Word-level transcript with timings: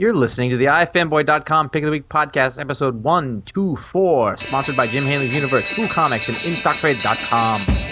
You're 0.00 0.14
listening 0.14 0.48
to 0.48 0.56
the 0.56 0.64
ifanboy.com 0.64 1.68
Pick 1.68 1.82
of 1.82 1.88
the 1.88 1.90
Week 1.90 2.08
podcast, 2.08 2.58
episode 2.58 3.04
124, 3.04 4.38
sponsored 4.38 4.74
by 4.74 4.86
Jim 4.86 5.04
Hanley's 5.04 5.34
Universe, 5.34 5.68
Who 5.68 5.88
Comics, 5.88 6.30
and 6.30 6.38
InStockTrades.com. 6.38 7.89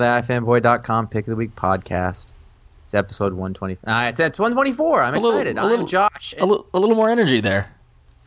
the 0.00 0.06
ifanboy.com 0.06 1.08
Pick 1.08 1.26
of 1.26 1.30
the 1.30 1.36
Week 1.36 1.54
podcast. 1.54 2.26
It's 2.82 2.94
episode 2.94 3.32
120. 3.34 3.74
Uh, 3.86 4.08
it's 4.08 4.18
at 4.18 4.38
124. 4.38 5.02
I'm 5.02 5.14
A 5.14 5.18
little- 5.18 5.30
excited. 5.32 5.56
a 5.58 5.60
I'm 5.60 5.68
little- 5.70 5.86
Josh. 5.86 6.34
A, 6.38 6.44
little 6.46 6.66
more 6.96 7.08
energy 7.10 7.40
there. 7.40 7.70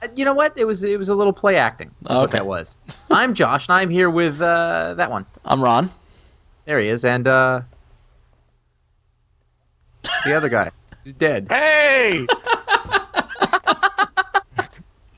Uh, 0.01 0.07
you 0.15 0.23
know 0.25 0.33
what? 0.33 0.53
It 0.57 0.65
was 0.65 0.83
it 0.83 0.97
was 0.99 1.09
a 1.09 1.15
little 1.15 1.33
play 1.33 1.55
acting. 1.57 1.91
That's 2.03 2.13
what 2.15 2.23
Okay. 2.25 2.37
that 2.37 2.45
was. 2.45 2.77
I'm 3.11 3.33
Josh, 3.33 3.67
and 3.67 3.75
I'm 3.75 3.89
here 3.89 4.09
with 4.09 4.39
uh, 4.41 4.93
that 4.95 5.09
one. 5.11 5.25
I'm 5.43 5.61
Ron. 5.63 5.89
There 6.65 6.79
he 6.79 6.87
is, 6.87 7.03
and 7.03 7.27
uh, 7.27 7.61
the 10.25 10.33
other 10.33 10.49
guy. 10.49 10.71
He's 11.03 11.13
dead. 11.13 11.47
Hey, 11.49 12.25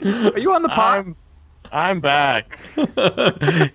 Are 0.05 0.39
you 0.39 0.53
on 0.53 0.61
the 0.63 0.69
pod? 0.69 1.05
I'm 1.05 1.15
I'm 1.71 1.99
back. 1.99 2.57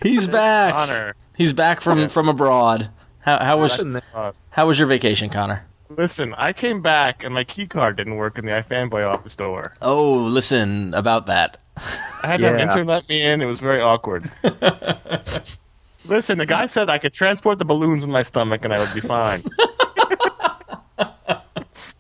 He's 0.03 0.27
back. 0.27 0.73
Conor, 0.73 1.15
He's 1.41 1.55
back 1.55 1.81
from 1.81 2.11
from 2.11 2.29
abroad. 2.29 2.91
How, 3.21 3.39
how 3.39 3.59
was 3.59 3.73
Listen 3.73 3.95
there. 3.95 4.03
uh, 4.15 4.33
how 4.51 4.67
was 4.67 4.79
your 4.79 4.87
vacation, 4.87 5.31
Conor? 5.31 5.65
listen, 5.89 6.35
I 6.35 6.53
came 6.53 6.83
back 6.83 7.25
and 7.25 7.33
my 7.33 7.45
key 7.45 7.67
card 7.67 7.97
didn't 7.97 8.17
work 8.17 8.37
in 8.37 8.45
the 8.45 8.53
iFanboy 8.53 9.11
office 9.11 9.37
door. 9.37 9.73
Oh, 9.81 10.17
listen 10.17 10.93
about 10.93 11.25
that. 11.27 11.57
I 12.23 12.27
had 12.27 12.41
to 12.41 12.45
have 12.45 12.55
an 12.57 12.61
intern 12.61 12.87
let 12.87 13.09
me 13.09 13.23
in. 13.23 13.41
It 13.41 13.47
was 13.47 13.59
very 13.59 13.81
awkward. 13.81 14.31
listen, 16.07 16.37
the 16.37 16.45
guy 16.45 16.67
said 16.67 16.91
I 16.91 16.99
could 16.99 17.15
transport 17.15 17.59
the 17.59 17.65
balloons 17.65 18.05
in 18.05 18.11
my 18.11 18.23
stomach 18.23 18.63
and 18.63 18.75
I 18.75 18.79
would 18.79 18.93
be 18.93 19.01
fine. 19.01 19.43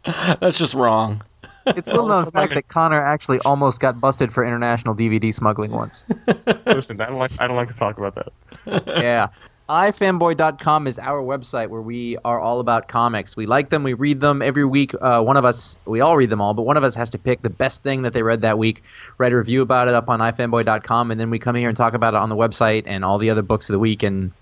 That's 0.38 0.58
just 0.58 0.74
wrong. 0.74 1.22
It's 1.66 1.88
a 1.88 1.92
little 1.92 2.08
known 2.08 2.18
Also, 2.18 2.30
fact 2.30 2.54
that 2.54 2.68
Conor 2.68 3.04
actually 3.04 3.38
almost 3.40 3.80
got 3.80 4.00
busted 4.00 4.32
for 4.32 4.44
international 4.44 4.94
DVD 4.94 5.32
smuggling 5.32 5.70
once. 5.70 6.04
listen, 6.66 7.00
I 7.00 7.06
don't 7.06 7.18
like 7.18 7.32
I 7.40 7.46
don't 7.46 7.56
like 7.56 7.68
to 7.68 7.74
talk 7.74 7.98
about 7.98 8.14
that. 8.14 8.32
yeah. 8.86 9.28
ifanboy.com 9.68 10.86
is 10.86 10.98
our 10.98 11.22
website 11.22 11.68
where 11.68 11.80
we 11.80 12.16
are 12.24 12.40
all 12.40 12.60
about 12.60 12.88
comics. 12.88 13.36
We 13.36 13.46
like 13.46 13.70
them, 13.70 13.82
we 13.82 13.92
read 13.92 14.20
them 14.20 14.42
every 14.42 14.64
week. 14.64 14.94
Uh, 15.00 15.22
one 15.22 15.36
of 15.36 15.44
us, 15.44 15.78
we 15.84 16.00
all 16.00 16.16
read 16.16 16.30
them 16.30 16.40
all, 16.40 16.54
but 16.54 16.62
one 16.62 16.76
of 16.76 16.82
us 16.82 16.96
has 16.96 17.08
to 17.10 17.18
pick 17.18 17.42
the 17.42 17.50
best 17.50 17.82
thing 17.82 18.02
that 18.02 18.12
they 18.12 18.22
read 18.22 18.40
that 18.40 18.58
week, 18.58 18.82
write 19.18 19.32
a 19.32 19.36
review 19.36 19.62
about 19.62 19.86
it 19.86 19.94
up 19.94 20.08
on 20.08 20.18
ifanboy.com, 20.18 21.12
and 21.12 21.20
then 21.20 21.30
we 21.30 21.38
come 21.38 21.54
here 21.54 21.68
and 21.68 21.76
talk 21.76 21.94
about 21.94 22.14
it 22.14 22.16
on 22.16 22.28
the 22.30 22.36
website 22.36 22.82
and 22.86 23.04
all 23.04 23.18
the 23.18 23.30
other 23.30 23.42
books 23.42 23.68
of 23.68 23.74
the 23.74 23.78
week 23.78 24.02
and 24.02 24.32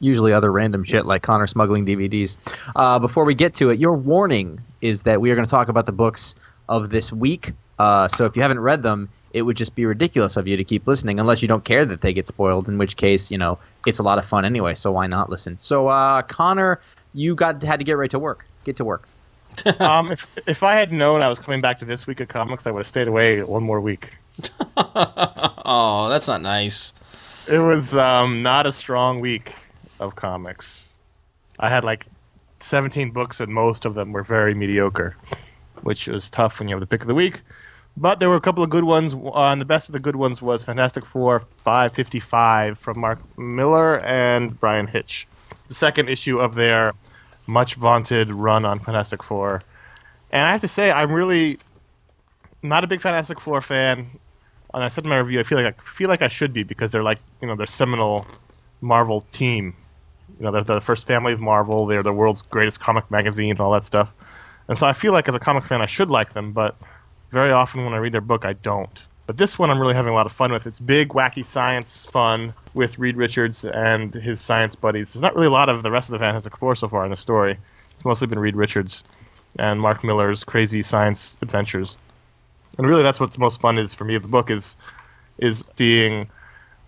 usually 0.00 0.32
other 0.32 0.52
random 0.52 0.84
shit 0.84 1.06
like 1.06 1.22
Conor 1.22 1.46
smuggling 1.46 1.86
DVDs. 1.86 2.36
Uh, 2.74 2.98
before 2.98 3.24
we 3.24 3.34
get 3.34 3.54
to 3.54 3.70
it, 3.70 3.78
your 3.78 3.94
warning 3.94 4.60
is 4.86 5.02
that 5.02 5.20
we 5.20 5.30
are 5.30 5.34
going 5.34 5.44
to 5.44 5.50
talk 5.50 5.68
about 5.68 5.86
the 5.86 5.92
books 5.92 6.34
of 6.68 6.90
this 6.90 7.12
week. 7.12 7.52
Uh, 7.78 8.08
so 8.08 8.24
if 8.24 8.36
you 8.36 8.42
haven't 8.42 8.60
read 8.60 8.82
them, 8.82 9.08
it 9.32 9.42
would 9.42 9.56
just 9.56 9.74
be 9.74 9.84
ridiculous 9.84 10.36
of 10.36 10.46
you 10.46 10.56
to 10.56 10.64
keep 10.64 10.86
listening 10.86 11.20
unless 11.20 11.42
you 11.42 11.48
don't 11.48 11.64
care 11.64 11.84
that 11.84 12.00
they 12.00 12.12
get 12.12 12.26
spoiled. 12.26 12.68
In 12.68 12.78
which 12.78 12.96
case, 12.96 13.30
you 13.30 13.36
know, 13.36 13.58
it's 13.86 13.98
a 13.98 14.02
lot 14.02 14.18
of 14.18 14.24
fun 14.24 14.44
anyway. 14.44 14.74
So 14.74 14.92
why 14.92 15.06
not 15.06 15.28
listen? 15.28 15.58
So 15.58 15.88
uh, 15.88 16.22
Conor, 16.22 16.80
you 17.12 17.34
got 17.34 17.62
had 17.62 17.78
to 17.78 17.84
get 17.84 17.98
right 17.98 18.10
to 18.10 18.18
work. 18.18 18.46
Get 18.64 18.76
to 18.76 18.84
work. 18.84 19.08
Um, 19.80 20.12
if 20.12 20.38
if 20.46 20.62
I 20.62 20.74
had 20.74 20.92
known 20.92 21.22
I 21.22 21.28
was 21.28 21.38
coming 21.38 21.62
back 21.62 21.78
to 21.78 21.86
this 21.86 22.06
week 22.06 22.20
of 22.20 22.28
comics, 22.28 22.66
I 22.66 22.70
would 22.70 22.80
have 22.80 22.86
stayed 22.86 23.08
away 23.08 23.42
one 23.42 23.62
more 23.62 23.80
week. 23.80 24.12
Oh, 25.68 26.08
that's 26.08 26.28
not 26.28 26.42
nice. 26.42 26.94
It 27.48 27.58
was 27.58 27.96
um, 27.96 28.40
not 28.40 28.66
a 28.66 28.72
strong 28.72 29.20
week 29.20 29.52
of 29.98 30.14
comics. 30.14 30.94
I 31.58 31.68
had 31.68 31.82
like 31.82 32.06
17 32.66 33.10
books, 33.10 33.40
and 33.40 33.52
most 33.52 33.84
of 33.84 33.94
them 33.94 34.12
were 34.12 34.22
very 34.22 34.54
mediocre, 34.54 35.16
which 35.82 36.06
was 36.06 36.28
tough 36.30 36.58
when 36.58 36.68
you 36.68 36.74
have 36.74 36.80
the 36.80 36.86
pick 36.86 37.00
of 37.00 37.06
the 37.06 37.14
week. 37.14 37.40
But 37.96 38.20
there 38.20 38.28
were 38.28 38.36
a 38.36 38.40
couple 38.40 38.62
of 38.62 38.70
good 38.70 38.84
ones, 38.84 39.14
uh, 39.14 39.46
and 39.46 39.60
the 39.60 39.64
best 39.64 39.88
of 39.88 39.92
the 39.92 40.00
good 40.00 40.16
ones 40.16 40.42
was 40.42 40.64
Fantastic 40.64 41.06
Four 41.06 41.44
555 41.64 42.78
from 42.78 42.98
Mark 42.98 43.18
Millar 43.38 44.04
and 44.04 44.58
Bryan 44.60 44.86
Hitch. 44.86 45.26
The 45.68 45.74
second 45.74 46.08
issue 46.08 46.38
of 46.38 46.54
their 46.54 46.92
much 47.46 47.76
vaunted 47.76 48.34
run 48.34 48.64
on 48.64 48.78
Fantastic 48.78 49.22
Four. 49.22 49.62
And 50.30 50.42
I 50.42 50.52
have 50.52 50.60
to 50.60 50.68
say, 50.68 50.90
I'm 50.90 51.12
really 51.12 51.58
not 52.62 52.84
a 52.84 52.86
big 52.86 53.00
Fantastic 53.00 53.40
Four 53.40 53.62
fan 53.62 54.10
and 54.76 54.84
I 54.84 54.88
said 54.88 55.04
in 55.04 55.10
my 55.10 55.18
review, 55.18 55.40
I 55.40 55.42
feel 55.42 55.60
like 55.60 55.78
I 55.78 55.90
feel 55.90 56.08
like 56.08 56.22
I 56.22 56.28
should 56.28 56.52
be 56.52 56.62
because 56.62 56.90
they're 56.90 57.02
like 57.02 57.18
you 57.40 57.48
know 57.48 57.56
they're 57.56 57.66
seminal 57.66 58.26
Marvel 58.82 59.22
team. 59.32 59.74
You 60.38 60.44
know, 60.44 60.52
they're 60.52 60.62
the 60.62 60.80
first 60.80 61.06
family 61.06 61.32
of 61.32 61.40
Marvel. 61.40 61.86
They're 61.86 62.02
the 62.02 62.12
world's 62.12 62.42
greatest 62.42 62.80
comic 62.80 63.10
magazine 63.10 63.52
and 63.52 63.60
all 63.60 63.72
that 63.72 63.84
stuff. 63.84 64.10
And 64.68 64.78
so 64.78 64.86
I 64.86 64.92
feel 64.92 65.12
like 65.12 65.28
as 65.28 65.34
a 65.34 65.38
comic 65.38 65.64
fan, 65.64 65.80
I 65.80 65.86
should 65.86 66.10
like 66.10 66.32
them, 66.32 66.52
but 66.52 66.76
very 67.30 67.52
often 67.52 67.84
when 67.84 67.94
I 67.94 67.98
read 67.98 68.12
their 68.12 68.20
book, 68.20 68.44
I 68.44 68.54
don't. 68.54 68.98
But 69.26 69.36
this 69.36 69.58
one, 69.58 69.70
I'm 69.70 69.80
really 69.80 69.94
having 69.94 70.12
a 70.12 70.14
lot 70.14 70.26
of 70.26 70.32
fun 70.32 70.52
with. 70.52 70.66
It's 70.66 70.78
big, 70.78 71.08
wacky 71.10 71.44
science 71.44 72.06
fun 72.06 72.54
with 72.74 72.98
Reed 72.98 73.16
Richards 73.16 73.64
and 73.64 74.14
his 74.14 74.40
science 74.40 74.74
buddies. 74.74 75.12
There's 75.12 75.22
not 75.22 75.34
really 75.34 75.46
a 75.46 75.50
lot 75.50 75.68
of 75.68 75.82
the 75.82 75.90
rest 75.90 76.08
of 76.08 76.12
the 76.12 76.18
Fantastic 76.18 76.56
Four 76.56 76.76
so 76.76 76.88
far 76.88 77.04
in 77.04 77.10
the 77.10 77.16
story. 77.16 77.58
It's 77.94 78.04
mostly 78.04 78.26
been 78.26 78.38
Reed 78.38 78.56
Richards 78.56 79.02
and 79.58 79.80
Mark 79.80 80.04
Millar's 80.04 80.44
crazy 80.44 80.82
science 80.82 81.36
adventures 81.42 81.96
and 82.78 82.86
really 82.86 83.02
that's 83.02 83.20
what's 83.20 83.38
most 83.38 83.60
fun 83.60 83.78
is 83.78 83.94
for 83.94 84.04
me 84.04 84.14
of 84.14 84.22
the 84.22 84.28
book 84.28 84.50
is 84.50 84.76
is 85.38 85.64
seeing 85.76 86.28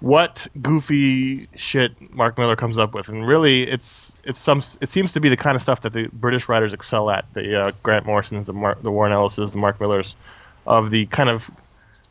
what 0.01 0.47
goofy 0.63 1.49
shit 1.57 2.15
Mark 2.15 2.39
Millar 2.39 2.57
comes 2.57 2.79
up 2.79 2.95
with, 2.95 3.09
and 3.09 3.27
really 3.27 3.69
it's 3.69 4.13
it's 4.25 4.41
some 4.41 4.63
it 4.81 4.89
seems 4.89 5.13
to 5.13 5.21
be 5.21 5.29
the 5.29 5.37
kind 5.37 5.57
of 5.57 5.63
stuff 5.63 5.81
that 5.83 5.93
the 5.93 6.09
British 6.13 6.49
writers 6.49 6.73
excel 6.73 7.11
at. 7.11 7.33
The 7.35 7.61
uh, 7.61 7.73
Grant 7.83 8.07
Morrisons, 8.07 8.47
the 8.47 8.53
Mar- 8.53 8.79
the 8.81 8.91
Warren 8.91 9.13
Ellises, 9.13 9.51
the 9.51 9.59
Mark 9.59 9.81
Millers, 9.81 10.15
of 10.67 10.91
the 10.91 11.07
kind 11.07 11.29
of 11.29 11.51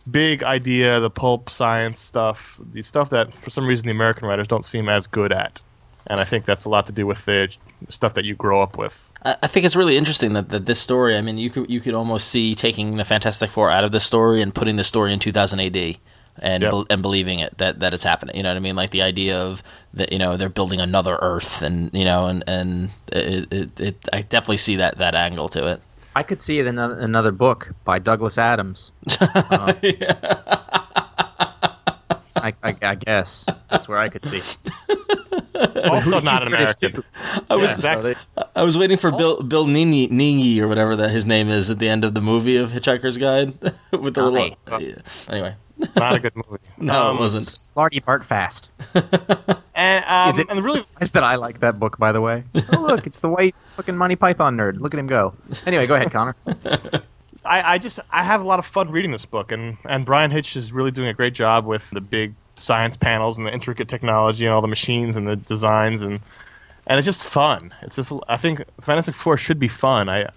big 0.10 0.44
idea, 0.44 1.00
the 1.00 1.10
pulp 1.10 1.50
science 1.50 2.02
stuff, 2.02 2.60
the 2.74 2.82
stuff 2.82 3.10
that 3.12 3.34
for 3.34 3.50
some 3.50 3.66
reason 3.66 3.86
the 3.86 3.92
American 3.92 4.28
writers 4.28 4.48
don't 4.48 4.66
seem 4.66 4.90
as 4.90 5.08
good 5.08 5.32
at, 5.32 5.62
and 6.08 6.20
I 6.20 6.26
think 6.26 6.46
that's 6.46 6.66
a 6.66 6.70
lot 6.70 6.88
to 6.88 6.92
do 6.92 7.08
with 7.08 7.24
the 7.26 7.50
stuff 7.90 8.16
that 8.16 8.26
you 8.26 8.36
grow 8.36 8.62
up 8.62 8.78
with. 8.78 9.02
I, 9.24 9.38
I 9.44 9.48
think 9.48 9.66
it's 9.66 9.78
really 9.78 9.96
interesting 9.96 10.34
that, 10.34 10.50
that 10.50 10.66
this 10.66 10.80
story. 10.80 11.16
I 11.16 11.22
mean, 11.22 11.38
you 11.38 11.50
could 11.50 11.70
you 11.70 11.80
could 11.80 11.94
almost 11.94 12.28
see 12.28 12.54
taking 12.54 12.98
the 12.98 13.06
Fantastic 13.06 13.50
Four 13.50 13.72
out 13.72 13.86
of 13.86 13.94
the 13.94 14.02
story 14.02 14.42
and 14.42 14.54
putting 14.54 14.76
the 14.76 14.84
story 14.84 15.14
in 15.14 15.20
2000 15.20 15.62
AD. 15.62 15.98
And, 16.40 16.62
Yep. 16.64 16.72
bel 16.72 16.86
and 16.90 17.02
believing 17.02 17.40
it 17.40 17.58
that, 17.58 17.80
that 17.80 17.94
it's 17.94 18.04
happening, 18.04 18.36
you 18.38 18.44
know 18.44 18.50
what 18.50 18.58
I 18.58 18.60
mean? 18.60 18.76
Like 18.76 18.92
the 18.92 19.02
idea 19.02 19.38
of 19.38 19.64
that, 19.94 20.12
you 20.12 20.20
know, 20.20 20.38
they're 20.38 20.50
building 20.50 20.80
another 20.80 21.18
Earth, 21.22 21.62
and 21.62 21.92
you 21.94 22.06
know, 22.06 22.28
and 22.28 22.44
and 22.48 22.90
it, 23.12 23.52
it, 23.52 23.80
it 23.80 24.10
I 24.14 24.22
definitely 24.22 24.58
see 24.58 24.76
that 24.78 24.98
that 24.98 25.16
angle 25.16 25.50
to 25.50 25.68
it. 25.68 25.82
I 26.16 26.24
could 26.24 26.42
see 26.42 26.58
it 26.60 26.66
in 26.68 26.78
another, 26.80 27.00
another 27.00 27.32
book 27.32 27.74
by 27.86 28.00
Douglas 28.00 28.38
Adams. 28.38 28.92
Uh, 29.22 29.74
I, 32.36 32.54
I, 32.64 32.76
I 32.82 32.96
guess 32.96 33.46
that's 33.70 33.88
where 33.88 33.98
I 33.98 34.10
could 34.10 34.26
see. 34.26 34.42
Also, 35.86 36.20
not 36.22 36.44
an 36.44 36.50
British 36.50 36.76
American. 36.82 37.04
I 37.50 37.56
was 37.56 37.70
Yeah, 37.70 37.76
exactly. 37.76 38.16
I 38.56 38.62
was 38.62 38.78
waiting 38.78 38.98
for 38.98 39.10
Bill 39.12 39.42
Bill 39.42 39.66
Nini 39.66 40.08
Ningy 40.08 40.60
or 40.60 40.68
whatever 40.68 40.96
that 40.98 41.10
his 41.10 41.26
name 41.26 41.50
is 41.50 41.72
at 41.72 41.80
the 41.80 41.90
end 41.90 42.06
of 42.06 42.14
the 42.14 42.22
movie 42.22 42.58
of 42.58 42.70
Hitchhiker's 42.72 43.18
Guide 43.18 43.58
with 43.92 44.14
the 44.14 44.24
little. 44.24 44.56
Aye. 44.68 44.78
yeah. 44.80 44.96
Anyway, 45.30 45.56
not 45.96 46.16
a 46.16 46.20
good 46.20 46.36
movie. 46.36 46.62
no, 46.78 47.08
Um, 47.08 47.18
it 47.18 47.20
wasn't. 47.20 47.44
Slartibartfast. 47.46 48.70
And, 49.80 50.04
um, 50.06 50.30
Is 50.30 50.40
it 50.40 50.48
and 50.50 50.66
really, 50.66 50.80
surprised 50.80 51.14
that 51.14 51.24
I 51.24 51.36
like 51.36 51.60
that 51.60 51.80
book, 51.80 52.00
by 52.00 52.12
the 52.12 52.20
way? 52.20 52.44
Oh, 52.74 52.82
look, 52.82 53.06
it's 53.06 53.20
the 53.20 53.30
white 53.30 53.54
fucking 53.76 53.96
Monty 53.96 54.16
Python 54.16 54.58
nerd. 54.58 54.80
Look 54.80 54.96
at 54.96 55.00
him 55.00 55.06
go. 55.06 55.36
Anyway, 55.68 55.86
go 55.86 55.94
ahead, 55.94 56.12
Conor. 56.12 56.36
I, 57.46 57.74
I 57.74 57.78
just 57.78 58.00
I 58.12 58.24
have 58.24 58.42
a 58.42 58.44
lot 58.44 58.58
of 58.58 58.66
fun 58.66 58.90
reading 58.90 59.12
this 59.12 59.26
book, 59.26 59.52
and 59.52 59.78
and 59.86 60.04
Bryan 60.04 60.32
Hitch 60.32 60.56
is 60.56 60.74
really 60.74 60.90
doing 60.90 61.08
a 61.10 61.14
great 61.14 61.34
job 61.34 61.66
with 61.68 61.84
the 61.92 62.02
big 62.02 62.34
science 62.56 62.98
panels 62.98 63.38
and 63.38 63.46
the 63.46 63.54
intricate 63.54 63.88
technology 63.88 64.46
and 64.46 64.54
all 64.54 64.62
the 64.62 64.68
machines 64.68 65.16
and 65.16 65.28
the 65.28 65.36
designs 65.36 66.02
and 66.02 66.20
and 66.88 66.98
it's 66.98 67.06
just 67.06 67.24
fun. 67.24 67.72
It's 67.84 67.96
just 67.98 68.12
I 68.28 68.38
think 68.38 68.64
Fantastic 68.82 69.14
Four 69.14 69.38
should 69.38 69.60
be 69.60 69.68
fun. 69.68 70.10
I 70.10 70.28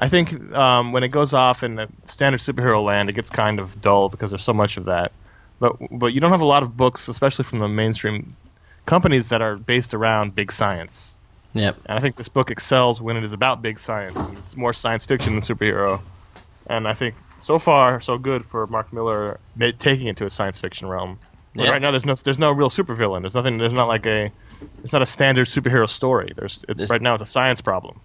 I 0.00 0.08
think 0.08 0.52
um, 0.54 0.92
when 0.92 1.04
it 1.04 1.08
goes 1.08 1.34
off 1.34 1.62
in 1.62 1.74
the 1.74 1.86
standard 2.06 2.40
superhero 2.40 2.82
land, 2.84 3.10
it 3.10 3.12
gets 3.12 3.28
kind 3.28 3.60
of 3.60 3.80
dull 3.82 4.08
because 4.08 4.30
there's 4.30 4.42
so 4.42 4.54
much 4.54 4.78
of 4.78 4.86
that. 4.86 5.12
But 5.58 5.76
but 5.90 6.06
you 6.08 6.20
don't 6.20 6.30
have 6.30 6.40
a 6.40 6.46
lot 6.46 6.62
of 6.62 6.76
books, 6.76 7.06
especially 7.06 7.44
from 7.44 7.58
the 7.58 7.68
mainstream 7.68 8.34
companies 8.86 9.28
that 9.28 9.42
are 9.42 9.56
based 9.56 9.92
around 9.92 10.34
big 10.34 10.50
science. 10.50 11.14
Yep. 11.52 11.76
And 11.86 11.98
I 11.98 12.00
think 12.00 12.16
this 12.16 12.28
book 12.28 12.50
excels 12.50 13.00
when 13.00 13.16
it 13.16 13.24
is 13.24 13.32
about 13.32 13.60
big 13.60 13.78
science. 13.78 14.16
It's 14.38 14.56
more 14.56 14.72
science 14.72 15.04
fiction 15.04 15.34
than 15.34 15.42
superhero. 15.42 16.00
And 16.66 16.88
I 16.88 16.94
think 16.94 17.14
so 17.40 17.58
far 17.58 18.00
so 18.00 18.16
good 18.16 18.44
for 18.46 18.66
Mark 18.68 18.92
Millar 18.92 19.38
taking 19.78 20.06
it 20.06 20.16
to 20.16 20.26
a 20.26 20.30
science 20.30 20.60
fiction 20.60 20.88
realm. 20.88 21.18
Yeah. 21.54 21.70
Right 21.70 21.82
now, 21.82 21.90
there's 21.90 22.06
no 22.06 22.14
there's 22.14 22.38
no 22.38 22.52
real 22.52 22.70
supervillain. 22.70 23.22
There's 23.22 23.34
nothing. 23.34 23.58
There's 23.58 23.72
not 23.72 23.88
like 23.88 24.06
a. 24.06 24.30
It's 24.84 24.92
not 24.92 25.02
a 25.02 25.06
standard 25.06 25.46
superhero 25.46 25.88
story. 25.88 26.32
There's 26.36 26.58
it's 26.68 26.78
There's- 26.78 26.90
right 26.90 27.02
now 27.02 27.14
it's 27.14 27.22
a 27.22 27.26
science 27.26 27.60
problem. 27.60 28.00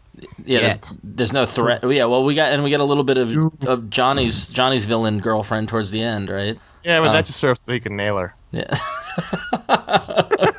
Yeah, 0.45 0.61
there's, 0.61 0.97
there's 1.03 1.33
no 1.33 1.45
threat. 1.45 1.83
Yeah, 1.83 2.05
well, 2.05 2.23
we 2.23 2.35
got 2.35 2.53
and 2.53 2.63
we 2.63 2.69
got 2.71 2.79
a 2.79 2.85
little 2.85 3.03
bit 3.03 3.17
of 3.17 3.35
of 3.67 3.89
Johnny's 3.89 4.47
Johnny's 4.49 4.85
villain 4.85 5.19
girlfriend 5.19 5.67
towards 5.69 5.91
the 5.91 6.01
end, 6.01 6.29
right? 6.29 6.57
Yeah, 6.83 7.01
but 7.01 7.09
Uh. 7.09 7.13
that 7.13 7.25
just 7.25 7.39
serves 7.39 7.59
so 7.65 7.71
he 7.73 7.79
can 7.79 7.95
nail 7.97 8.17
her. 8.17 8.33
Yeah, 8.51 8.73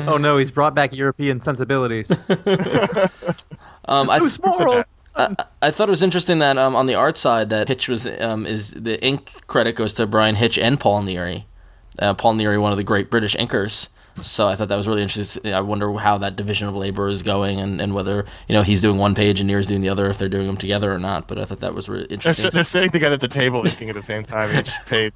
Oh 0.00 0.16
no, 0.16 0.36
he's 0.38 0.50
brought 0.50 0.74
back 0.74 0.92
European 0.94 1.40
sensibilities. 1.40 2.10
um, 3.86 4.08
I, 4.10 4.18
Loose 4.18 4.38
morals. 4.40 4.90
I, 5.16 5.34
I 5.60 5.70
thought 5.72 5.88
it 5.88 5.90
was 5.90 6.02
interesting 6.04 6.38
that 6.38 6.56
um, 6.56 6.76
on 6.76 6.86
the 6.86 6.94
art 6.94 7.18
side 7.18 7.50
that 7.50 7.66
Hitch 7.68 7.88
was 7.88 8.06
um, 8.20 8.46
is 8.46 8.70
the 8.70 9.02
ink 9.04 9.30
credit 9.48 9.74
goes 9.74 9.92
to 9.94 10.06
Bryan 10.06 10.36
Hitch 10.36 10.56
and 10.58 10.78
Paul 10.78 11.02
Neary. 11.02 11.44
Uh, 11.98 12.14
Paul 12.14 12.34
Neary, 12.36 12.60
one 12.60 12.70
of 12.70 12.78
the 12.78 12.84
great 12.84 13.10
British 13.10 13.34
inkers. 13.36 13.88
So 14.22 14.46
I 14.48 14.54
thought 14.54 14.68
that 14.68 14.76
was 14.76 14.88
really 14.88 15.02
interesting. 15.02 15.52
I 15.52 15.60
wonder 15.60 15.92
how 15.94 16.18
that 16.18 16.36
division 16.36 16.68
of 16.68 16.76
labor 16.76 17.08
is 17.08 17.22
going, 17.22 17.60
and, 17.60 17.80
and 17.80 17.94
whether 17.94 18.24
you 18.48 18.54
know 18.54 18.62
he's 18.62 18.82
doing 18.82 18.98
one 18.98 19.14
page 19.14 19.40
and 19.40 19.46
Neary's 19.46 19.68
doing 19.68 19.80
the 19.80 19.88
other, 19.88 20.06
if 20.08 20.18
they're 20.18 20.28
doing 20.28 20.46
them 20.46 20.56
together 20.56 20.92
or 20.92 20.98
not. 20.98 21.28
But 21.28 21.38
I 21.38 21.44
thought 21.44 21.60
that 21.60 21.74
was 21.74 21.88
really 21.88 22.06
They're, 22.06 22.14
interesting. 22.14 22.50
they're 22.50 22.64
sitting 22.64 22.90
together 22.90 23.14
at 23.14 23.20
the 23.20 23.28
table, 23.28 23.64
inking 23.66 23.88
at 23.88 23.94
the 23.94 24.02
same 24.02 24.24
time, 24.24 24.54
each 24.56 24.70
page, 24.86 25.12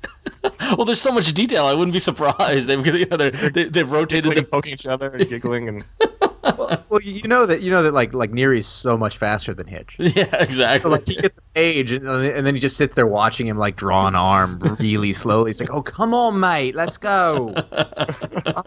well, 0.77 0.85
there's 0.85 1.01
so 1.01 1.13
much 1.13 1.33
detail. 1.33 1.67
I 1.67 1.75
wouldn't 1.75 1.93
be 1.93 1.99
surprised. 1.99 2.67
They've 2.69 2.87
you 2.87 3.07
know, 3.07 3.17
they're, 3.17 3.31
they, 3.31 3.65
they've 3.65 3.91
rotated 3.91 4.35
the 4.35 4.43
poking 4.43 4.73
each 4.73 4.87
other, 4.87 5.09
and 5.09 5.29
giggling, 5.29 5.69
and 5.69 5.85
well, 6.43 7.01
you 7.03 7.29
know 7.29 7.47
that 7.47 7.63
you 7.63 7.71
know 7.71 7.83
that 7.83 7.95
like 7.95 8.13
like 8.13 8.33
Neary's 8.33 8.67
so 8.67 8.97
much 8.97 9.17
faster 9.17 9.55
than 9.55 9.67
Hitch. 9.67 9.97
yeah 9.99 10.35
exactly. 10.43 10.79
So 10.81 10.89
like 10.89 11.07
he 11.07 11.15
gets 11.15 11.35
the 11.35 11.43
page 11.55 11.93
and, 11.93 12.07
and 12.07 12.47
then 12.47 12.55
he 12.55 12.61
just 12.61 12.77
sits 12.77 12.95
there 12.95 13.07
watching 13.07 13.47
him 13.47 13.59
like 13.59 13.77
draw 13.77 14.07
an 14.07 14.15
arm 14.15 14.59
really 14.79 15.13
slowly. 15.13 15.51
He's 15.51 15.61
like, 15.61 15.71
"Oh 15.71 15.83
come 15.83 16.15
on, 16.15 16.41
mate, 16.41 16.75
let's 16.75 16.99
go." 16.99 17.55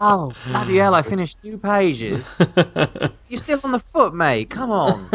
oh 0.00 0.32
bloody 0.46 0.78
hell! 0.78 0.94
I 0.94 1.02
finished 1.02 1.38
two 1.42 1.58
pages. 1.58 2.40
You're 3.28 3.40
still 3.40 3.60
on 3.64 3.72
the 3.72 3.80
foot, 3.80 4.14
mate. 4.14 4.50
Come 4.50 4.70
on. 4.70 5.08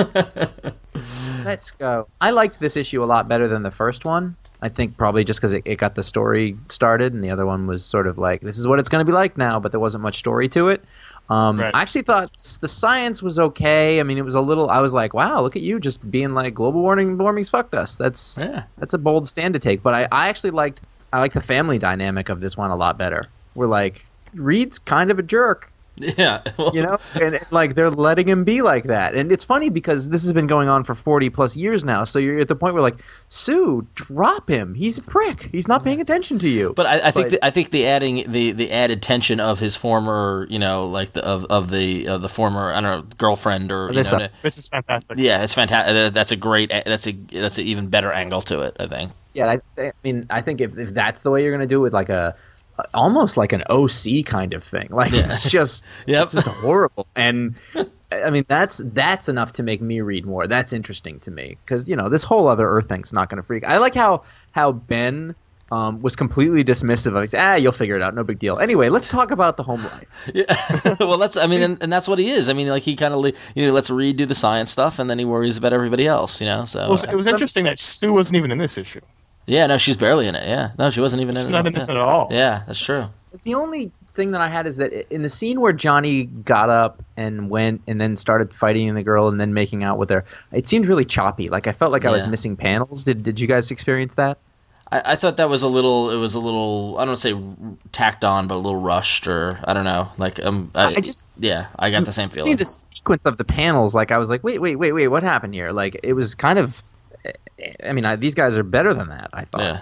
let's 1.43 1.71
go. 1.71 2.07
I 2.19 2.31
liked 2.31 2.59
this 2.59 2.77
issue 2.77 3.03
a 3.03 3.05
lot 3.05 3.27
better 3.27 3.47
than 3.47 3.63
the 3.63 3.71
first 3.71 4.05
one. 4.05 4.35
I 4.63 4.69
think 4.69 4.95
probably 4.95 5.23
just 5.23 5.39
because 5.39 5.53
it, 5.53 5.63
it 5.65 5.77
got 5.77 5.95
the 5.95 6.03
story 6.03 6.55
started, 6.69 7.13
and 7.13 7.23
the 7.23 7.31
other 7.31 7.45
one 7.45 7.65
was 7.65 7.83
sort 7.83 8.05
of 8.05 8.17
like, 8.17 8.41
"This 8.41 8.59
is 8.59 8.67
what 8.67 8.79
it's 8.79 8.89
going 8.89 9.03
to 9.03 9.09
be 9.09 9.13
like 9.13 9.37
now," 9.37 9.59
but 9.59 9.71
there 9.71 9.79
wasn't 9.79 10.03
much 10.03 10.17
story 10.17 10.47
to 10.49 10.67
it. 10.67 10.83
Um, 11.29 11.59
Right. 11.59 11.73
I 11.73 11.81
actually 11.81 12.03
thought 12.03 12.31
the 12.61 12.67
science 12.67 13.23
was 13.23 13.39
okay. 13.39 13.99
I 13.99 14.03
mean, 14.03 14.17
it 14.17 14.25
was 14.25 14.35
a 14.35 14.41
little. 14.41 14.69
I 14.69 14.79
was 14.79 14.93
like, 14.93 15.13
"Wow, 15.13 15.41
look 15.41 15.55
at 15.55 15.61
you, 15.61 15.79
just 15.79 16.09
being 16.11 16.29
like 16.29 16.53
global 16.53 16.81
warming, 16.81 17.17
warming's 17.17 17.49
fucked 17.49 17.73
us." 17.73 17.97
That's 17.97 18.37
yeah. 18.39 18.63
that's 18.77 18.93
a 18.93 18.97
bold 18.99 19.27
stand 19.27 19.53
to 19.55 19.59
take. 19.59 19.81
But 19.81 19.95
I, 19.95 20.07
I 20.11 20.29
actually 20.29 20.51
liked 20.51 20.81
I 21.13 21.19
like 21.19 21.33
the 21.33 21.41
family 21.41 21.77
dynamic 21.77 22.29
of 22.29 22.41
this 22.41 22.55
one 22.55 22.71
a 22.71 22.75
lot 22.75 22.97
better. 22.97 23.25
We're 23.55 23.67
like 23.67 24.05
Reed's 24.33 24.79
kind 24.79 25.11
of 25.11 25.19
a 25.19 25.23
jerk, 25.23 25.71
Yeah. 26.17 26.41
Well, 26.57 26.71
you 26.75 26.81
know, 26.83 26.97
and, 27.15 27.35
and, 27.35 27.45
like 27.51 27.75
they're 27.75 27.89
letting 27.89 28.27
him 28.27 28.43
be 28.43 28.61
like 28.61 28.85
that. 28.85 29.15
And 29.15 29.31
it's 29.31 29.43
funny 29.43 29.69
because 29.69 30.09
this 30.09 30.21
has 30.23 30.33
been 30.33 30.47
going 30.47 30.67
on 30.69 30.83
for 30.83 30.93
forty 30.95 31.29
plus 31.29 31.55
years 31.55 31.83
now. 31.83 32.03
So 32.03 32.19
you're 32.19 32.39
at 32.39 32.47
the 32.47 32.55
point 32.55 32.73
where 32.73 32.83
like 32.83 33.01
Sue, 33.27 33.87
drop 33.95 34.49
him. 34.49 34.73
He's 34.73 34.97
a 34.97 35.01
prick. 35.01 35.49
He's 35.51 35.67
not 35.67 35.83
paying 35.83 36.01
attention 36.01 36.37
to 36.39 36.49
you. 36.49 36.73
But 36.75 36.85
I, 36.85 37.07
I 37.07 37.11
think 37.11 37.25
But- 37.25 37.31
the, 37.31 37.45
I 37.45 37.49
think 37.49 37.71
the 37.71 37.87
adding 37.87 38.31
the, 38.31 38.51
the 38.51 38.71
added 38.71 39.01
tension 39.01 39.39
of 39.39 39.59
his 39.59 39.75
former 39.75 40.45
you 40.49 40.59
know 40.59 40.87
like 40.87 41.13
the 41.13 41.23
of, 41.25 41.45
of 41.45 41.69
the 41.69 42.07
of 42.07 42.21
the 42.21 42.29
former 42.29 42.73
I 42.73 42.81
don't 42.81 42.83
know 42.83 43.15
girlfriend 43.17 43.71
or 43.71 43.87
you 43.87 43.93
This 43.93 44.11
know, 44.11 44.27
this 44.41 44.57
is 44.57 44.67
fantastic. 44.67 45.17
yeah 45.17 45.43
it's 45.43 45.53
fantastic 45.55 45.95
uh, 45.95 46.09
that's 46.09 46.31
a 46.31 46.35
great 46.35 46.71
uh, 46.71 46.81
that's 46.85 47.07
a 47.07 47.11
that's 47.11 47.57
an 47.57 47.65
even 47.65 47.87
better 47.87 48.11
angle 48.11 48.41
to 48.41 48.61
it 48.61 48.75
I 48.79 48.87
think 48.87 49.11
yeah, 49.33 49.47
I, 49.77 49.81
I 49.81 49.91
mean, 50.03 50.25
I 50.29 50.41
think 50.41 50.59
if, 50.59 50.77
if 50.77 50.93
that's 50.93 51.23
the 51.23 51.31
way 51.31 51.41
you're 51.41 51.51
going 51.55 51.61
to 51.61 51.67
do 51.67 51.79
it, 51.79 51.83
with 51.83 51.93
like 51.93 52.09
a 52.09 52.35
almost 52.93 53.37
like 53.37 53.53
an 53.53 53.63
OC 53.69 54.25
kind 54.25 54.53
of 54.53 54.63
thing. 54.63 54.87
Like 54.91 55.11
Yeah. 55.11 55.19
it's 55.25 55.49
just 55.49 55.83
Yep. 56.07 56.23
it's 56.23 56.31
just 56.33 56.47
horrible. 56.47 57.07
And 57.15 57.55
I 58.11 58.29
mean, 58.29 58.43
that's 58.47 58.81
that's 58.93 59.29
enough 59.29 59.53
to 59.53 59.63
make 59.63 59.81
me 59.81 60.01
read 60.01 60.25
more. 60.25 60.45
That's 60.47 60.73
interesting 60.73 61.19
to 61.21 61.31
me 61.31 61.57
because 61.63 61.87
you 61.87 61.95
know 61.95 62.09
this 62.09 62.23
whole 62.23 62.47
other 62.47 62.67
Earth 62.69 62.89
thing's 62.89 63.13
not 63.13 63.29
going 63.29 63.37
to 63.41 63.43
freak. 63.43 63.63
I 63.63 63.77
like 63.77 63.95
how 63.95 64.23
how 64.51 64.71
Ben. 64.73 65.35
Um, 65.73 66.01
was 66.01 66.17
completely 66.17 66.65
dismissive 66.65 67.15
of. 67.15 67.21
He's 67.21 67.33
ah, 67.33 67.53
you'll 67.55 67.71
figure 67.71 67.95
it 67.95 68.01
out, 68.01 68.13
no 68.13 68.25
big 68.25 68.39
deal. 68.39 68.59
Anyway, 68.59 68.89
let's 68.89 69.07
talk 69.07 69.31
about 69.31 69.55
the 69.55 69.63
home 69.63 69.81
life. 69.81 70.05
yeah 70.33 70.95
well 70.99 71.17
that's 71.17 71.37
I 71.37 71.47
mean 71.47 71.63
and, 71.63 71.81
and 71.81 71.93
that's 71.93 72.09
what 72.09 72.19
he 72.19 72.29
is 72.29 72.49
I 72.49 72.53
mean 72.53 72.67
like 72.67 72.83
he 72.83 72.93
kind 72.93 73.13
of 73.13 73.25
you 73.55 73.65
know 73.65 73.71
lets 73.71 73.89
Reed 73.89 74.17
do 74.17 74.25
the 74.25 74.35
science 74.35 74.69
stuff 74.69 74.99
and 74.99 75.09
then 75.09 75.17
he 75.17 75.23
worries 75.23 75.55
about 75.55 75.71
everybody 75.71 76.05
else 76.07 76.41
you 76.41 76.47
know 76.47 76.65
so 76.65 76.83
It 76.83 76.89
was, 76.89 77.03
it 77.05 77.15
was 77.15 77.25
interesting 77.25 77.63
that 77.63 77.79
Sue 77.79 78.11
wasn't 78.11 78.35
even 78.35 78.51
in 78.51 78.57
this 78.57 78.77
issue. 78.77 78.99
Yeah 79.51 79.67
no 79.67 79.77
she's 79.77 79.97
barely 79.97 80.27
in 80.27 80.35
it 80.35 80.47
yeah 80.47 80.71
no 80.79 80.89
she 80.89 81.01
wasn't 81.01 81.21
even 81.21 81.35
in 81.35 81.41
She's 81.43 81.47
it 81.47 81.51
not 81.51 81.67
in 81.67 81.73
this 81.73 81.85
yeah. 81.87 81.91
at 81.91 81.97
all. 81.97 82.27
yeah 82.31 82.63
that's 82.67 82.79
true 82.81 83.05
The 83.43 83.53
only 83.53 83.91
thing 84.13 84.31
that 84.31 84.41
I 84.41 84.49
had 84.49 84.67
is 84.67 84.75
that 84.77 84.91
in 85.13 85.21
the 85.21 85.29
scene 85.29 85.61
where 85.61 85.71
Johnny 85.71 86.25
got 86.25 86.69
up 86.69 87.01
and 87.15 87.49
went 87.49 87.81
and 87.87 87.99
then 88.01 88.15
started 88.17 88.53
fighting 88.53 88.93
the 88.93 89.03
girl 89.03 89.29
and 89.29 89.39
then 89.39 89.53
making 89.53 89.85
out 89.85 89.97
with 89.97 90.09
her, 90.09 90.25
it 90.51 90.67
seemed 90.67 90.85
really 90.85 91.05
choppy. 91.05 91.47
Like 91.47 91.65
I 91.65 91.71
felt 91.71 91.93
like 91.93 92.03
I 92.03 92.11
was 92.11 92.27
missing 92.27 92.57
panels. 92.57 93.05
Did 93.05 93.23
Did 93.23 93.39
you 93.39 93.47
guys 93.47 93.71
experience 93.71 94.15
that? 94.15 94.37
I, 94.91 95.13
I 95.13 95.15
thought 95.15 95.37
that 95.37 95.47
was 95.49 95.63
a 95.63 95.69
little. 95.69 96.11
It 96.11 96.17
was 96.17 96.35
a 96.35 96.39
little. 96.41 96.97
I 96.99 97.05
don't 97.05 97.15
say 97.15 97.33
tacked 97.93 98.25
on, 98.25 98.47
but 98.49 98.55
a 98.55 98.61
little 98.65 98.81
rushed, 98.81 99.27
or 99.27 99.57
I 99.65 99.73
don't 99.73 99.85
know. 99.85 100.11
Like 100.17 100.43
um, 100.45 100.69
I, 100.75 100.95
I 100.95 100.99
just- 100.99 101.29
yeah, 101.39 101.67
I 101.79 101.89
got 101.89 102.03
the 102.03 102.11
same 102.11 102.27
feeling. 102.27 102.57
the 102.57 102.65
sequence 102.65 103.25
of 103.25 103.37
the 103.37 103.45
panels. 103.45 103.95
Like 103.95 104.11
I 104.11 104.17
was 104.17 104.29
like, 104.29 104.43
wait, 104.43 104.59
wait, 104.59 104.75
wait, 104.75 104.91
wait, 104.91 105.07
what 105.07 105.23
happened 105.23 105.53
here? 105.53 105.71
Like 105.71 105.97
it 106.03 106.13
was 106.13 106.35
kind 106.35 106.59
of. 106.59 106.83
I 107.83 107.93
mean, 107.93 108.05
I, 108.05 108.15
these 108.15 108.35
guys 108.35 108.57
are 108.57 108.63
better 108.63 108.93
than 108.93 109.09
that. 109.09 109.29
I 109.33 109.45
thought. 109.45 109.61
Yeah. 109.61 109.81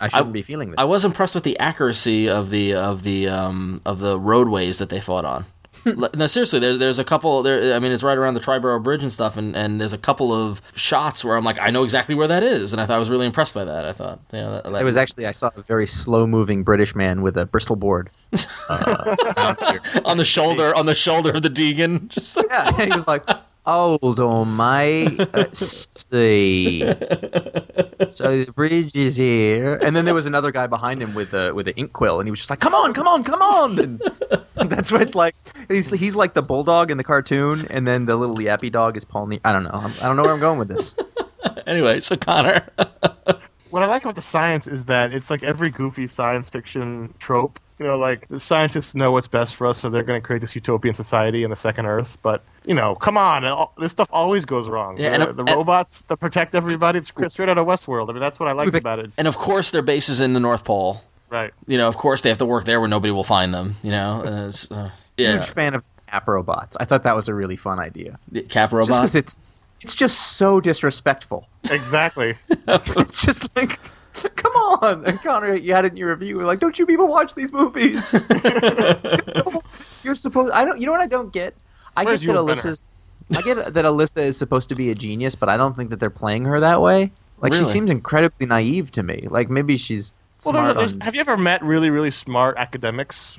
I 0.00 0.08
shouldn't 0.08 0.32
be 0.32 0.42
feeling 0.42 0.70
this. 0.70 0.78
I 0.78 0.84
was 0.84 1.04
impressed 1.04 1.34
with 1.34 1.44
the 1.44 1.58
accuracy 1.58 2.28
of 2.28 2.50
the 2.50 2.74
of 2.74 3.02
the 3.02 3.28
um, 3.28 3.80
of 3.84 3.98
the 3.98 4.18
roadways 4.18 4.78
that 4.78 4.88
they 4.88 5.00
fought 5.00 5.24
on. 5.24 5.44
No, 5.84 6.26
seriously, 6.26 6.58
there's 6.58 6.78
there's 6.78 6.98
a 6.98 7.04
couple. 7.04 7.42
There, 7.42 7.74
I 7.74 7.78
mean, 7.78 7.92
it's 7.92 8.02
right 8.02 8.18
around 8.18 8.34
the 8.34 8.40
Triborough 8.40 8.82
Bridge 8.82 9.02
and 9.02 9.12
stuff, 9.12 9.36
and, 9.36 9.56
and 9.56 9.80
there's 9.80 9.92
a 9.92 9.98
couple 9.98 10.32
of 10.32 10.60
shots 10.74 11.24
where 11.24 11.36
I'm 11.36 11.44
like, 11.44 11.58
I 11.60 11.70
know 11.70 11.84
exactly 11.84 12.14
where 12.14 12.28
that 12.28 12.42
is, 12.42 12.72
and 12.72 12.80
I 12.80 12.86
thought 12.86 12.96
I 12.96 12.98
was 12.98 13.10
really 13.10 13.26
impressed 13.26 13.54
by 13.54 13.64
that. 13.64 13.84
I 13.84 13.92
thought, 13.92 14.20
you 14.32 14.38
know, 14.38 14.60
that, 14.60 14.80
it 14.80 14.84
was 14.84 14.96
actually 14.96 15.26
I 15.26 15.30
saw 15.30 15.50
a 15.56 15.62
very 15.62 15.86
slow 15.86 16.26
moving 16.26 16.62
British 16.62 16.94
man 16.94 17.22
with 17.22 17.36
a 17.36 17.46
Bristol 17.46 17.76
board. 17.76 18.10
Uh, 18.68 19.16
on 20.04 20.16
the 20.18 20.24
shoulder 20.24 20.74
on 20.74 20.86
the 20.86 20.94
shoulder 20.94 21.30
of 21.30 21.42
the 21.42 21.50
Deegan. 21.50 22.08
Just 22.08 22.36
like, 22.36 22.46
Yeah, 22.50 22.84
he 22.84 22.96
was 22.96 23.06
like, 23.06 23.24
"Hold 23.68 24.18
on, 24.18 24.56
mate. 24.56 25.18
Let's 25.34 26.06
see. 26.10 26.80
So 26.80 28.44
the 28.44 28.52
bridge 28.54 28.96
is 28.96 29.16
here." 29.16 29.74
And 29.82 29.94
then 29.94 30.06
there 30.06 30.14
was 30.14 30.24
another 30.24 30.50
guy 30.50 30.66
behind 30.66 31.02
him 31.02 31.14
with 31.14 31.34
a 31.34 31.52
with 31.54 31.68
an 31.68 31.74
ink 31.76 31.92
quill, 31.92 32.18
and 32.18 32.26
he 32.26 32.30
was 32.30 32.40
just 32.40 32.48
like, 32.48 32.60
"Come 32.60 32.74
on, 32.74 32.94
come 32.94 33.06
on, 33.06 33.24
come 33.24 33.42
on!" 33.42 33.78
And 33.78 34.00
that's 34.70 34.90
what 34.90 35.02
it's 35.02 35.14
like. 35.14 35.34
He's 35.68 35.88
he's 35.90 36.16
like 36.16 36.32
the 36.32 36.42
bulldog 36.42 36.90
in 36.90 36.96
the 36.96 37.04
cartoon, 37.04 37.66
and 37.70 37.86
then 37.86 38.06
the 38.06 38.16
little 38.16 38.36
yappy 38.36 38.72
dog 38.72 38.96
is 38.96 39.04
Paul. 39.04 39.26
Ne- 39.26 39.40
I 39.44 39.52
don't 39.52 39.64
know. 39.64 39.70
I'm, 39.72 39.92
I 40.00 40.06
don't 40.06 40.16
know 40.16 40.22
where 40.22 40.32
I'm 40.32 40.40
going 40.40 40.58
with 40.58 40.68
this. 40.68 40.94
anyway, 41.66 42.00
so 42.00 42.16
Conor. 42.16 42.66
What 43.70 43.82
I 43.82 43.86
like 43.86 44.02
about 44.02 44.14
the 44.14 44.22
science 44.22 44.66
is 44.66 44.84
that 44.84 45.12
it's 45.12 45.28
like 45.28 45.42
every 45.42 45.68
goofy 45.68 46.08
science 46.08 46.48
fiction 46.48 47.12
trope. 47.18 47.60
You 47.78 47.86
know, 47.86 47.96
like 47.98 48.26
the 48.28 48.40
scientists 48.40 48.94
know 48.94 49.12
what's 49.12 49.28
best 49.28 49.54
for 49.54 49.66
us, 49.66 49.78
so 49.78 49.88
they're 49.88 50.02
going 50.02 50.20
to 50.20 50.26
create 50.26 50.40
this 50.40 50.54
utopian 50.56 50.94
society 50.94 51.44
in 51.44 51.50
the 51.50 51.56
second 51.56 51.86
Earth. 51.86 52.18
But 52.22 52.42
you 52.66 52.74
know, 52.74 52.96
come 52.96 53.16
on, 53.16 53.44
all- 53.44 53.72
this 53.78 53.92
stuff 53.92 54.08
always 54.12 54.44
goes 54.44 54.68
wrong. 54.68 54.98
Yeah, 54.98 55.16
the, 55.18 55.28
and- 55.28 55.38
the 55.38 55.42
and- 55.44 55.50
robots 55.56 56.02
that 56.08 56.16
protect 56.16 56.54
everybody, 56.54 56.98
it's 56.98 57.08
straight 57.32 57.48
out 57.48 57.56
of 57.58 57.66
Westworld. 57.66 58.08
I 58.10 58.12
mean, 58.12 58.20
that's 58.20 58.40
what 58.40 58.48
I 58.48 58.52
like 58.52 58.72
the- 58.72 58.78
about 58.78 58.98
it. 58.98 59.12
And 59.16 59.28
of 59.28 59.36
course, 59.36 59.70
their 59.70 59.82
base 59.82 60.08
is 60.08 60.20
in 60.20 60.32
the 60.32 60.40
North 60.40 60.64
Pole. 60.64 61.02
right. 61.30 61.52
You 61.66 61.78
know, 61.78 61.86
of 61.88 61.96
course, 61.96 62.22
they 62.22 62.28
have 62.30 62.38
to 62.38 62.46
work 62.46 62.64
there 62.64 62.80
where 62.80 62.88
nobody 62.88 63.12
will 63.12 63.22
find 63.24 63.54
them. 63.54 63.74
You 63.82 63.92
know, 63.92 64.22
and 64.24 64.48
it's, 64.48 64.70
uh, 64.72 64.90
yeah, 65.16 65.34
Huge 65.36 65.50
fan 65.50 65.74
of 65.74 65.84
Cap 66.08 66.26
robots. 66.26 66.76
I 66.80 66.84
thought 66.84 67.02
that 67.04 67.14
was 67.14 67.28
a 67.28 67.34
really 67.34 67.56
fun 67.56 67.78
idea. 67.78 68.18
Cap 68.48 68.70
Just 68.70 68.88
because 68.88 69.14
it's 69.14 69.36
it's 69.82 69.94
just 69.94 70.36
so 70.38 70.60
disrespectful. 70.60 71.46
Exactly. 71.70 72.34
it's 72.66 73.24
just 73.24 73.54
like, 73.54 73.78
come 74.36 74.52
on, 74.52 75.04
and 75.04 75.20
Conor, 75.22 75.54
you 75.54 75.74
had 75.74 75.84
it 75.84 75.92
in 75.92 75.96
your 75.96 76.10
review. 76.10 76.36
We're 76.36 76.44
like, 76.44 76.58
don't 76.58 76.78
you 76.78 76.86
people 76.86 77.08
watch 77.08 77.34
these 77.34 77.52
movies? 77.52 78.12
You're 80.04 80.14
supposed. 80.14 80.52
I 80.52 80.64
don't. 80.64 80.78
You 80.78 80.86
know 80.86 80.92
what 80.92 81.00
I 81.00 81.06
don't 81.06 81.32
get? 81.32 81.54
I 81.96 82.04
Where's 82.04 82.22
get 82.22 82.28
that 82.28 82.36
Alyssa's. 82.36 82.90
I 83.36 83.42
get 83.42 83.74
that 83.74 83.84
Alyssa 83.84 84.18
is 84.22 84.36
supposed 84.36 84.68
to 84.70 84.74
be 84.74 84.90
a 84.90 84.94
genius, 84.94 85.34
but 85.34 85.48
I 85.48 85.56
don't 85.56 85.76
think 85.76 85.90
that 85.90 86.00
they're 86.00 86.10
playing 86.10 86.44
her 86.44 86.60
that 86.60 86.80
way. 86.80 87.12
Like 87.40 87.52
she 87.52 87.64
seems 87.64 87.90
incredibly 87.90 88.46
naive 88.46 88.90
to 88.92 89.02
me. 89.02 89.26
Like 89.30 89.48
maybe 89.50 89.76
she's 89.76 90.12
well, 90.44 90.52
smart 90.52 90.76
there's, 90.76 90.94
on. 90.94 91.00
have 91.00 91.14
you 91.14 91.20
ever 91.20 91.36
met 91.36 91.62
really, 91.62 91.90
really 91.90 92.10
smart 92.10 92.56
academics? 92.56 93.36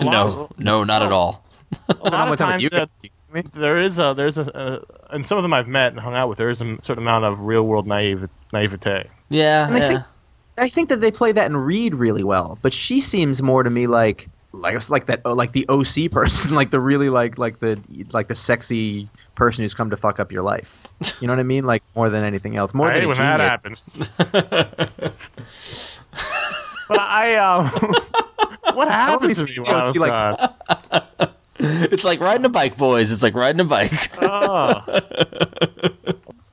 A 0.00 0.04
no, 0.04 0.26
of- 0.26 0.58
no, 0.58 0.84
not 0.84 1.02
at 1.02 1.12
all. 1.12 1.44
A 1.88 2.10
lot 2.10 2.30
of 2.30 2.38
times 2.38 2.62
you 2.62 2.70
that 2.70 2.90
guys. 3.02 3.10
You 3.32 3.42
know 3.42 3.42
there 3.52 3.78
is 3.78 3.98
a 3.98 4.14
there's 4.16 4.38
a 4.38 4.56
uh, 4.56 4.80
and 5.10 5.26
some 5.26 5.36
of 5.36 5.42
them 5.42 5.52
I've 5.52 5.66
met 5.66 5.92
and 5.92 6.00
hung 6.00 6.14
out 6.14 6.28
with. 6.28 6.38
There 6.38 6.50
is 6.50 6.60
a 6.60 6.78
certain 6.80 7.02
amount 7.02 7.24
of 7.24 7.40
real 7.40 7.64
world 7.64 7.86
naive 7.86 8.28
naivete. 8.52 9.08
Yeah, 9.28 9.66
And 9.66 9.76
I 9.76 9.88
think- 9.88 10.04
I 10.56 10.68
think 10.68 10.88
that 10.88 11.00
they 11.00 11.10
play 11.10 11.32
that 11.32 11.46
and 11.46 11.66
Reed 11.66 11.94
really 11.94 12.24
well, 12.24 12.58
but 12.62 12.72
she 12.72 13.00
seems 13.00 13.42
more 13.42 13.62
to 13.62 13.70
me 13.70 13.86
like 13.86 14.28
like 14.52 14.74
it's 14.74 14.90
like 14.90 15.06
that 15.06 15.20
oh, 15.24 15.32
like 15.32 15.52
the 15.52 15.66
OC 15.68 16.10
person, 16.10 16.54
like 16.54 16.70
the 16.70 16.80
really 16.80 17.08
like 17.08 17.38
like 17.38 17.58
the 17.58 17.80
like 18.12 18.28
the 18.28 18.34
sexy 18.34 19.08
person 19.34 19.62
who's 19.62 19.74
come 19.74 19.90
to 19.90 19.96
fuck 19.96 20.20
up 20.20 20.30
your 20.30 20.42
life. 20.42 20.86
You 21.20 21.26
know 21.26 21.32
what 21.32 21.40
I 21.40 21.44
mean? 21.44 21.64
Like 21.64 21.82
more 21.94 22.08
than 22.08 22.24
anything 22.24 22.56
else, 22.56 22.72
more 22.72 22.88
I 22.88 22.94
hate 22.94 23.00
than 23.00 23.06
a 23.06 23.08
when 23.08 23.18
that 23.18 23.60
genius. 23.62 23.92
happens. 23.92 25.16
but 26.88 27.00
I 27.00 27.34
um, 27.36 27.68
what 28.76 28.88
happens 28.88 29.36
to 29.38 29.52
see 29.52 29.60
me 29.60 29.66
while 29.66 29.76
I 29.76 29.84
was 29.84 29.96
like. 29.96 31.30
It's 31.56 32.04
like 32.04 32.20
riding 32.20 32.44
a 32.44 32.48
bike, 32.48 32.76
boys. 32.76 33.12
It's 33.12 33.22
like 33.22 33.34
riding 33.34 33.60
a 33.60 33.64
bike. 33.64 34.10
Oh. 34.20 34.82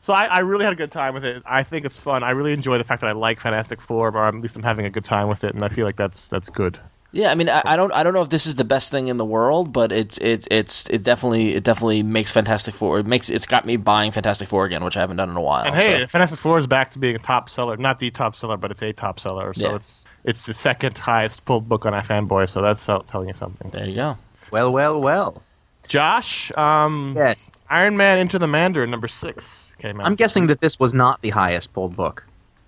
So 0.01 0.13
I, 0.13 0.25
I 0.25 0.39
really 0.39 0.63
had 0.65 0.73
a 0.73 0.77
good 0.77 0.91
time 0.91 1.13
with 1.13 1.23
it. 1.23 1.43
I 1.45 1.61
think 1.63 1.85
it's 1.85 1.99
fun. 1.99 2.23
I 2.23 2.31
really 2.31 2.53
enjoy 2.53 2.77
the 2.79 2.83
fact 2.83 3.01
that 3.01 3.07
I 3.07 3.13
like 3.13 3.39
Fantastic 3.39 3.79
Four, 3.81 4.09
or 4.09 4.27
at 4.27 4.35
least 4.35 4.55
I'm 4.55 4.63
having 4.63 4.85
a 4.85 4.89
good 4.89 5.05
time 5.05 5.27
with 5.27 5.43
it, 5.43 5.53
and 5.53 5.63
I 5.63 5.69
feel 5.69 5.85
like 5.85 5.95
that's 5.95 6.27
that's 6.27 6.49
good. 6.49 6.79
Yeah, 7.13 7.29
I 7.29 7.35
mean, 7.35 7.49
I, 7.49 7.61
I 7.65 7.75
don't, 7.75 7.91
I 7.91 8.03
don't 8.03 8.13
know 8.13 8.21
if 8.21 8.29
this 8.29 8.45
is 8.47 8.55
the 8.55 8.63
best 8.63 8.89
thing 8.89 9.09
in 9.09 9.17
the 9.17 9.25
world, 9.25 9.73
but 9.73 9.91
it's, 9.91 10.17
it's, 10.19 10.47
it's, 10.49 10.89
it 10.89 11.03
definitely, 11.03 11.55
it 11.55 11.63
definitely 11.65 12.03
makes 12.03 12.31
Fantastic 12.31 12.73
Four. 12.73 12.99
It 12.99 13.05
makes, 13.05 13.29
it's 13.29 13.45
got 13.45 13.65
me 13.65 13.75
buying 13.75 14.11
Fantastic 14.13 14.47
Four 14.47 14.63
again, 14.63 14.81
which 14.85 14.95
I 14.95 15.01
haven't 15.01 15.17
done 15.17 15.29
in 15.29 15.35
a 15.35 15.41
while. 15.41 15.65
And 15.65 15.75
hey, 15.75 15.99
so- 16.03 16.07
Fantastic 16.07 16.39
Four 16.39 16.57
is 16.57 16.67
back 16.67 16.89
to 16.93 16.99
being 16.99 17.17
a 17.17 17.19
top 17.19 17.49
seller. 17.49 17.75
Not 17.75 17.99
the 17.99 18.11
top 18.11 18.37
seller, 18.37 18.55
but 18.55 18.71
it's 18.71 18.81
a 18.81 18.93
top 18.93 19.19
seller. 19.19 19.53
So 19.53 19.69
Yeah. 19.69 19.75
it's 19.75 20.05
it's 20.23 20.43
the 20.43 20.53
second 20.53 20.97
highest 20.97 21.43
pulled 21.43 21.67
book 21.67 21.85
on 21.85 21.91
iFanboy. 21.91 22.47
So 22.47 22.61
that's 22.61 22.85
telling 22.85 23.27
you 23.27 23.33
something. 23.33 23.69
there 23.71 23.87
you 23.89 23.95
go. 23.95 24.17
Well, 24.53 24.71
well, 24.71 25.01
well. 25.01 25.41
Josh, 25.89 26.49
um, 26.57 27.13
Yes, 27.17 27.53
Iron 27.69 27.97
Man 27.97 28.19
Enter 28.19 28.39
the 28.39 28.47
Mandarin 28.47 28.89
number 28.89 29.09
six 29.09 29.70
came 29.81 29.99
out. 29.99 30.05
I'm 30.07 30.15
guessing 30.15 30.47
that 30.47 30.59
this 30.59 30.79
was 30.79 30.93
not 30.93 31.21
the 31.21 31.29
highest 31.31 31.73
pulled 31.73 31.95
book 31.95 32.25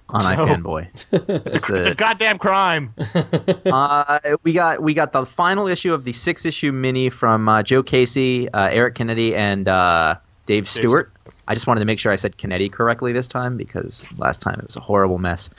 on 0.09 0.21
No. 0.23 0.45
iFanboy. 0.45 0.87
It's, 1.45 1.69
it's 1.69 1.85
a 1.85 1.95
goddamn 1.95 2.37
crime. 2.39 2.93
uh, 3.65 4.19
we 4.43 4.53
got 4.53 4.81
we 4.81 4.93
got 4.93 5.11
the 5.13 5.25
final 5.25 5.67
issue 5.67 5.93
of 5.93 6.03
the 6.03 6.11
six 6.13 6.45
issue 6.45 6.71
mini 6.71 7.09
from 7.09 7.47
uh, 7.47 7.63
Joe 7.63 7.83
Casey, 7.83 8.49
uh, 8.49 8.67
Eric 8.69 8.95
Canete, 8.95 9.33
and 9.35 9.67
uh, 9.67 10.15
Dave 10.45 10.67
Stewart. 10.67 11.11
I 11.47 11.53
just 11.53 11.67
wanted 11.67 11.79
to 11.79 11.85
make 11.85 11.99
sure 11.99 12.11
I 12.11 12.15
said 12.15 12.37
Canete 12.37 12.71
correctly 12.71 13.13
this 13.13 13.27
time 13.27 13.57
because 13.57 14.07
last 14.17 14.41
time 14.41 14.59
it 14.59 14.65
was 14.65 14.75
a 14.75 14.79
horrible 14.81 15.17
mess. 15.19 15.49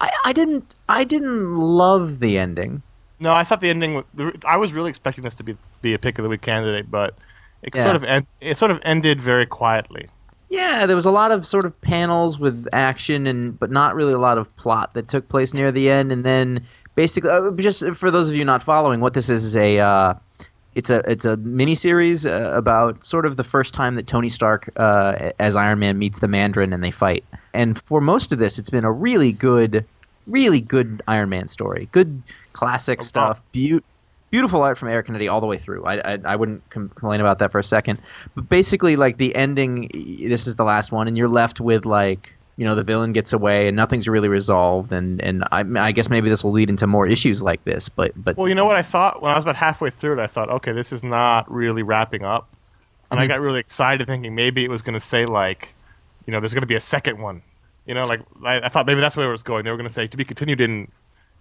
I, 0.00 0.10
I 0.24 0.32
didn't 0.32 0.74
I 0.88 1.04
didn't 1.04 1.56
love 1.56 2.20
the 2.20 2.38
ending. 2.38 2.82
No, 3.20 3.34
I 3.34 3.42
thought 3.44 3.60
the 3.60 3.70
ending. 3.70 4.04
I 4.44 4.56
was 4.56 4.72
really 4.72 4.90
expecting 4.90 5.24
this 5.24 5.34
to 5.36 5.42
be 5.42 5.56
be 5.82 5.92
a 5.94 5.98
pick 5.98 6.18
of 6.18 6.22
the 6.22 6.28
week 6.28 6.42
candidate, 6.42 6.90
but 6.90 7.14
it 7.62 7.74
Yeah. 7.74 7.82
sort 7.84 7.96
of 7.96 8.04
end, 8.04 8.26
it 8.40 8.56
sort 8.56 8.70
of 8.70 8.78
ended 8.84 9.20
very 9.20 9.44
quietly. 9.46 10.06
Yeah, 10.50 10.86
there 10.86 10.96
was 10.96 11.06
a 11.06 11.10
lot 11.10 11.30
of 11.30 11.44
sort 11.46 11.64
of 11.64 11.78
panels 11.82 12.38
with 12.38 12.66
action 12.72 13.26
and 13.26 13.58
but 13.58 13.70
not 13.70 13.94
really 13.94 14.12
a 14.14 14.18
lot 14.18 14.38
of 14.38 14.54
plot 14.56 14.94
that 14.94 15.08
took 15.08 15.28
place 15.28 15.52
near 15.52 15.70
the 15.70 15.90
end 15.90 16.10
and 16.10 16.24
then 16.24 16.64
basically 16.94 17.30
uh, 17.30 17.50
just 17.52 17.84
for 17.94 18.10
those 18.10 18.28
of 18.28 18.34
you 18.34 18.44
not 18.44 18.62
following 18.62 19.00
what 19.00 19.12
this 19.14 19.28
is 19.28 19.44
is 19.44 19.56
a 19.56 19.78
uh, 19.78 20.14
it's 20.74 20.88
a 20.90 20.98
it's 21.10 21.24
a 21.26 21.36
miniseries 21.38 22.24
uh, 22.30 22.56
about 22.56 23.04
sort 23.04 23.26
of 23.26 23.36
the 23.36 23.44
first 23.44 23.74
time 23.74 23.94
that 23.96 24.06
Tony 24.06 24.28
Stark 24.30 24.70
uh, 24.76 25.32
as 25.38 25.54
Iron 25.54 25.80
Man 25.80 25.98
meets 25.98 26.20
the 26.20 26.28
Mandarin 26.28 26.72
and 26.72 26.82
they 26.82 26.90
fight. 26.92 27.24
And 27.52 27.78
for 27.82 28.00
most 28.00 28.32
of 28.32 28.38
this 28.38 28.58
it's 28.58 28.70
been 28.70 28.84
a 28.84 28.92
really 28.92 29.32
good 29.32 29.84
really 30.26 30.60
good 30.60 31.02
Iron 31.08 31.28
Man 31.28 31.48
story. 31.48 31.88
Good 31.92 32.22
classic 32.54 33.00
Oh, 33.00 33.04
stuff. 33.04 33.40
Beau- 33.52 33.80
beautiful 34.30 34.62
art 34.62 34.78
from 34.78 34.88
Eric 34.88 35.06
Canete 35.06 35.30
all 35.30 35.40
the 35.40 35.46
way 35.46 35.58
through. 35.58 35.84
I 35.84 36.14
I, 36.14 36.18
I 36.24 36.36
wouldn't 36.36 36.68
com- 36.70 36.88
complain 36.90 37.20
about 37.20 37.38
that 37.40 37.52
for 37.52 37.58
a 37.58 37.64
second. 37.64 37.98
But 38.34 38.48
basically, 38.48 38.96
like 38.96 39.16
the 39.18 39.34
ending, 39.34 39.88
this 40.20 40.46
is 40.46 40.56
the 40.56 40.64
last 40.64 40.92
one, 40.92 41.08
and 41.08 41.16
you're 41.16 41.28
left 41.28 41.60
with 41.60 41.84
like 41.86 42.34
you 42.56 42.64
know 42.64 42.74
the 42.74 42.82
villain 42.82 43.12
gets 43.12 43.32
away 43.32 43.68
and 43.68 43.76
nothing's 43.76 44.08
really 44.08 44.28
resolved, 44.28 44.92
and 44.92 45.20
and 45.22 45.44
I, 45.52 45.64
I 45.78 45.92
guess 45.92 46.08
maybe 46.10 46.28
this 46.28 46.42
will 46.42 46.52
lead 46.52 46.68
into 46.70 46.86
more 46.86 47.06
issues 47.06 47.42
like 47.42 47.62
this. 47.64 47.88
But 47.88 48.12
but 48.16 48.36
Well, 48.36 48.48
you 48.48 48.54
know 48.54 48.64
what 48.64 48.76
I 48.76 48.82
thought 48.82 49.22
when 49.22 49.30
I 49.30 49.34
was 49.36 49.44
about 49.44 49.56
halfway 49.56 49.90
through 49.90 50.14
it, 50.14 50.18
I 50.18 50.26
thought, 50.26 50.48
okay, 50.50 50.72
this 50.72 50.92
is 50.92 51.02
not 51.04 51.50
really 51.50 51.82
wrapping 51.82 52.24
up, 52.24 52.48
and 53.10 53.20
I 53.20 53.24
Mhm. 53.24 53.28
got 53.28 53.40
really 53.40 53.60
excited, 53.60 54.06
thinking 54.08 54.34
maybe 54.34 54.64
it 54.64 54.70
was 54.70 54.82
going 54.82 54.98
to 54.98 55.04
say 55.06 55.24
like, 55.24 55.68
you 56.26 56.32
know, 56.32 56.40
there's 56.40 56.52
going 56.52 56.62
to 56.62 56.66
be 56.66 56.74
a 56.74 56.80
second 56.80 57.20
one. 57.22 57.42
You 57.86 57.94
know, 57.94 58.02
like 58.02 58.20
I, 58.44 58.60
I 58.60 58.68
thought 58.68 58.86
maybe 58.86 59.00
that's 59.00 59.16
where 59.16 59.28
it 59.28 59.32
was 59.32 59.42
going. 59.44 59.64
They 59.64 59.70
were 59.70 59.76
going 59.78 59.88
to 59.88 59.94
say 59.94 60.08
to 60.08 60.16
be 60.16 60.24
continued 60.24 60.60
in 60.60 60.88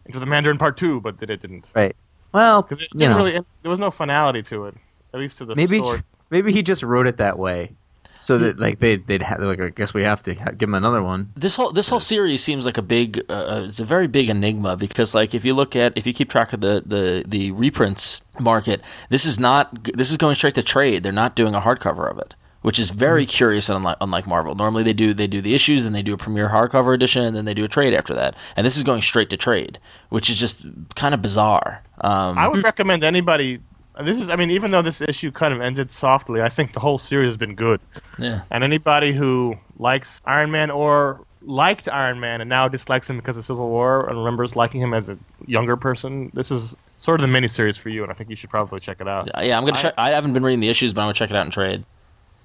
into 0.06 0.20
the 0.20 0.25
Mandarin 0.27 0.58
Part 0.60 0.77
Two, 0.77 1.01
but 1.01 1.15
it 1.22 1.25
didn't 1.41 1.65
right, 1.74 1.96
well, 2.34 2.62
because 2.62 2.79
it 2.79 2.89
you 2.93 3.00
didn't 3.00 3.17
know, 3.17 3.25
really. 3.25 3.39
There 3.62 3.72
was 3.72 3.79
no 3.79 3.91
finality 3.91 4.43
to 4.43 4.65
it, 4.65 4.75
at 5.13 5.19
least 5.19 5.38
to 5.39 5.46
the 5.46 5.55
maybe 5.55 5.79
story. 5.79 6.03
maybe 6.29 6.51
he 6.51 6.62
just 6.62 6.84
wrote 6.84 7.07
it 7.07 7.17
that 7.17 7.38
way. 7.38 7.72
So 8.19 8.39
that 8.39 8.60
like 8.60 8.79
they 8.79 8.96
they'd 8.96 9.22
have 9.22 9.39
like 9.41 9.60
I 9.60 9.69
guess 9.69 9.93
we 9.93 10.03
have 10.03 10.24
to 10.24 10.34
ha- 10.34 10.51
give 10.51 10.69
him 10.69 10.74
another 10.74 11.03
one. 11.03 11.31
This 11.36 11.55
whole 11.55 11.72
this 11.72 11.89
whole 11.89 12.00
series 12.00 12.43
seems 12.43 12.65
like 12.65 12.77
a 12.77 12.81
big 12.81 13.24
uh, 13.29 13.62
it's 13.65 13.79
a 13.79 13.84
very 13.84 14.07
big 14.07 14.27
enigma 14.29 14.75
because 14.75 15.13
like 15.13 15.36
if 15.36 15.46
you 15.46 15.53
look 15.53 15.75
at 15.75 15.93
if 15.96 16.07
you 16.07 16.13
keep 16.13 16.29
track 16.29 16.51
of 16.51 16.62
the 16.62 16.81
the 16.84 17.24
the 17.27 17.51
reprints 17.51 18.22
market 18.39 18.81
this 19.10 19.25
is 19.25 19.39
not 19.39 19.84
this 19.93 20.10
is 20.10 20.17
going 20.17 20.34
straight 20.36 20.55
to 20.55 20.63
trade 20.63 21.03
they're 21.03 21.12
not 21.12 21.36
doing 21.36 21.55
a 21.55 21.62
hardcover 21.62 22.10
of 22.10 22.17
it 22.17 22.36
which 22.68 22.80
is 22.80 22.90
very 22.90 23.26
curious 23.26 23.70
and 23.70 23.78
unlike, 23.78 23.96
unlike 24.02 24.28
Marvel 24.28 24.54
normally 24.54 24.84
they 24.84 24.92
do 24.92 25.14
they 25.14 25.26
do 25.28 25.40
the 25.40 25.54
issues 25.56 25.86
then 25.86 25.94
they 25.94 26.04
do 26.04 26.14
a 26.14 26.18
premiere 26.18 26.50
hardcover 26.50 26.94
edition 26.94 27.24
and 27.24 27.34
then 27.36 27.46
they 27.46 27.54
do 27.54 27.64
a 27.64 27.68
trade 27.68 27.94
after 27.94 28.14
that 28.14 28.36
and 28.58 28.66
this 28.66 28.76
is 28.76 28.84
going 28.84 29.02
straight 29.02 29.30
to 29.30 29.38
trade 29.38 29.80
which 30.10 30.30
is 30.30 30.38
just 30.38 30.66
kind 30.96 31.14
of 31.14 31.22
bizarre 31.22 31.82
um, 32.02 32.38
I 32.38 32.48
would 32.48 32.64
recommend 32.64 33.04
anybody. 33.04 33.60
This 34.04 34.18
is, 34.20 34.30
I 34.30 34.36
mean, 34.36 34.52
even 34.52 34.70
though 34.72 34.84
this 34.84 35.02
issue 35.02 35.32
kind 35.32 35.54
of 35.54 35.62
ended 35.62 35.90
softly, 35.90 36.42
I 36.44 36.50
think 36.50 36.74
the 36.74 36.80
whole 36.80 37.00
series 37.00 37.30
has 37.30 37.38
been 37.38 37.56
good. 37.56 37.80
yeah 38.20 38.42
And 38.52 38.64
anybody 38.64 39.12
who 39.14 39.56
likes 39.80 40.22
Iron 40.26 40.52
Man 40.52 40.70
or 40.70 41.22
liked 41.42 41.88
Iron 41.90 42.20
Man 42.20 42.42
and 42.42 42.50
now 42.50 42.68
dislikes 42.68 43.10
him 43.10 43.16
because 43.18 43.38
of 43.38 43.46
Civil 43.46 43.70
War 43.70 44.08
and 44.08 44.18
remembers 44.20 44.56
liking 44.56 44.82
him 44.82 44.94
as 44.94 45.10
a 45.10 45.18
younger 45.48 45.76
person, 45.78 46.30
this 46.36 46.52
is 46.52 46.76
sort 47.00 47.20
of 47.20 47.28
the 47.28 47.34
miniseries 47.36 47.78
for 47.80 47.90
you, 47.90 48.04
and 48.04 48.12
I 48.12 48.16
think 48.16 48.30
you 48.30 48.36
should 48.36 48.52
probably 48.52 48.80
check 48.80 48.98
it 49.00 49.08
out. 49.08 49.32
yeah 49.44 49.58
I'm 49.58 49.64
gonna 49.66 49.78
I- 49.78 49.82
check 49.82 49.94
I 49.98 50.12
haven't 50.12 50.34
been 50.34 50.44
reading 50.44 50.60
the 50.60 50.70
issues 50.70 50.94
but 50.94 51.02
I'm 51.02 51.06
gonna 51.06 51.14
check 51.16 51.32
it 51.32 51.36
out 51.36 51.46
in 51.46 51.52
trade 51.52 51.84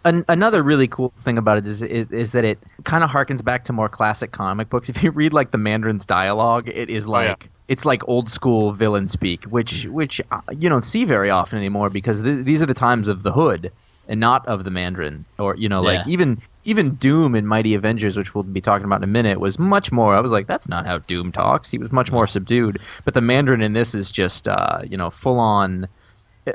An- 0.04 0.24
another 0.28 0.62
really 0.62 0.88
cool 0.88 1.12
thing 1.20 1.38
about 1.38 1.58
it 1.58 1.66
is 1.66 1.80
is, 1.82 2.10
is 2.10 2.32
that 2.32 2.44
it 2.44 2.58
kind 2.84 3.04
of 3.04 3.10
harkens 3.10 3.44
back 3.44 3.64
to 3.66 3.72
more 3.72 3.88
classic 3.88 4.32
comic 4.32 4.68
books. 4.68 4.88
If 4.88 5.02
you 5.02 5.10
read 5.10 5.32
like 5.32 5.52
the 5.52 5.58
Mandarin's 5.58 6.04
dialogue, 6.04 6.68
it 6.68 6.90
is 6.90 7.06
like 7.06 7.44
yeah. 7.44 7.48
it's 7.68 7.84
like 7.84 8.06
old 8.08 8.28
school 8.28 8.72
villain 8.72 9.06
speak, 9.08 9.44
which 9.44 9.86
which 9.86 10.20
uh, 10.32 10.40
you 10.58 10.68
don't 10.68 10.82
see 10.82 11.04
very 11.04 11.30
often 11.30 11.58
anymore 11.58 11.88
because 11.88 12.22
th- 12.22 12.44
these 12.44 12.62
are 12.62 12.66
the 12.66 12.74
times 12.74 13.06
of 13.06 13.22
the 13.22 13.32
Hood 13.32 13.70
and 14.08 14.18
not 14.18 14.44
of 14.48 14.64
the 14.64 14.70
Mandarin, 14.70 15.24
or 15.38 15.54
you 15.56 15.68
know, 15.68 15.80
like 15.80 16.04
Yeah. 16.04 16.12
even 16.12 16.38
even 16.64 16.94
Doom 16.96 17.36
in 17.36 17.46
Mighty 17.46 17.74
Avengers, 17.74 18.16
which 18.16 18.34
we'll 18.34 18.42
be 18.44 18.60
talking 18.60 18.84
about 18.84 18.96
in 18.96 19.04
a 19.04 19.06
minute, 19.08 19.38
was 19.38 19.58
much 19.58 19.92
more. 19.92 20.14
I 20.16 20.20
was 20.20 20.32
like, 20.32 20.46
that's 20.48 20.68
not 20.68 20.84
how 20.86 20.98
Doom 20.98 21.30
talks. 21.32 21.70
He 21.70 21.78
was 21.78 21.92
much 21.92 22.10
more 22.10 22.26
subdued. 22.26 22.80
But 23.04 23.14
the 23.14 23.20
Mandarin 23.20 23.62
in 23.62 23.72
this 23.72 23.94
is 23.94 24.10
just 24.10 24.48
uh, 24.48 24.80
you 24.84 24.96
know 24.96 25.10
full 25.10 25.38
on. 25.38 25.86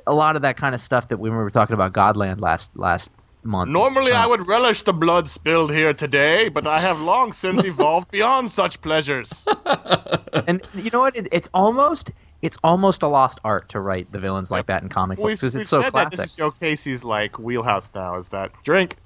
A 0.06 0.14
lot 0.14 0.36
of 0.36 0.42
that 0.42 0.58
kind 0.58 0.76
of 0.76 0.82
stuff 0.82 1.08
that 1.08 1.18
we 1.18 1.30
were 1.30 1.50
talking 1.50 1.74
about 1.74 1.94
Godland 1.94 2.42
last 2.42 2.72
last 2.76 3.10
month. 3.48 3.72
Normally, 3.72 4.12
Uh, 4.12 4.24
I 4.24 4.28
would 4.28 4.48
relish 4.48 4.84
the 4.84 4.94
blood 4.94 5.30
spilled 5.30 5.72
here 5.74 5.94
today, 5.94 6.50
but 6.50 6.68
I 6.68 6.80
have 6.82 7.02
long 7.02 7.34
since 7.34 7.64
evolved 7.74 8.12
beyond 8.12 8.52
such 8.52 8.80
pleasures. 8.82 9.46
and 10.48 10.62
you 10.76 10.90
know 10.92 11.00
what? 11.02 11.16
It, 11.16 11.28
it's 11.32 11.50
almost 11.54 12.12
it's 12.44 12.58
almost 12.64 13.02
a 13.02 13.08
lost 13.08 13.40
art 13.44 13.68
to 13.70 13.80
write 13.80 14.12
the 14.12 14.20
villains 14.20 14.52
like 14.52 14.68
that 14.68 14.84
in 14.84 14.90
comic 14.90 15.18
we 15.18 15.32
books 15.32 15.42
because 15.42 15.56
it's 15.56 15.70
so 15.72 15.82
said 15.82 15.94
that 15.94 16.12
this 16.12 16.18
classic. 16.18 16.32
is 16.32 16.36
Joe 16.36 16.52
Casey's 16.52 17.04
like 17.04 17.40
wheelhouse 17.40 17.90
now. 17.96 18.18
Is 18.18 18.28
that 18.28 18.52
drink? 18.64 18.98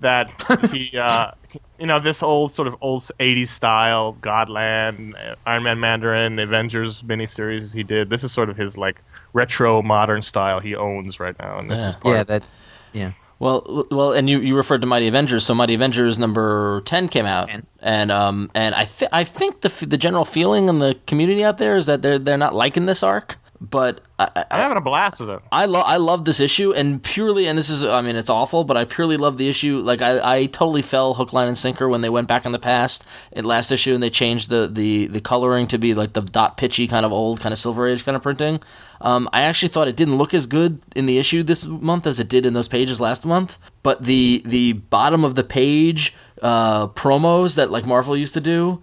That 0.00 0.30
he, 0.72 0.90
uh, 0.98 1.30
you 1.78 1.86
know, 1.86 1.98
this 2.00 2.22
old 2.22 2.52
sort 2.52 2.68
of 2.68 2.76
old 2.80 3.02
'80s 3.20 3.48
style 3.48 4.14
Godland, 4.20 5.14
Iron 5.46 5.62
Man, 5.62 5.80
Mandarin, 5.80 6.38
Avengers 6.38 7.02
miniseries 7.02 7.72
he 7.72 7.82
did. 7.82 8.10
This 8.10 8.22
is 8.24 8.32
sort 8.32 8.50
of 8.50 8.56
his 8.56 8.76
like 8.76 9.00
retro 9.32 9.80
modern 9.82 10.20
style 10.22 10.60
he 10.60 10.74
owns 10.74 11.18
right 11.20 11.38
now, 11.38 11.58
and 11.58 11.70
this 11.70 11.78
Yeah. 11.78 11.88
is 11.90 11.96
part 11.96 12.14
Yeah, 12.14 12.20
of 12.22 12.26
that. 12.26 12.46
Yeah, 12.92 13.12
Well, 13.38 13.86
well, 13.90 14.12
and 14.12 14.30
you, 14.30 14.40
you 14.40 14.56
referred 14.56 14.80
to 14.80 14.86
Mighty 14.86 15.08
Avengers. 15.08 15.44
So 15.44 15.54
Mighty 15.54 15.74
Avengers 15.74 16.18
number 16.18 16.80
ten 16.86 17.06
came 17.08 17.26
out, 17.26 17.48
10. 17.48 17.66
and 17.80 18.10
um 18.10 18.50
and 18.54 18.74
I 18.74 18.84
th- 18.84 19.10
I 19.12 19.24
think 19.24 19.60
the 19.60 19.68
f- 19.68 19.80
the 19.80 19.98
general 19.98 20.24
feeling 20.24 20.68
in 20.70 20.78
the 20.78 20.96
community 21.06 21.44
out 21.44 21.58
there 21.58 21.76
is 21.76 21.84
that 21.86 22.00
they're 22.00 22.18
they're 22.18 22.38
not 22.38 22.54
liking 22.54 22.86
this 22.86 23.02
arc. 23.02 23.36
But 23.58 24.02
I, 24.18 24.28
I, 24.36 24.44
I'm 24.50 24.60
having 24.60 24.76
a 24.76 24.82
blast 24.82 25.18
with 25.18 25.30
it. 25.30 25.40
I 25.50 25.64
love 25.64 25.84
I 25.86 25.96
love 25.96 26.26
this 26.26 26.40
issue 26.40 26.74
and 26.74 27.02
purely 27.02 27.46
and 27.46 27.56
this 27.56 27.70
is 27.70 27.84
I 27.84 28.02
mean 28.02 28.14
it's 28.16 28.28
awful 28.28 28.64
but 28.64 28.76
I 28.76 28.84
purely 28.84 29.16
love 29.16 29.38
the 29.38 29.48
issue. 29.48 29.78
Like 29.78 30.02
I, 30.02 30.40
I 30.40 30.46
totally 30.46 30.82
fell 30.82 31.14
hook 31.14 31.32
line 31.32 31.48
and 31.48 31.56
sinker 31.56 31.88
when 31.88 32.02
they 32.02 32.10
went 32.10 32.28
back 32.28 32.44
in 32.44 32.52
the 32.52 32.58
past 32.58 33.06
in 33.32 33.46
last 33.46 33.70
issue 33.72 33.94
and 33.94 34.02
they 34.02 34.10
changed 34.10 34.50
the, 34.50 34.68
the, 34.68 35.06
the 35.06 35.22
coloring 35.22 35.66
to 35.68 35.78
be 35.78 35.94
like 35.94 36.12
the 36.12 36.20
dot 36.20 36.58
pitchy 36.58 36.86
kind 36.86 37.06
of 37.06 37.12
old 37.12 37.40
kind 37.40 37.52
of 37.52 37.58
silver 37.58 37.86
age 37.86 38.04
kind 38.04 38.14
of 38.14 38.22
printing. 38.22 38.60
Um, 39.00 39.26
I 39.32 39.42
actually 39.42 39.68
thought 39.70 39.88
it 39.88 39.96
didn't 39.96 40.16
look 40.18 40.34
as 40.34 40.44
good 40.46 40.80
in 40.94 41.06
the 41.06 41.16
issue 41.16 41.42
this 41.42 41.66
month 41.66 42.06
as 42.06 42.20
it 42.20 42.28
did 42.28 42.44
in 42.44 42.52
those 42.52 42.68
pages 42.68 43.00
last 43.00 43.24
month 43.24 43.58
but 43.82 44.02
the 44.02 44.42
the 44.44 44.74
bottom 44.74 45.24
of 45.24 45.34
the 45.34 45.44
page 45.44 46.14
uh, 46.42 46.88
promos 46.88 47.56
that 47.56 47.70
like 47.70 47.86
Marvel 47.86 48.16
used 48.16 48.34
to 48.34 48.40
do 48.42 48.82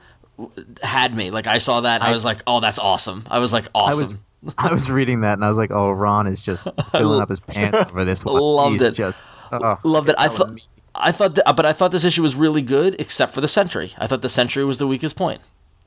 had 0.81 1.13
me. 1.15 1.29
Like 1.29 1.45
I 1.45 1.59
saw 1.59 1.81
that 1.81 1.95
and 2.01 2.05
I, 2.05 2.07
I- 2.09 2.11
was 2.11 2.25
like 2.25 2.41
oh 2.47 2.59
that's 2.59 2.79
awesome. 2.79 3.23
I 3.29 3.37
was 3.37 3.53
like 3.53 3.67
awesome 3.75 4.19
I 4.57 4.71
was 4.71 4.89
reading 4.89 5.21
that 5.21 5.33
and 5.33 5.45
I 5.45 5.47
was 5.47 5.57
like, 5.57 5.71
oh, 5.71 5.91
Ron 5.91 6.27
is 6.27 6.41
just 6.41 6.67
filling 6.91 7.21
up 7.21 7.29
his 7.29 7.39
pants 7.39 7.91
over 7.91 8.05
this 8.05 8.23
one. 8.25 8.41
Loved 8.41 8.73
He's 8.73 8.81
it. 8.81 8.95
Just 8.95 9.25
oh, 9.51 9.77
Loved 9.83 10.09
it. 10.09 10.15
I 10.17 10.27
thought. 10.27 10.59
I 10.95 11.11
thought, 11.11 11.33
that, 11.33 11.55
but 11.55 11.65
I 11.65 11.73
thought 11.73 11.91
this 11.91 12.03
issue 12.03 12.21
was 12.21 12.35
really 12.35 12.61
good, 12.61 12.95
except 12.99 13.33
for 13.33 13.41
the 13.41 13.47
Sentry. 13.47 13.93
I 13.97 14.05
thought 14.05 14.21
the 14.21 14.29
Sentry 14.29 14.63
was 14.63 14.77
the 14.77 14.85
weakest 14.85 15.15
point. 15.15 15.41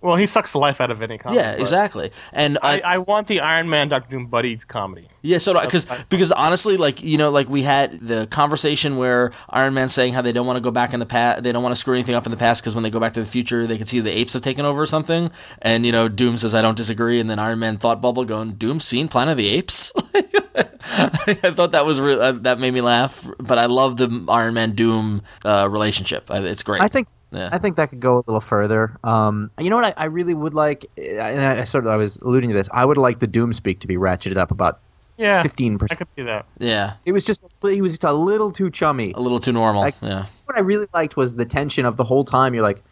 Well, 0.06 0.14
he 0.14 0.28
sucks 0.28 0.52
the 0.52 0.58
life 0.58 0.80
out 0.80 0.92
of 0.92 1.02
any 1.02 1.18
comic. 1.18 1.36
yeah, 1.36 1.54
exactly. 1.54 2.12
And 2.32 2.58
I, 2.62 2.78
uh, 2.78 2.82
I 2.84 2.98
want 2.98 3.26
the 3.26 3.40
Iron 3.40 3.68
Man 3.68 3.88
Doctor 3.88 4.08
Doom 4.08 4.26
buddy 4.26 4.56
comedy. 4.56 5.08
Yeah, 5.22 5.38
so 5.38 5.60
because 5.60 5.86
because 6.08 6.30
honestly, 6.30 6.76
like 6.76 7.02
you 7.02 7.18
know, 7.18 7.30
like 7.30 7.48
we 7.48 7.62
had 7.62 7.98
the 7.98 8.28
conversation 8.28 8.96
where 8.96 9.32
Iron 9.50 9.74
Man's 9.74 9.92
saying 9.92 10.12
how 10.12 10.22
they 10.22 10.30
don't 10.30 10.46
want 10.46 10.58
to 10.58 10.60
go 10.60 10.70
back 10.70 10.94
in 10.94 11.00
the 11.00 11.06
past, 11.06 11.42
they 11.42 11.50
don't 11.50 11.64
want 11.64 11.74
to 11.74 11.80
screw 11.80 11.94
anything 11.94 12.14
up 12.14 12.24
in 12.24 12.30
the 12.30 12.36
past 12.36 12.62
because 12.62 12.76
when 12.76 12.84
they 12.84 12.90
go 12.90 13.00
back 13.00 13.14
to 13.14 13.20
the 13.20 13.26
future, 13.26 13.66
they 13.66 13.76
can 13.76 13.86
see 13.88 13.98
the 13.98 14.16
apes 14.16 14.34
have 14.34 14.42
taken 14.42 14.64
over 14.64 14.80
or 14.80 14.86
something. 14.86 15.32
And 15.60 15.84
you 15.84 15.90
know, 15.90 16.06
Doom 16.06 16.36
says 16.36 16.54
I 16.54 16.62
don't 16.62 16.76
disagree, 16.76 17.18
and 17.18 17.28
then 17.28 17.40
Iron 17.40 17.58
Man 17.58 17.76
thought 17.78 18.00
bubble 18.00 18.24
going, 18.24 18.52
Doom 18.52 18.78
seen 18.78 19.08
Planet 19.08 19.32
of 19.32 19.38
the 19.38 19.48
Apes. 19.48 19.92
I 20.14 21.52
thought 21.52 21.72
that 21.72 21.84
was 21.84 21.98
re- 21.98 22.20
uh, 22.20 22.32
that 22.42 22.60
made 22.60 22.72
me 22.72 22.80
laugh, 22.80 23.28
but 23.38 23.58
I 23.58 23.66
love 23.66 23.96
the 23.96 24.24
Iron 24.28 24.54
Man 24.54 24.76
Doom 24.76 25.22
uh, 25.44 25.66
relationship. 25.68 26.30
It's 26.30 26.62
great. 26.62 26.80
I 26.80 26.86
think 26.86 27.08
Yeah. 27.36 27.50
I 27.52 27.58
think 27.58 27.76
that 27.76 27.90
could 27.90 28.00
go 28.00 28.16
a 28.16 28.24
little 28.26 28.40
further. 28.40 28.96
Um, 29.04 29.50
you 29.60 29.68
know 29.70 29.76
what 29.76 29.84
I, 29.86 29.94
I 29.96 30.04
really 30.06 30.34
would 30.34 30.54
like, 30.54 30.86
uh, 30.98 31.02
and 31.02 31.44
I, 31.44 31.60
I 31.60 31.64
sort 31.64 31.84
of 31.86 31.92
I 31.92 31.96
was 31.96 32.16
alluding 32.18 32.50
to 32.50 32.54
this. 32.56 32.68
I 32.72 32.84
would 32.84 32.96
like 32.96 33.18
the 33.20 33.26
Doom 33.26 33.52
speak 33.52 33.80
to 33.80 33.86
be 33.86 33.96
ratcheted 33.96 34.36
up 34.36 34.50
about 34.50 34.80
Yeah, 35.18 35.42
fifteen 35.42 35.78
percent. 35.78 36.00
I 36.00 36.04
percent. 36.04 36.08
could 36.08 36.14
see 36.14 36.22
that. 36.22 36.46
yeah, 36.58 36.94
It 37.04 37.12
was 37.12 37.24
just 37.24 37.42
he 37.62 37.82
was 37.82 37.92
just 37.92 38.04
a 38.04 38.12
little 38.12 38.50
too 38.50 38.70
chummy. 38.70 39.12
a 39.14 39.20
little 39.20 39.38
too 39.40 39.52
normal. 39.52 39.82
Like- 39.82 39.94
yeah, 40.02 40.26
What 40.46 40.56
I 40.56 40.60
really 40.60 40.86
liked 40.94 41.16
was 41.16 41.36
the 41.36 41.44
tension 41.44 41.84
of 41.84 41.96
the 41.96 42.04
whole 42.04 42.24
time. 42.24 42.54
You're 42.54 42.62
like, 42.62 42.82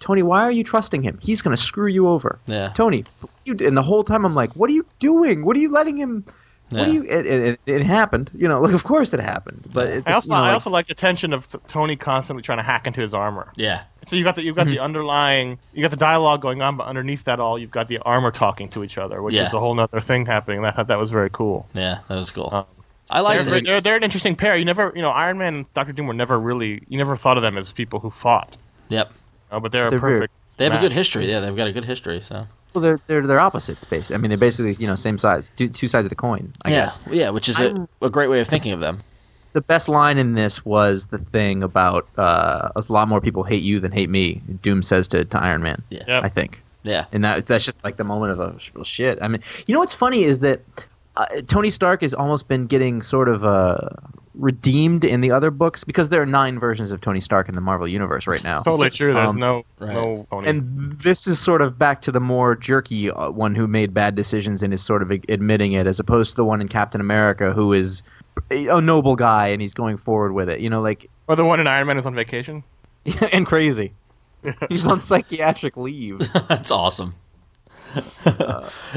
Tony, 0.00 0.22
why 0.22 0.42
are 0.44 0.52
you 0.52 0.62
trusting 0.64 1.02
him? 1.02 1.18
He's 1.20 1.42
gonna 1.42 1.56
screw 1.56 1.88
you 1.88 2.06
over. 2.08 2.38
Yeah. 2.46 2.68
Tony, 2.74 3.04
you 3.44 3.56
and 3.64 3.76
the 3.76 3.82
whole 3.82 4.04
time 4.04 4.24
I'm 4.24 4.34
like, 4.34 4.52
what 4.54 4.70
are 4.70 4.74
you 4.74 4.86
doing? 5.00 5.44
What 5.44 5.56
are 5.56 5.60
you 5.60 5.70
letting 5.70 5.96
him? 5.96 6.24
What 6.70 6.86
do 6.86 6.92
you? 6.92 7.02
It, 7.04 7.26
it, 7.26 7.42
it, 7.42 7.60
it 7.66 7.82
happened. 7.82 8.30
You 8.34 8.46
know, 8.48 8.60
like 8.64 8.74
of 8.74 8.84
course 8.84 9.14
it 9.14 9.20
happened. 9.20 9.68
But 9.72 9.88
it's, 9.88 10.06
I 10.06 10.12
also 10.12 10.26
you 10.26 10.30
know, 10.32 10.36
I 10.36 10.40
like- 10.48 10.52
also 10.54 10.70
like 10.70 10.86
the 10.86 10.94
tension 10.94 11.32
of 11.32 11.48
Tony 11.68 11.96
constantly 11.96 12.42
trying 12.42 12.58
to 12.58 12.62
hack 12.64 12.86
into 12.86 13.00
his 13.00 13.14
armor. 13.14 13.50
yeah, 13.56 13.84
So 14.06 14.16
you 14.16 14.24
got 14.24 14.36
the 14.36 14.42
you've 14.42 14.54
got 14.56 14.66
Mm-hmm. 14.66 14.74
the 14.74 14.80
underlying 14.82 15.58
you 15.72 15.80
got 15.82 15.90
the 15.90 15.96
dialogue 15.96 16.42
going 16.42 16.60
on, 16.60 16.76
but 16.76 16.86
underneath 16.86 17.24
that 17.24 17.40
all 17.40 17.58
you've 17.58 17.70
got 17.70 17.88
the 17.88 17.98
armor 17.98 18.30
talking 18.30 18.68
to 18.70 18.84
each 18.84 18.98
other, 18.98 19.22
which 19.22 19.34
Yeah. 19.34 19.46
is 19.46 19.52
a 19.54 19.58
whole 19.60 19.78
other 19.80 20.00
thing 20.02 20.26
happening. 20.26 20.58
And 20.58 20.66
I 20.66 20.72
thought 20.72 20.88
that 20.88 20.98
was 20.98 21.10
very 21.10 21.30
cool. 21.30 21.66
yeah, 21.74 22.00
that 22.08 22.16
was 22.16 22.30
cool. 22.30 22.50
Um, 22.52 22.64
I 23.10 23.22
They're, 23.22 23.44
they're, 23.44 23.54
it. 23.56 23.64
they're, 23.64 23.80
they're 23.80 23.96
an 23.96 24.02
interesting 24.02 24.36
pair. 24.36 24.54
You 24.56 24.66
never 24.66 24.92
you 24.94 25.00
know 25.00 25.08
Iron 25.10 25.38
Man 25.38 25.54
and 25.54 25.74
Doctor 25.74 25.94
Doom 25.94 26.06
were 26.06 26.12
never 26.12 26.38
really 26.38 26.82
you 26.88 26.98
never 26.98 27.16
thought 27.16 27.38
of 27.38 27.42
them 27.42 27.56
as 27.56 27.72
people 27.72 28.00
who 28.00 28.10
fought, 28.10 28.58
Yep, 28.90 29.10
uh, 29.50 29.60
but 29.60 29.72
they're, 29.72 29.88
They're 29.88 29.98
a 29.98 30.02
weird. 30.02 30.20
perfect. 30.20 30.32
they 30.58 30.64
have 30.66 30.74
a 30.74 30.80
good 30.80 30.92
history. 30.92 31.24
Yeah, 31.30 31.40
they've 31.40 31.56
got 31.56 31.68
a 31.68 31.72
good 31.72 31.84
history. 31.84 32.20
So. 32.20 32.46
Well, 32.78 32.96
they're 32.96 33.00
they're 33.06 33.26
they're 33.26 33.40
opposites. 33.40 33.84
Basically, 33.84 34.14
I 34.14 34.18
mean, 34.18 34.28
they're 34.30 34.38
basically 34.38 34.72
you 34.74 34.86
know 34.86 34.94
same 34.94 35.18
size, 35.18 35.50
two, 35.56 35.68
two 35.68 35.88
sides 35.88 36.06
of 36.06 36.10
the 36.10 36.16
coin. 36.16 36.52
I 36.64 36.70
yeah, 36.70 36.76
guess. 36.84 37.00
yeah, 37.10 37.30
which 37.30 37.48
is 37.48 37.58
a, 37.60 37.88
a 38.02 38.10
great 38.10 38.28
way 38.30 38.40
of 38.40 38.46
thinking 38.48 38.72
of 38.72 38.80
them. 38.80 39.00
the 39.52 39.60
best 39.60 39.88
line 39.88 40.18
in 40.18 40.34
this 40.34 40.64
was 40.64 41.06
the 41.06 41.18
thing 41.18 41.62
about 41.62 42.06
uh, 42.18 42.70
a 42.76 42.84
lot 42.88 43.08
more 43.08 43.20
people 43.20 43.42
hate 43.42 43.62
you 43.62 43.80
than 43.80 43.92
hate 43.92 44.10
me. 44.10 44.40
Doom 44.62 44.82
says 44.82 45.08
to, 45.08 45.24
to 45.24 45.42
Iron 45.42 45.62
Man. 45.62 45.82
Yeah. 45.90 46.04
Yep. 46.06 46.24
I 46.24 46.28
think, 46.28 46.62
Yeah, 46.84 47.04
and 47.12 47.24
that 47.24 47.46
that's 47.46 47.64
just 47.64 47.82
like 47.84 47.96
the 47.96 48.04
moment 48.04 48.32
of 48.32 48.40
a 48.40 48.56
well, 48.74 48.84
shit. 48.84 49.18
I 49.20 49.28
mean, 49.28 49.42
you 49.66 49.74
know 49.74 49.80
what's 49.80 49.94
funny 49.94 50.24
is 50.24 50.40
that 50.40 50.60
uh, 51.18 51.26
Tony 51.46 51.68
Stark 51.70 52.00
has 52.00 52.14
almost 52.14 52.48
been 52.48 52.66
getting 52.66 53.02
sort 53.02 53.28
of 53.28 53.44
uh, 53.44 53.78
redeemed 54.34 55.04
in 55.04 55.20
the 55.20 55.30
other 55.30 55.50
books 55.50 55.84
because 55.84 56.08
there 56.10 56.22
are 56.22 56.26
nine 56.26 56.58
versions 56.58 56.90
of 56.92 57.00
Tony 57.00 57.20
Stark 57.20 57.48
in 57.48 57.54
the 57.54 57.60
Marvel 57.60 57.86
universe 57.88 58.26
right 58.26 58.42
now. 58.44 58.62
Totally 58.62 58.88
true. 58.90 59.12
There's 59.12 59.32
Um, 59.32 59.38
no 59.40 59.64
right. 59.80 59.92
no 59.92 60.26
Tony. 60.30 60.48
and 60.48 60.98
this 61.00 61.26
is 61.26 61.38
sort 61.38 61.60
of 61.60 61.78
back 61.78 62.02
to 62.02 62.12
the 62.12 62.20
more 62.20 62.54
jerky 62.54 63.10
uh, 63.10 63.30
one 63.30 63.54
who 63.54 63.66
made 63.66 63.92
bad 63.92 64.14
decisions 64.14 64.62
and 64.62 64.72
is 64.72 64.80
sort 64.82 65.02
of 65.02 65.10
admitting 65.10 65.72
it, 65.72 65.86
as 65.86 65.98
opposed 66.00 66.30
to 66.30 66.36
the 66.36 66.44
one 66.44 66.60
in 66.60 66.68
Captain 66.68 67.00
America 67.00 67.52
who 67.52 67.72
is 67.72 68.02
a 68.50 68.80
noble 68.80 69.16
guy 69.16 69.48
and 69.48 69.60
he's 69.60 69.74
going 69.74 69.96
forward 69.96 70.32
with 70.32 70.48
it. 70.48 70.60
You 70.60 70.70
know, 70.70 70.80
like 70.80 71.10
or 71.26 71.34
the 71.36 71.44
one 71.44 71.58
in 71.60 71.66
Iron 71.66 71.88
Man 71.88 71.98
is 71.98 72.06
on 72.06 72.14
vacation. 72.14 72.62
and 73.32 73.44
crazy. 73.46 73.92
He's 74.68 74.86
on 74.86 75.00
psychiatric 75.00 75.76
leave. 75.76 76.20
that's 76.48 76.70
awesome. 76.70 77.14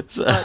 So- 0.08 0.44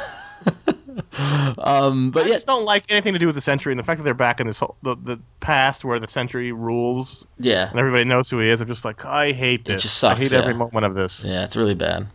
um, 1.58 2.10
but 2.10 2.24
I 2.24 2.28
yeah, 2.28 2.34
just 2.34 2.46
don't 2.46 2.64
like 2.64 2.84
anything 2.90 3.12
to 3.12 3.18
do 3.18 3.26
with 3.26 3.34
the 3.34 3.40
Sentry 3.40 3.72
and 3.72 3.78
the 3.78 3.84
fact 3.84 3.98
that 3.98 4.04
they're 4.04 4.14
back 4.14 4.40
in 4.40 4.46
this 4.46 4.60
whole, 4.60 4.76
the, 4.82 4.96
the 4.96 5.20
past 5.40 5.84
where 5.84 5.98
the 5.98 6.08
Sentry 6.08 6.52
rules 6.52 7.26
yeah, 7.38 7.70
and 7.70 7.78
everybody 7.78 8.04
knows 8.04 8.30
who 8.30 8.38
he 8.38 8.48
is. 8.48 8.60
I'm 8.60 8.68
just 8.68 8.84
like, 8.84 9.04
I 9.04 9.32
hate 9.32 9.64
this. 9.64 9.82
just 9.82 9.98
sucks, 9.98 10.20
I 10.20 10.22
hate 10.22 10.32
yeah. 10.32 10.38
every 10.38 10.54
moment 10.54 10.84
of 10.84 10.94
this. 10.94 11.24
yeah, 11.24 11.44
it's 11.44 11.56
really 11.56 11.74
bad. 11.74 12.06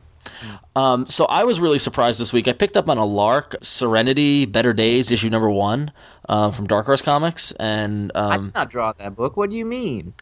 Um, 0.76 1.06
so 1.06 1.26
I 1.26 1.44
was 1.44 1.60
really 1.60 1.78
surprised 1.78 2.20
this 2.20 2.34
week. 2.34 2.48
I 2.48 2.54
picked 2.54 2.78
up 2.78 2.90
on 2.90 2.98
a 2.98 3.06
Lark 3.06 3.56
Serenity 3.62 4.46
Better 4.46 4.74
Days 4.74 5.12
issue 5.12 5.30
number 5.30 5.50
one 5.50 5.92
uh, 6.30 6.52
from 6.52 6.68
Dark 6.68 6.86
Horse 6.86 7.02
Comics, 7.02 7.52
and 7.54 8.12
I 8.16 8.36
um, 8.36 8.46
did 8.46 8.56
not 8.56 8.70
draw 8.70 8.94
that 8.94 9.16
book. 9.16 9.38
What 9.38 9.50
do 9.50 9.58
you 9.58 9.66
mean? 9.66 10.14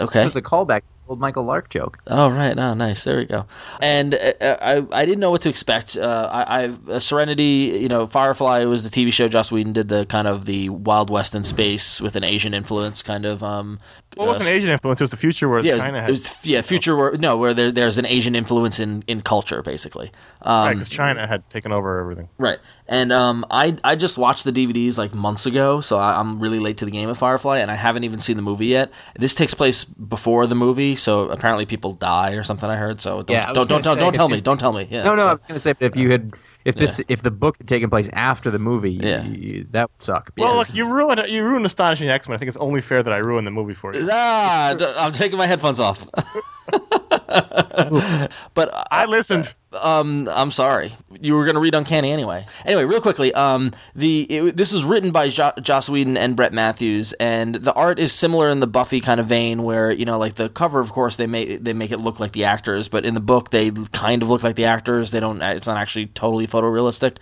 okay, 0.00 0.22
It 0.22 0.24
was 0.24 0.36
a 0.36 0.42
callback 0.42 0.80
to 0.80 0.86
the 0.88 0.95
old 1.08 1.20
Michael 1.20 1.44
Lark 1.44 1.68
joke. 1.70 1.98
Oh 2.06 2.30
right, 2.30 2.56
oh 2.58 2.74
nice. 2.74 3.04
There 3.04 3.16
we 3.16 3.24
go. 3.24 3.46
And 3.80 4.14
uh, 4.14 4.56
I 4.60 4.84
I 4.92 5.04
didn't 5.06 5.20
know 5.20 5.30
what 5.30 5.42
to 5.42 5.48
expect. 5.48 5.96
Uh, 5.96 6.28
I, 6.32 6.64
I 6.64 6.70
uh, 6.90 6.98
Serenity, 6.98 7.78
you 7.80 7.88
know, 7.88 8.06
Firefly 8.06 8.64
was 8.64 8.88
the 8.88 8.90
TV 8.90 9.12
show. 9.12 9.28
Joss 9.28 9.50
Whedon 9.52 9.72
did 9.72 9.88
the 9.88 10.06
kind 10.06 10.26
of 10.28 10.44
the 10.46 10.68
Wild 10.70 11.10
West 11.10 11.34
in 11.34 11.42
space 11.44 12.00
with 12.00 12.16
an 12.16 12.24
Asian 12.24 12.54
influence, 12.54 13.02
kind 13.02 13.24
of. 13.24 13.42
Um, 13.42 13.78
Well, 14.16 14.26
it 14.26 14.28
wasn't 14.38 14.48
uh, 14.50 14.52
Asian 14.54 14.70
influence. 14.70 15.00
It 15.00 15.04
was 15.04 15.10
the 15.10 15.16
future 15.16 15.48
where 15.48 15.60
Yeah, 15.60 15.72
it 15.72 15.74
was, 15.74 15.82
China 15.84 15.98
it 15.98 16.00
had. 16.00 16.10
was- 16.10 16.46
yeah, 16.46 16.60
future 16.62 16.96
where 16.96 17.12
no, 17.18 17.36
where 17.36 17.54
there, 17.54 17.70
there's 17.72 17.98
an 17.98 18.06
Asian 18.06 18.34
influence 18.34 18.80
in, 18.80 19.04
in 19.06 19.20
culture, 19.22 19.62
basically. 19.62 20.10
right, 20.44 20.70
Um, 20.70 20.74
because 20.74 20.88
China 20.88 21.26
had 21.26 21.48
taken 21.50 21.70
over 21.72 22.00
everything. 22.00 22.28
Right. 22.38 22.58
And 22.88 23.12
um, 23.12 23.44
I 23.50 23.76
I 23.84 23.96
just 23.96 24.16
watched 24.16 24.44
the 24.44 24.52
DVDs 24.52 24.96
like 24.96 25.12
months 25.14 25.44
ago, 25.46 25.80
so 25.80 25.98
I, 25.98 26.18
I'm 26.20 26.38
really 26.40 26.58
late 26.60 26.78
to 26.78 26.84
the 26.84 26.90
game 26.90 27.08
of 27.08 27.18
Firefly, 27.18 27.58
and 27.58 27.70
I 27.70 27.74
haven't 27.74 28.04
even 28.04 28.18
seen 28.20 28.36
the 28.36 28.42
movie 28.42 28.66
yet. 28.66 28.90
This 29.18 29.34
takes 29.34 29.54
place 29.54 29.84
before 29.84 30.46
the 30.46 30.54
movie, 30.54 30.95
so 30.96 31.28
apparently 31.28 31.66
people 31.66 31.92
die 31.92 32.32
or 32.32 32.42
something. 32.42 32.68
I 32.68 32.76
heard. 32.76 33.00
So 33.00 33.22
don't 33.22 33.34
Yeah, 33.36 33.52
don't 33.52 33.68
don't, 33.68 33.84
don't, 33.84 33.98
don't 33.98 34.12
tell 34.14 34.28
me. 34.28 34.40
Don't 34.40 34.58
tell 34.58 34.72
me. 34.72 34.88
Yeah. 34.90 35.02
No, 35.04 35.14
no, 35.14 35.22
so- 35.22 35.28
I 35.28 35.32
was 35.34 35.42
going 35.42 35.54
to 35.54 35.60
say, 35.60 35.72
but 35.72 35.82
if 35.82 35.96
you 35.96 36.10
had, 36.10 36.32
if 36.64 36.74
this, 36.74 37.00
if 37.08 37.22
the 37.22 37.30
book 37.30 37.58
had 37.58 37.68
taken 37.68 37.88
place 37.90 38.08
after 38.12 38.50
the 38.50 38.58
movie, 38.58 38.90
you- 38.92 39.08
Yeah. 39.08 39.22
you- 39.24 39.66
that 39.70 39.90
would 39.90 40.02
suck. 40.02 40.32
Well, 40.36 40.48
because- 40.58 40.68
look, 40.68 40.76
you 40.76 40.88
ruined. 40.92 41.22
You 41.28 41.44
ruined 41.44 41.64
Astonishing 41.66 42.08
X 42.10 42.28
Men. 42.28 42.34
I 42.34 42.38
think 42.38 42.48
it's 42.48 42.56
only 42.56 42.80
fair 42.80 43.02
that 43.02 43.12
I 43.12 43.18
ruin 43.18 43.44
the 43.44 43.50
movie 43.50 43.74
for 43.74 43.94
you. 43.94 44.08
Ah, 44.10 44.74
d- 44.76 44.84
I'm 44.96 45.12
taking 45.12 45.38
my 45.38 45.46
headphones 45.46 45.78
off. 45.80 46.08
but 48.54 48.86
I 48.90 49.06
listened. 49.06 49.54
um, 49.82 50.28
I'm 50.32 50.50
sorry. 50.50 50.94
You 51.20 51.34
were 51.34 51.44
going 51.44 51.54
to 51.54 51.60
read 51.60 51.74
Uncanny 51.74 52.10
anyway. 52.10 52.46
Anyway, 52.64 52.84
real 52.84 53.00
quickly, 53.00 53.32
um, 53.34 53.72
the 53.94 54.22
it, 54.22 54.56
this 54.56 54.72
was 54.72 54.84
written 54.84 55.10
by 55.10 55.28
jo- 55.28 55.52
Joss 55.60 55.88
Whedon 55.88 56.16
and 56.16 56.36
Brett 56.36 56.52
Matthews, 56.52 57.12
and 57.14 57.56
the 57.56 57.72
art 57.74 57.98
is 57.98 58.12
similar 58.12 58.50
in 58.50 58.60
the 58.60 58.66
Buffy 58.66 59.00
kind 59.00 59.20
of 59.20 59.26
vein, 59.26 59.62
where 59.62 59.90
you 59.90 60.04
know, 60.04 60.18
like 60.18 60.36
the 60.36 60.48
cover, 60.48 60.80
of 60.80 60.92
course, 60.92 61.16
they 61.16 61.26
make 61.26 61.62
they 61.62 61.72
make 61.72 61.92
it 61.92 62.00
look 62.00 62.20
like 62.20 62.32
the 62.32 62.44
actors, 62.44 62.88
but 62.88 63.04
in 63.04 63.14
the 63.14 63.20
book, 63.20 63.50
they 63.50 63.70
kind 63.92 64.22
of 64.22 64.28
look 64.30 64.42
like 64.42 64.56
the 64.56 64.64
actors. 64.66 65.10
They 65.10 65.20
don't. 65.20 65.42
It's 65.42 65.66
not 65.66 65.76
actually 65.76 66.06
totally 66.06 66.46
photorealistic. 66.46 67.16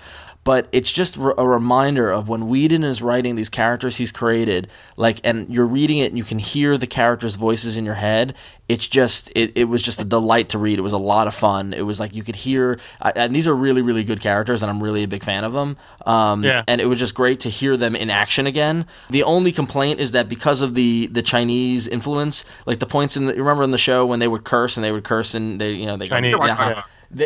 But 0.45 0.69
it's 0.73 0.93
just 0.93 1.19
r- 1.19 1.35
a 1.39 1.47
reminder 1.49 2.11
of 2.11 2.29
when 2.29 2.49
Whedon 2.49 2.85
is 2.85 3.01
writing 3.03 3.35
these 3.35 3.49
characters 3.49 3.97
he's 3.97 4.13
created, 4.13 4.69
like, 4.97 5.19
and 5.25 5.49
you're 5.53 5.67
reading 5.67 5.99
it 5.99 6.07
and 6.11 6.19
you 6.19 6.25
can 6.25 6.39
hear 6.39 6.77
the 6.77 6.87
characters' 6.87 7.37
voices 7.37 7.79
in 7.79 7.87
your 7.87 7.95
head. 7.95 8.35
It's 8.69 8.87
just, 8.87 9.31
it, 9.35 9.53
it 9.57 9.65
was 9.65 9.83
just 9.83 10.01
a 10.01 10.05
delight 10.05 10.51
to 10.51 10.59
read. 10.59 10.79
It 10.79 10.83
was 10.83 10.93
a 10.93 10.99
lot 10.99 11.27
of 11.27 11.35
fun. 11.35 11.73
It 11.73 11.83
was 11.83 11.99
like 11.99 12.15
you 12.15 12.23
could 12.23 12.37
hear, 12.37 12.79
I- 13.01 13.13
and 13.17 13.35
these 13.35 13.49
are 13.49 13.55
really, 13.55 13.81
really 13.81 14.05
good 14.05 14.21
characters, 14.21 14.63
and 14.63 14.71
I'm 14.71 14.83
really 14.83 15.03
a 15.03 15.09
big 15.09 15.25
fan 15.25 15.45
of 15.45 15.55
them. 15.55 15.77
Um, 16.05 16.45
Yeah. 16.45 16.63
And 16.69 16.79
it 16.81 16.87
was 16.87 16.99
just 16.99 17.15
great 17.15 17.41
to 17.41 17.49
hear 17.49 17.77
them 17.79 17.97
in 17.97 18.11
action 18.11 18.47
again. 18.47 18.85
The 19.09 19.23
only 19.23 19.51
complaint 19.51 19.99
is 20.01 20.13
that 20.13 20.29
because 20.29 20.61
of 20.61 20.75
the 20.75 21.07
the 21.11 21.23
Chinese 21.23 21.89
influence, 21.89 22.45
like 22.67 22.81
the 22.81 22.87
points 22.87 23.17
in 23.17 23.27
the, 23.27 23.33
remember 23.35 23.63
in 23.65 23.71
the 23.71 23.79
show 23.79 24.05
when 24.05 24.19
they 24.19 24.29
would 24.29 24.45
curse 24.45 24.77
and 24.77 24.85
they 24.85 24.93
would 24.93 25.05
curse 25.05 25.35
and 25.35 25.59
they, 25.61 25.73
you 25.73 25.87
know, 25.87 25.97
they 25.97 26.07
Chinese, 26.07 26.37
yeah. 26.59 26.83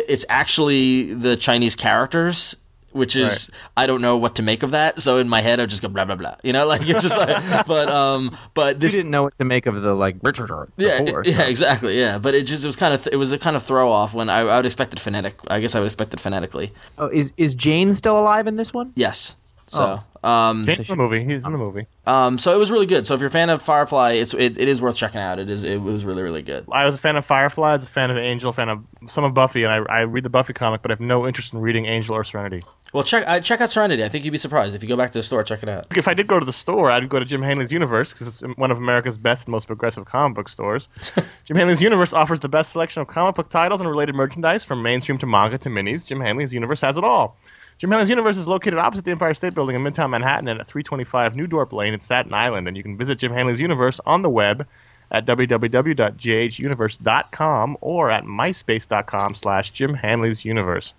it's 0.07 0.25
actually 0.29 1.13
the 1.13 1.35
Chinese 1.35 1.75
characters, 1.75 2.55
which 2.93 3.15
is 3.15 3.49
I 3.77 3.85
don't 3.85 4.01
know 4.01 4.17
what 4.17 4.35
to 4.35 4.41
make 4.41 4.63
of 4.63 4.71
that. 4.71 4.99
So 5.01 5.17
in 5.17 5.29
my 5.29 5.41
head, 5.41 5.59
I 5.59 5.65
just 5.65 5.81
go 5.81 5.87
blah 5.87 6.05
blah 6.05 6.15
blah. 6.15 6.35
You 6.43 6.53
know, 6.53 6.65
like 6.73 6.81
it's 6.87 7.01
just 7.01 7.17
like, 7.17 7.65
but 7.67 7.89
um, 7.89 8.35
but 8.53 8.81
you 8.81 8.89
didn't 8.89 9.11
know 9.11 9.23
what 9.23 9.37
to 9.37 9.45
make 9.45 9.65
of 9.65 9.81
the 9.81 9.93
like 9.93 10.17
Richard 10.21 10.49
Yeah, 10.77 11.01
before. 11.03 11.23
yeah, 11.25 11.47
exactly. 11.47 11.99
Yeah, 11.99 12.17
but 12.17 12.33
it 12.35 12.43
just 12.45 12.63
it 12.63 12.67
was 12.67 12.75
kind 12.75 12.93
of 12.93 13.07
it 13.11 13.15
was 13.17 13.31
a 13.31 13.37
kind 13.37 13.55
of 13.55 13.63
throw 13.63 13.91
off 13.91 14.13
when 14.13 14.29
I, 14.29 14.39
I 14.39 14.55
would 14.57 14.65
expect 14.65 14.93
it 14.93 14.99
phonetic. 14.99 15.35
I 15.47 15.59
guess 15.59 15.75
I 15.75 15.79
would 15.79 15.85
expect 15.85 16.13
it 16.13 16.19
phonetically. 16.19 16.73
Oh, 16.97 17.07
is 17.07 17.33
is 17.37 17.55
Jayne 17.55 17.93
still 17.93 18.19
alive 18.19 18.47
in 18.47 18.55
this 18.55 18.73
one? 18.73 18.93
Yes. 18.95 19.35
So, 19.71 20.01
um, 20.23 20.65
James 20.65 20.89
in 20.89 20.97
the 20.97 21.03
movie. 21.03 21.23
He's 21.23 21.45
in 21.45 21.51
the 21.51 21.57
movie. 21.59 21.85
um, 22.07 22.39
so 22.39 22.55
it 22.55 22.57
was 22.57 22.71
really 22.71 22.87
good. 22.87 23.05
So 23.05 23.13
if 23.13 23.19
you're 23.19 23.27
a 23.27 23.31
fan 23.31 23.51
of 23.51 23.61
Firefly, 23.61 24.13
it's 24.13 24.33
it, 24.33 24.59
it 24.59 24.67
is 24.67 24.81
worth 24.81 24.95
checking 24.95 25.21
out. 25.21 25.37
It 25.37 25.47
is 25.47 25.63
it 25.63 25.79
was 25.79 26.05
really 26.05 26.23
really 26.23 26.41
good. 26.41 26.65
I 26.71 26.85
was 26.85 26.95
a 26.95 26.97
fan 26.97 27.15
of 27.17 27.23
Firefly. 27.23 27.69
I 27.69 27.73
was 27.73 27.83
a 27.83 27.89
fan 27.89 28.09
of 28.09 28.17
Angel. 28.17 28.51
Fan 28.51 28.67
of 28.67 28.83
some 29.07 29.23
of 29.25 29.35
Buffy, 29.35 29.63
and 29.65 29.71
I, 29.71 29.97
I 29.97 29.99
read 30.01 30.25
the 30.25 30.29
Buffy 30.29 30.53
comic, 30.53 30.81
but 30.81 30.89
I 30.89 30.93
have 30.93 30.99
no 30.99 31.27
interest 31.27 31.53
in 31.53 31.59
reading 31.61 31.85
Angel 31.85 32.15
or 32.15 32.23
Serenity. 32.23 32.63
Well, 32.91 33.03
check 33.03 33.27
I 33.27 33.39
check 33.39 33.61
out 33.61 33.69
Serenity. 33.69 34.03
I 34.03 34.09
think 34.09 34.25
you'd 34.25 34.31
be 34.31 34.39
surprised 34.39 34.75
if 34.75 34.81
you 34.81 34.89
go 34.89 34.97
back 34.97 35.11
to 35.11 35.19
the 35.19 35.23
store. 35.23 35.43
Check 35.43 35.61
it 35.61 35.69
out. 35.69 35.85
If 35.95 36.07
I 36.07 36.13
did 36.13 36.27
go 36.27 36.39
to 36.39 36.45
the 36.45 36.53
store, 36.53 36.89
I'd 36.89 37.07
go 37.07 37.19
to 37.19 37.25
Jim 37.25 37.41
Hanley's 37.41 37.71
Universe 37.71 38.11
because 38.11 38.27
it's 38.27 38.41
one 38.57 38.71
of 38.71 38.77
America's 38.77 39.17
best 39.17 39.45
and 39.45 39.51
most 39.51 39.67
progressive 39.67 40.05
comic 40.05 40.35
book 40.35 40.49
stores. 40.49 40.89
Jim 41.45 41.57
Hanley's 41.57 41.81
Universe 41.81 42.13
offers 42.13 42.39
the 42.39 42.49
best 42.49 42.71
selection 42.71 43.01
of 43.01 43.07
comic 43.07 43.35
book 43.35 43.49
titles 43.49 43.79
and 43.79 43.89
related 43.89 44.15
merchandise 44.15 44.65
from 44.65 44.81
mainstream 44.81 45.19
to 45.19 45.27
manga 45.27 45.57
to 45.59 45.69
minis. 45.69 46.05
Jim 46.05 46.19
Hanley's 46.19 46.51
Universe 46.51 46.81
has 46.81 46.97
it 46.97 47.03
all. 47.03 47.37
Jim 47.77 47.91
Hanley's 47.91 48.09
Universe 48.09 48.37
is 48.37 48.47
located 48.47 48.79
opposite 48.79 49.05
the 49.05 49.11
Empire 49.11 49.33
State 49.33 49.53
Building 49.53 49.75
in 49.75 49.83
Midtown 49.83 50.09
Manhattan 50.09 50.49
and 50.49 50.59
at 50.59 50.67
325 50.67 51.35
New 51.35 51.45
Dorp 51.45 51.71
Lane 51.71 51.93
in 51.93 52.01
Staten 52.01 52.33
Island. 52.33 52.67
And 52.67 52.75
you 52.75 52.83
can 52.83 52.97
visit 52.97 53.19
Jim 53.19 53.31
Hanley's 53.31 53.59
Universe 53.59 54.01
on 54.05 54.23
the 54.23 54.29
web 54.29 54.67
at 55.11 55.25
www.jhuniverse.com 55.25 57.77
or 57.81 58.11
at 58.11 58.25
myspace.com 58.25 59.35
slash 59.35 59.71
Jim 59.71 59.93
Hanley's 59.93 60.43
Universe. 60.43 60.93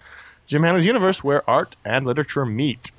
Jim 0.51 0.65
Hanna's 0.65 0.85
Universe, 0.85 1.23
where 1.23 1.49
art 1.49 1.77
and 1.85 2.05
literature 2.05 2.45
meet. 2.45 2.91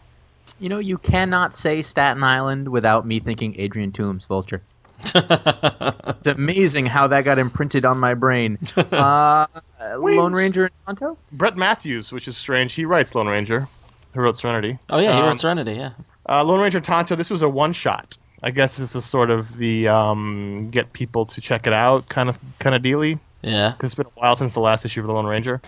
You 0.61 0.69
know, 0.69 0.79
you 0.79 0.97
cannot 0.97 1.53
say 1.53 1.81
Staten 1.81 2.23
Island 2.23 2.69
without 2.69 3.05
me 3.05 3.19
thinking 3.19 3.59
Adrian 3.59 3.91
Toombs, 3.91 4.25
Vulture. 4.25 4.61
it's 5.15 6.27
amazing 6.27 6.85
how 6.85 7.07
that 7.07 7.25
got 7.25 7.37
imprinted 7.37 7.83
on 7.85 7.99
my 7.99 8.13
brain. 8.13 8.57
Uh, 8.77 9.97
Lone 9.97 10.33
Ranger 10.33 10.65
and 10.65 10.73
Tonto? 10.99 11.17
Brett 11.33 11.57
Matthews, 11.57 12.11
which 12.11 12.27
is 12.27 12.37
strange, 12.37 12.73
he 12.73 12.85
writes 12.85 13.15
Lone 13.15 13.25
Ranger, 13.27 13.67
who 14.13 14.21
wrote 14.21 14.37
Serenity. 14.37 14.77
Oh 14.91 14.99
yeah, 14.99 15.13
he 15.13 15.19
Um, 15.19 15.25
wrote 15.25 15.39
Serenity. 15.39 15.73
Yeah. 15.73 15.91
Uh, 16.29 16.43
Lone 16.43 16.61
Ranger 16.61 16.79
Tonto, 16.79 17.15
this 17.15 17.29
was 17.31 17.41
a 17.41 17.49
one 17.49 17.73
shot. 17.73 18.15
I 18.43 18.51
guess 18.51 18.77
this 18.77 18.95
is 18.95 19.03
sort 19.05 19.29
of 19.31 19.57
the 19.57 19.87
um, 19.87 20.69
get 20.69 20.93
people 20.93 21.25
to 21.25 21.41
check 21.41 21.65
it 21.67 21.73
out 21.73 22.07
kind 22.09 22.29
of 22.29 22.37
kind 22.59 22.75
of 22.75 22.81
dealy. 22.83 23.19
Yeah. 23.41 23.71
because 23.71 23.87
it's 23.89 23.95
been 23.95 24.05
a 24.05 24.19
while 24.19 24.35
since 24.35 24.53
the 24.53 24.59
last 24.61 24.85
issue 24.85 25.01
of 25.01 25.07
the 25.07 25.13
Lone 25.13 25.25
Ranger, 25.25 25.59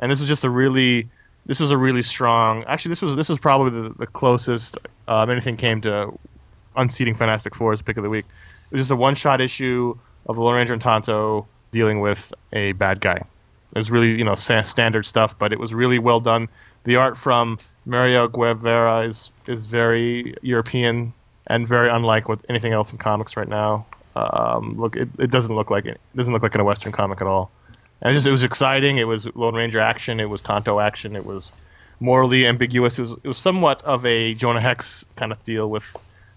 and 0.00 0.10
this 0.10 0.18
was 0.18 0.28
just 0.28 0.42
a 0.44 0.50
really, 0.50 1.08
this 1.46 1.58
was 1.58 1.70
a 1.70 1.76
really 1.76 2.02
strong. 2.02 2.64
Actually, 2.64 2.90
this 2.90 3.02
was 3.02 3.16
this 3.16 3.28
was 3.28 3.38
probably 3.38 3.88
the, 3.88 3.94
the 3.94 4.06
closest 4.06 4.78
um, 5.08 5.30
anything 5.30 5.56
came 5.56 5.80
to 5.82 6.16
unseating 6.76 7.14
Fantastic 7.14 7.54
Four's 7.54 7.82
pick 7.82 7.96
of 7.96 8.02
the 8.02 8.10
week. 8.10 8.24
It 8.70 8.76
was 8.76 8.82
just 8.82 8.90
a 8.90 8.96
one-shot 8.96 9.40
issue 9.40 9.96
of 10.26 10.36
the 10.36 10.42
Lone 10.42 10.54
Ranger 10.54 10.72
and 10.72 10.82
Tonto 10.82 11.46
dealing 11.72 12.00
with 12.00 12.32
a 12.52 12.72
bad 12.72 13.00
guy. 13.00 13.16
It 13.16 13.78
was 13.78 13.90
really 13.90 14.10
you 14.10 14.24
know 14.24 14.34
standard 14.34 15.06
stuff, 15.06 15.38
but 15.38 15.52
it 15.52 15.58
was 15.58 15.74
really 15.74 15.98
well 15.98 16.20
done. 16.20 16.48
The 16.84 16.96
art 16.96 17.18
from 17.18 17.58
Mario 17.86 18.28
Guevara 18.28 19.06
is 19.06 19.30
is 19.46 19.66
very 19.66 20.34
European 20.42 21.12
and 21.46 21.66
very 21.66 21.90
unlike 21.90 22.28
with 22.28 22.44
anything 22.48 22.72
else 22.72 22.92
in 22.92 22.98
comics 22.98 23.36
right 23.36 23.48
now. 23.48 23.86
Um, 24.16 24.74
look, 24.74 24.96
it, 24.96 25.08
it 25.18 25.30
doesn't 25.30 25.54
look 25.54 25.70
like 25.70 25.84
it, 25.84 26.00
it 26.14 26.16
doesn't 26.16 26.32
look 26.32 26.42
like 26.42 26.54
in 26.54 26.60
a 26.60 26.64
Western 26.64 26.92
comic 26.92 27.20
at 27.20 27.26
all. 27.26 27.50
And 28.02 28.10
it 28.10 28.14
just 28.14 28.26
it 28.26 28.30
was 28.30 28.44
exciting. 28.44 28.98
It 28.98 29.04
was 29.04 29.26
Lone 29.34 29.54
Ranger 29.54 29.80
action. 29.80 30.20
It 30.20 30.30
was 30.30 30.40
Tonto 30.42 30.80
action. 30.80 31.16
It 31.16 31.26
was 31.26 31.52
morally 32.00 32.46
ambiguous. 32.46 32.98
It 32.98 33.02
was 33.02 33.12
it 33.12 33.28
was 33.28 33.38
somewhat 33.38 33.82
of 33.82 34.04
a 34.06 34.34
Jonah 34.34 34.60
Hex 34.60 35.04
kind 35.16 35.32
of 35.32 35.42
deal 35.44 35.70
with 35.70 35.84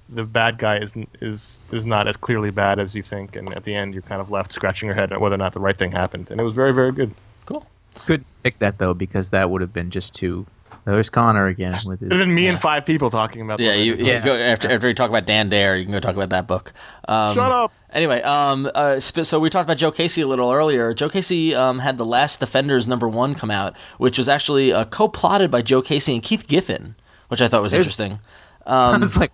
the 0.10 0.23
bad 0.23 0.58
guy 0.58 0.80
is 0.80 0.93
is 1.21 1.58
is 1.71 1.86
not 1.86 2.08
as 2.08 2.17
clearly 2.17 2.52
bad 2.52 2.80
as 2.80 2.93
you 2.95 3.04
think, 3.04 3.36
and 3.36 3.54
at 3.56 3.63
the 3.63 3.73
end 3.73 3.93
you're 3.93 4.04
kind 4.04 4.21
of 4.21 4.30
left 4.30 4.52
scratching 4.54 4.88
your 4.88 4.95
head 4.95 5.13
at 5.13 5.21
whether 5.21 5.36
or 5.36 5.38
not 5.38 5.54
the 5.54 5.60
right 5.60 5.78
thing 5.78 5.91
happened. 5.91 6.30
And 6.30 6.39
it 6.39 6.43
was 6.43 6.54
very 6.54 6.73
very 6.73 6.91
good. 6.91 7.13
Cool. 7.45 7.65
Couldn't 8.06 8.28
pick 8.43 8.60
that, 8.60 8.78
though, 8.78 8.93
because 8.93 9.30
that 9.30 9.49
would 9.49 9.62
have 9.62 9.73
been 9.73 9.91
just 9.91 10.13
too. 10.13 10.45
There's 10.86 11.10
Conor 11.10 11.48
again 11.48 11.78
with 11.86 12.00
his. 12.02 12.10
There's 12.10 12.26
me 12.26 12.43
Yeah. 12.43 12.50
and 12.52 12.60
five 12.60 12.86
people 12.86 13.10
talking 13.10 13.41
about. 13.41 13.60
Yeah, 13.60 13.72
Lone 13.72 13.80
you, 13.86 13.96
Yeah. 13.96 14.19
go 14.19 14.36
after 14.36 14.69
after 14.69 14.88
you 14.88 14.93
talk 14.93 15.10
about 15.10 15.26
Dan 15.26 15.50
Dare, 15.50 15.78
you 15.78 15.84
can 15.86 15.93
go 15.93 16.00
talk 16.00 16.15
about 16.15 16.30
that 16.32 16.46
book. 16.48 16.74
Um, 17.08 17.34
Shut 17.34 17.52
up. 17.52 17.72
Anyway, 17.91 18.22
um, 18.24 18.69
uh, 18.76 19.00
so 19.00 19.39
we 19.39 19.50
talked 19.50 19.65
about 19.65 19.78
Joe 19.78 19.91
Casey 19.91 20.22
a 20.22 20.28
little 20.28 20.52
earlier. 20.52 20.93
Joe 20.93 21.10
Casey 21.10 21.56
um, 21.56 21.80
had 21.80 21.98
the 21.98 22.06
Last 22.06 22.39
Defenders 22.39 22.88
number 22.88 23.08
one 23.08 23.34
come 23.36 23.52
out, 23.52 23.76
which 23.98 24.17
was 24.17 24.28
actually 24.28 24.74
uh, 24.74 24.84
co-plotted 24.86 25.50
by 25.52 25.62
Joe 25.62 25.82
Casey 25.82 26.13
and 26.15 26.24
Keith 26.24 26.48
Giffen, 26.48 26.96
which 27.30 27.41
I 27.41 27.48
thought 27.48 27.62
was 27.62 27.72
There's- 27.72 27.86
interesting. 27.86 28.19
I 28.65 28.98
was 28.98 29.17
like. 29.17 29.32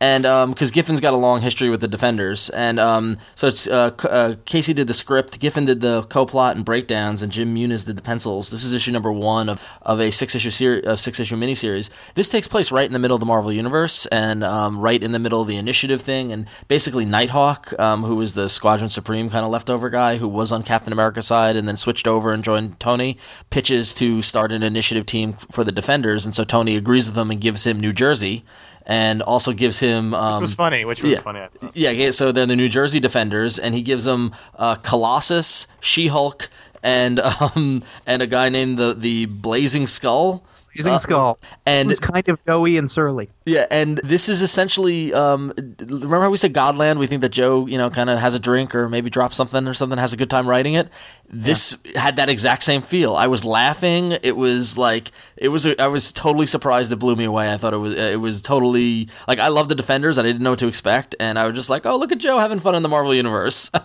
And 0.00 0.22
because 0.50 0.70
Giffen's 0.70 1.00
got 1.00 1.14
a 1.14 1.16
long 1.16 1.40
history 1.40 1.68
with 1.70 1.80
the 1.80 1.88
Defenders, 1.88 2.50
and 2.50 2.78
um, 2.78 3.18
so 3.34 3.48
it's 3.48 3.66
uh, 3.66 3.90
C- 4.00 4.08
uh, 4.08 4.34
Casey 4.44 4.72
did 4.72 4.86
the 4.86 4.94
script, 4.94 5.40
Giffen 5.40 5.64
did 5.64 5.80
the 5.80 6.02
co-plot 6.04 6.56
and 6.56 6.64
breakdowns, 6.64 7.22
and 7.22 7.32
Jim 7.32 7.54
Muniz 7.54 7.86
did 7.86 7.96
the 7.96 8.02
pencils. 8.02 8.50
This 8.50 8.64
is 8.64 8.72
issue 8.72 8.92
number 8.92 9.10
one 9.10 9.48
of, 9.48 9.68
of 9.82 10.00
a 10.00 10.10
six 10.10 10.34
issue 10.34 10.50
series, 10.50 10.84
uh, 10.86 10.96
six 10.96 11.18
issue 11.18 11.36
miniseries. 11.36 11.90
This 12.14 12.28
takes 12.28 12.46
place 12.46 12.70
right 12.70 12.86
in 12.86 12.92
the 12.92 12.98
middle 12.98 13.16
of 13.16 13.20
the 13.20 13.26
Marvel 13.26 13.52
universe, 13.52 14.06
and 14.06 14.44
um, 14.44 14.78
right 14.80 15.02
in 15.02 15.12
the 15.12 15.18
middle 15.18 15.40
of 15.40 15.48
the 15.48 15.56
Initiative 15.56 16.00
thing, 16.00 16.32
and 16.32 16.46
basically 16.68 17.04
Nighthawk, 17.04 17.78
um, 17.78 18.02
who 18.04 18.16
was 18.16 18.34
the 18.34 18.48
Squadron 18.48 18.88
Supreme 18.88 19.28
kind 19.30 19.44
of 19.44 19.50
leftover 19.50 19.90
guy 19.90 20.18
who 20.18 20.28
was 20.28 20.52
on 20.52 20.62
Captain 20.62 20.92
America's 20.92 21.26
side 21.26 21.56
and 21.56 21.66
then 21.66 21.76
switched 21.76 22.06
over 22.06 22.32
and 22.32 22.44
joined 22.44 22.78
Tony, 22.78 23.18
pitches 23.50 23.94
to 23.96 24.22
start 24.22 24.52
an 24.52 24.62
Initiative 24.62 25.06
team 25.06 25.32
for 25.32 25.64
the 25.64 25.72
Defenders, 25.72 26.24
and 26.24 26.34
so 26.34 26.44
Tony 26.44 26.76
agrees 26.76 27.08
with 27.08 27.18
him 27.18 27.30
and 27.30 27.40
gives 27.40 27.66
him 27.66 27.80
New 27.80 27.92
Jersey. 27.92 28.44
And 28.90 29.20
also 29.20 29.52
gives 29.52 29.78
him 29.78 30.14
um, 30.14 30.40
This 30.40 30.48
was 30.48 30.54
funny, 30.54 30.86
which 30.86 31.02
was 31.02 31.12
yeah. 31.12 31.20
funny. 31.20 31.46
Yeah, 31.74 31.90
yeah, 31.90 32.10
so 32.10 32.32
they're 32.32 32.46
the 32.46 32.56
New 32.56 32.70
Jersey 32.70 33.00
Defenders, 33.00 33.58
and 33.58 33.74
he 33.74 33.82
gives 33.82 34.04
them 34.04 34.34
uh, 34.56 34.76
Colossus, 34.76 35.66
She-Hulk, 35.80 36.48
and 36.82 37.20
um, 37.40 37.82
and 38.06 38.22
a 38.22 38.26
guy 38.26 38.48
named 38.48 38.78
the 38.78 38.94
the 38.94 39.26
Blazing 39.26 39.86
Skull. 39.86 40.42
Blazing 40.78 40.94
Uh, 40.94 40.98
Skull. 40.98 41.38
and- 41.66 41.88
who's 41.88 42.00
kind 42.00 42.28
of 42.28 42.38
doughy 42.44 42.78
and 42.78 42.90
surly. 42.90 43.28
Yeah, 43.44 43.66
and 43.70 43.98
this 44.04 44.28
is 44.28 44.42
essentially. 44.42 45.12
Um, 45.12 45.52
remember 45.80 46.20
how 46.22 46.30
we 46.30 46.36
said 46.36 46.54
Godland? 46.54 46.98
We 46.98 47.06
think 47.06 47.22
that 47.22 47.30
Joe, 47.30 47.66
you 47.66 47.76
know, 47.78 47.90
kind 47.90 48.08
of 48.10 48.18
has 48.18 48.34
a 48.34 48.38
drink 48.38 48.74
or 48.74 48.88
maybe 48.88 49.10
drops 49.10 49.36
something 49.36 49.66
or 49.66 49.74
something, 49.74 49.98
has 49.98 50.12
a 50.12 50.16
good 50.16 50.30
time 50.30 50.46
writing 50.48 50.74
it. 50.74 50.88
This 51.30 51.76
had 51.96 52.16
that 52.16 52.28
exact 52.28 52.62
same 52.62 52.80
feel. 52.82 53.14
I 53.16 53.26
was 53.26 53.44
laughing. 53.44 54.12
It 54.22 54.36
was 54.36 54.78
like 54.78 55.10
it 55.36 55.48
was. 55.48 55.66
A, 55.66 55.80
I 55.82 55.86
was 55.88 56.12
totally 56.12 56.46
surprised. 56.46 56.92
It 56.92 56.96
blew 56.96 57.16
me 57.16 57.24
away. 57.24 57.52
I 57.52 57.56
thought 57.56 57.74
it 57.74 57.78
was. 57.78 57.94
It 57.94 58.20
was 58.20 58.40
totally 58.42 59.08
like 59.26 59.38
I 59.38 59.48
love 59.48 59.68
the 59.68 59.74
Defenders. 59.74 60.18
I 60.18 60.22
didn't 60.22 60.42
know 60.42 60.50
what 60.50 60.58
to 60.60 60.68
expect, 60.68 61.14
and 61.20 61.38
I 61.38 61.46
was 61.46 61.54
just 61.56 61.70
like, 61.70 61.84
oh, 61.86 61.96
look 61.96 62.12
at 62.12 62.18
Joe 62.18 62.38
having 62.38 62.58
fun 62.60 62.74
in 62.74 62.82
the 62.82 62.88
Marvel 62.88 63.14
universe. 63.14 63.70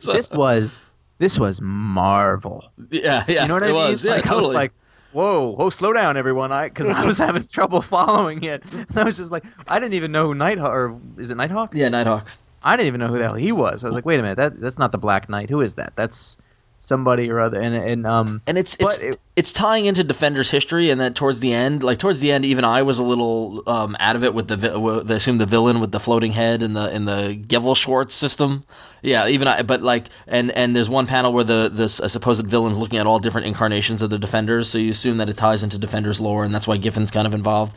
So- 0.00 0.12
This 0.12 0.30
was 0.32 0.80
this 1.18 1.38
was 1.38 1.60
Marvel. 1.60 2.70
yeah, 2.90 3.24
yeah, 3.28 3.42
You 3.42 3.48
know 3.48 3.54
what 3.54 3.62
it 3.64 3.66
I 3.66 3.72
mean? 3.72 3.74
was. 3.90 4.04
Yeah, 4.04 4.12
like, 4.12 4.26
I 4.26 4.28
totally. 4.28 4.48
was 4.48 4.54
like, 4.54 4.72
whoa, 5.12 5.52
whoa, 5.54 5.70
slow 5.70 5.92
down, 5.92 6.16
everyone. 6.16 6.52
I 6.52 6.68
because 6.68 6.88
I 6.88 7.04
was 7.04 7.18
having 7.26 7.44
trouble 7.46 7.80
following 7.82 8.42
it. 8.44 8.62
I 8.96 9.04
was 9.04 9.16
just 9.16 9.30
like, 9.30 9.44
I 9.66 9.78
didn't 9.80 9.94
even 9.94 10.12
know 10.12 10.26
who 10.26 10.34
Nighthawk 10.34 10.70
or 10.70 11.00
is 11.18 11.30
it 11.30 11.36
Nighthawk? 11.36 11.74
yeah, 11.74 11.88
Nighthawk. 11.88 12.30
I 12.62 12.76
didn't 12.76 12.88
even 12.88 13.00
know 13.00 13.08
who 13.08 13.18
the 13.18 13.24
hell 13.24 13.34
he 13.34 13.52
was. 13.52 13.84
I 13.84 13.86
was 13.86 13.94
like, 13.94 14.04
wait 14.04 14.18
a 14.18 14.22
minute, 14.22 14.36
that 14.36 14.60
that's 14.60 14.78
not 14.78 14.92
the 14.92 14.98
Black 14.98 15.28
Knight. 15.28 15.50
Who 15.50 15.60
is 15.60 15.74
that? 15.76 15.94
That's 15.96 16.38
somebody 16.78 17.28
or 17.30 17.40
other. 17.40 17.60
And 17.60 17.74
and 17.74 18.06
um, 18.06 18.40
and 18.46 18.56
it's 18.56 18.76
it's 18.80 19.00
it- 19.00 19.20
it's 19.36 19.52
tying 19.52 19.86
into 19.86 20.02
Defender's 20.02 20.50
history, 20.50 20.90
and 20.90 21.00
then 21.00 21.14
towards 21.14 21.38
the 21.38 21.52
end, 21.52 21.84
like 21.84 21.98
towards 21.98 22.18
the 22.18 22.32
end, 22.32 22.44
even 22.44 22.64
I 22.64 22.82
was 22.82 22.98
a 22.98 23.04
little 23.04 23.62
um, 23.68 23.96
out 24.00 24.16
of 24.16 24.24
it 24.24 24.34
with 24.34 24.48
the 24.48 24.56
vi- 24.56 25.02
they 25.04 25.14
assume 25.14 25.38
the 25.38 25.46
villain 25.46 25.78
with 25.78 25.92
the 25.92 26.00
floating 26.00 26.32
head 26.32 26.60
and 26.60 26.74
the 26.74 26.92
in 26.92 27.04
the 27.04 27.38
Gevel 27.46 27.76
Schwartz 27.76 28.14
system. 28.16 28.64
Yeah, 29.00 29.28
even 29.28 29.46
I, 29.46 29.62
but 29.62 29.80
like, 29.80 30.06
and 30.26 30.50
and 30.50 30.74
there's 30.74 30.90
one 30.90 31.06
panel 31.06 31.32
where 31.32 31.44
the 31.44 31.70
the 31.72 31.88
supposed 31.88 32.46
villain's 32.48 32.78
looking 32.78 32.98
at 32.98 33.06
all 33.06 33.20
different 33.20 33.46
incarnations 33.46 34.02
of 34.02 34.10
the 34.10 34.18
Defenders, 34.18 34.68
so 34.70 34.78
you 34.78 34.90
assume 34.90 35.18
that 35.18 35.28
it 35.30 35.36
ties 35.36 35.62
into 35.62 35.78
Defenders 35.78 36.20
lore, 36.20 36.42
and 36.44 36.52
that's 36.52 36.66
why 36.66 36.76
Giffen's 36.76 37.12
kind 37.12 37.26
of 37.28 37.32
involved. 37.32 37.76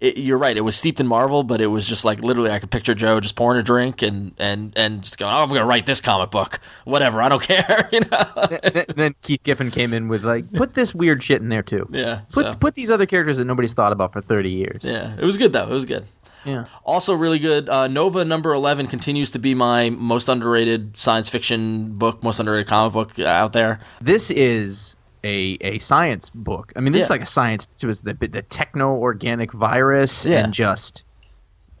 It, 0.00 0.18
you're 0.18 0.38
right. 0.38 0.56
It 0.56 0.60
was 0.60 0.76
steeped 0.76 1.00
in 1.00 1.06
Marvel, 1.06 1.42
but 1.42 1.60
it 1.60 1.66
was 1.68 1.86
just 1.86 2.04
like 2.04 2.20
literally, 2.20 2.50
I 2.50 2.58
could 2.58 2.70
picture 2.70 2.94
Joe 2.94 3.20
just 3.20 3.36
pouring 3.36 3.58
a 3.58 3.62
drink 3.62 4.02
and 4.02 4.32
and 4.38 4.72
and 4.76 5.02
just 5.02 5.18
going, 5.18 5.32
"Oh, 5.32 5.38
I'm 5.38 5.48
gonna 5.48 5.64
write 5.64 5.86
this 5.86 6.00
comic 6.00 6.30
book. 6.30 6.60
Whatever, 6.84 7.22
I 7.22 7.28
don't 7.28 7.42
care." 7.46 7.88
you 7.92 8.00
know? 8.00 8.58
then, 8.62 8.84
then 8.94 9.14
Keith 9.22 9.42
Giffen 9.42 9.70
came 9.70 9.92
in 9.92 10.08
with 10.08 10.24
like, 10.24 10.50
put 10.52 10.74
this 10.74 10.94
weird 10.94 11.22
shit 11.22 11.40
in 11.40 11.48
there 11.48 11.62
too. 11.62 11.88
Yeah. 11.96 12.20
Put 12.32 12.52
so. 12.52 12.58
put 12.58 12.74
these 12.74 12.90
other 12.90 13.06
characters 13.06 13.38
that 13.38 13.44
nobody's 13.46 13.72
thought 13.72 13.92
about 13.92 14.12
for 14.12 14.20
thirty 14.20 14.50
years. 14.50 14.80
Yeah, 14.82 15.14
it 15.16 15.24
was 15.24 15.36
good 15.36 15.52
though. 15.52 15.66
It 15.66 15.72
was 15.72 15.84
good. 15.86 16.04
Yeah. 16.44 16.66
Also, 16.84 17.14
really 17.14 17.38
good. 17.38 17.68
Uh, 17.68 17.88
Nova 17.88 18.24
number 18.24 18.52
eleven 18.52 18.86
continues 18.86 19.30
to 19.32 19.38
be 19.38 19.54
my 19.54 19.90
most 19.90 20.28
underrated 20.28 20.96
science 20.96 21.28
fiction 21.28 21.94
book, 21.94 22.22
most 22.22 22.38
underrated 22.38 22.68
comic 22.68 22.92
book 22.92 23.18
out 23.18 23.52
there. 23.52 23.80
This 24.00 24.30
is 24.30 24.95
a 25.26 25.56
a 25.60 25.78
science 25.78 26.30
book. 26.30 26.72
I 26.76 26.80
mean, 26.80 26.92
this 26.92 27.02
is 27.04 27.10
like 27.10 27.22
a 27.22 27.26
science. 27.38 27.66
It 27.82 27.86
was 27.86 28.02
the 28.02 28.14
the 28.14 28.42
techno 28.42 28.94
organic 29.08 29.52
virus 29.52 30.24
Yeah. 30.24 30.44
and 30.44 30.52
just 30.54 31.02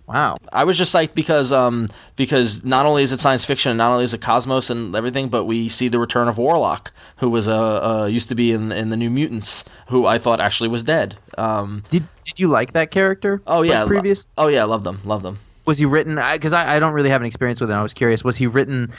wow. 0.06 0.36
I 0.52 0.64
was 0.64 0.76
just 0.78 0.94
psyched 0.94 1.14
because 1.14 1.52
um 1.52 1.88
because 2.16 2.64
not 2.64 2.86
only 2.86 3.02
is 3.02 3.12
it 3.12 3.20
science 3.20 3.44
fiction, 3.44 3.70
and 3.70 3.78
not 3.78 3.90
only 3.92 4.04
is 4.04 4.14
it 4.14 4.20
cosmos 4.20 4.70
and 4.70 4.94
everything, 4.94 5.28
but 5.28 5.44
we 5.44 5.68
see 5.68 5.88
the 5.88 5.98
return 5.98 6.28
of 6.28 6.38
Warlock, 6.38 6.92
who 7.16 7.28
was 7.30 7.48
uh, 7.48 8.02
uh 8.02 8.06
used 8.06 8.28
to 8.28 8.34
be 8.34 8.52
in 8.52 8.72
in 8.72 8.90
the 8.90 8.96
New 8.96 9.10
Mutants, 9.10 9.64
who 9.88 10.06
I 10.06 10.18
thought 10.18 10.40
actually 10.40 10.68
was 10.68 10.82
dead. 10.84 11.16
Um. 11.38 11.82
Did 11.90 12.04
did 12.24 12.38
you 12.40 12.48
like 12.48 12.72
that 12.72 12.90
character? 12.90 13.40
Oh 13.46 13.62
yeah. 13.62 13.82
Like 13.82 13.88
previous 13.88 14.26
Oh 14.36 14.48
yeah. 14.48 14.62
I 14.62 14.64
love 14.64 14.82
them. 14.84 14.98
Love 15.04 15.22
them. 15.22 15.38
was 15.66 15.78
he 15.78 15.84
written? 15.86 16.14
Because 16.16 16.52
I, 16.52 16.76
I 16.76 16.78
don't 16.78 16.92
really 16.92 17.10
have 17.10 17.20
an 17.20 17.26
experience 17.26 17.60
with 17.60 17.70
it. 17.70 17.74
I 17.74 17.82
was 17.82 17.94
curious. 17.94 18.22
Was 18.24 18.36
he 18.36 18.46
written? 18.46 18.92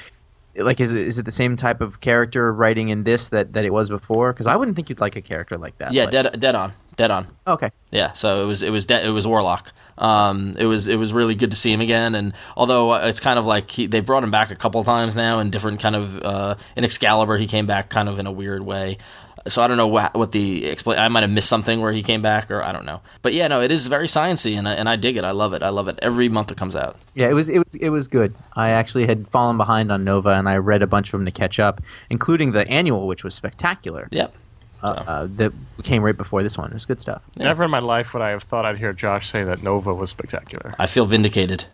Like, 0.58 0.80
is 0.80 0.94
it, 0.94 1.08
is 1.08 1.20
it 1.20 1.26
the 1.26 1.32
same 1.32 1.56
type 1.56 1.82
of 1.82 2.02
character 2.02 2.52
writing 2.54 2.90
in 2.90 3.04
this 3.04 3.30
that, 3.30 3.54
that 3.54 3.64
it 3.66 3.72
was 3.72 3.90
before? 3.90 4.34
Because 4.34 4.48
I 4.48 4.56
wouldn't 4.56 4.76
think 4.76 4.90
you'd 4.90 5.00
like 5.02 5.16
a 5.16 5.22
character 5.22 5.58
like 5.58 5.78
that. 5.78 5.94
Yeah. 5.94 6.06
but- 6.06 6.12
Dead. 6.12 6.40
Dead 6.40 6.56
on. 6.56 6.74
Dead 6.96 7.12
on. 7.12 7.28
Okay. 7.46 7.70
Yeah, 7.92 8.14
so 8.14 8.44
it 8.44 8.48
was 8.48 8.64
it 8.64 8.72
was 8.72 8.88
de- 8.88 9.06
it 9.06 9.10
was 9.12 9.28
Warlock. 9.28 9.72
Um, 10.00 10.56
it 10.58 10.66
was 10.66 10.88
it 10.88 10.96
was 10.96 11.14
really 11.14 11.36
good 11.36 11.52
to 11.52 11.58
see 11.58 11.72
him 11.72 11.80
again, 11.80 12.16
and 12.16 12.34
although 12.56 12.92
uh, 12.94 13.02
it's 13.08 13.20
kind 13.20 13.38
of 13.38 13.46
like 13.46 13.70
he, 13.70 13.86
they 13.86 14.00
brought 14.00 14.24
him 14.24 14.32
back 14.32 14.50
a 14.50 14.56
couple 14.56 14.84
times 14.84 15.16
now 15.16 15.38
in 15.38 15.52
different 15.52 15.80
kind 15.80 15.96
of 15.96 16.18
uh, 16.24 16.56
in 16.76 16.84
Excalibur 16.84 17.38
he 17.38 17.46
came 17.46 17.68
back 17.68 17.90
kind 17.90 18.10
of 18.10 18.18
in 18.18 18.26
a 18.26 18.32
weird 18.32 18.64
way. 18.64 18.98
So 19.50 19.62
I 19.62 19.68
don't 19.68 19.78
know 19.78 19.88
what, 19.88 20.14
what 20.16 20.32
the 20.32 20.66
explain. 20.66 21.00
I 21.00 21.08
might 21.08 21.22
have 21.24 21.32
missed 21.32 21.50
something 21.50 21.82
where 21.82 21.92
he 21.92 22.04
came 22.04 22.22
back, 22.22 22.52
or 22.52 22.64
I 22.64 22.72
don't 22.72 22.86
know. 22.86 23.02
But 23.22 23.34
yeah, 23.34 23.48
no, 23.48 23.62
it 23.62 23.72
is 23.72 23.88
very 23.88 24.08
sciency, 24.08 24.58
and 24.58 24.68
I, 24.68 24.74
and 24.74 24.88
I 24.90 24.96
dig 24.96 25.18
it. 25.18 25.24
I 25.24 25.32
love 25.32 25.54
it. 25.54 25.64
I 25.64 25.70
love 25.70 25.88
it 25.88 25.98
every 26.02 26.30
month 26.30 26.52
it 26.52 26.58
comes 26.58 26.76
out. 26.76 26.98
Yeah, 27.16 27.30
it 27.30 27.34
was 27.34 27.50
it 27.50 27.60
was 27.60 27.76
it 27.76 27.90
was 27.90 28.08
good. 28.08 28.34
I 28.56 28.70
actually 28.70 29.06
had 29.06 29.28
fallen 29.28 29.58
behind 29.58 29.92
on 29.92 30.04
Nova, 30.04 30.30
and 30.32 30.48
I 30.50 30.58
read 30.58 30.82
a 30.82 30.88
bunch 30.88 31.08
of 31.10 31.12
them 31.20 31.26
to 31.26 31.32
catch 31.32 31.60
up, 31.60 31.82
including 32.10 32.52
the 32.52 32.68
annual, 32.70 33.08
which 33.08 33.24
was 33.24 33.34
spectacular. 33.36 34.08
Yep. 34.12 34.34
Uh, 34.84 34.88
uh, 35.08 35.28
that 35.38 35.52
came 35.82 36.04
right 36.04 36.16
before 36.16 36.44
this 36.44 36.56
one. 36.56 36.70
It 36.70 36.74
was 36.76 36.86
good 36.86 37.02
stuff. 37.02 37.24
Yeah. 37.36 37.46
Never 37.46 37.64
in 37.64 37.72
my 37.72 37.80
life 37.80 38.14
would 38.14 38.22
I 38.22 38.30
have 38.30 38.44
thought 38.44 38.64
I'd 38.64 38.78
hear 38.78 38.94
Josh 38.94 39.32
say 39.32 39.44
that 39.44 39.64
Nova 39.64 39.92
was 39.94 40.12
spectacular. 40.12 40.76
I 40.78 40.86
feel 40.86 41.06
vindicated. 41.06 41.66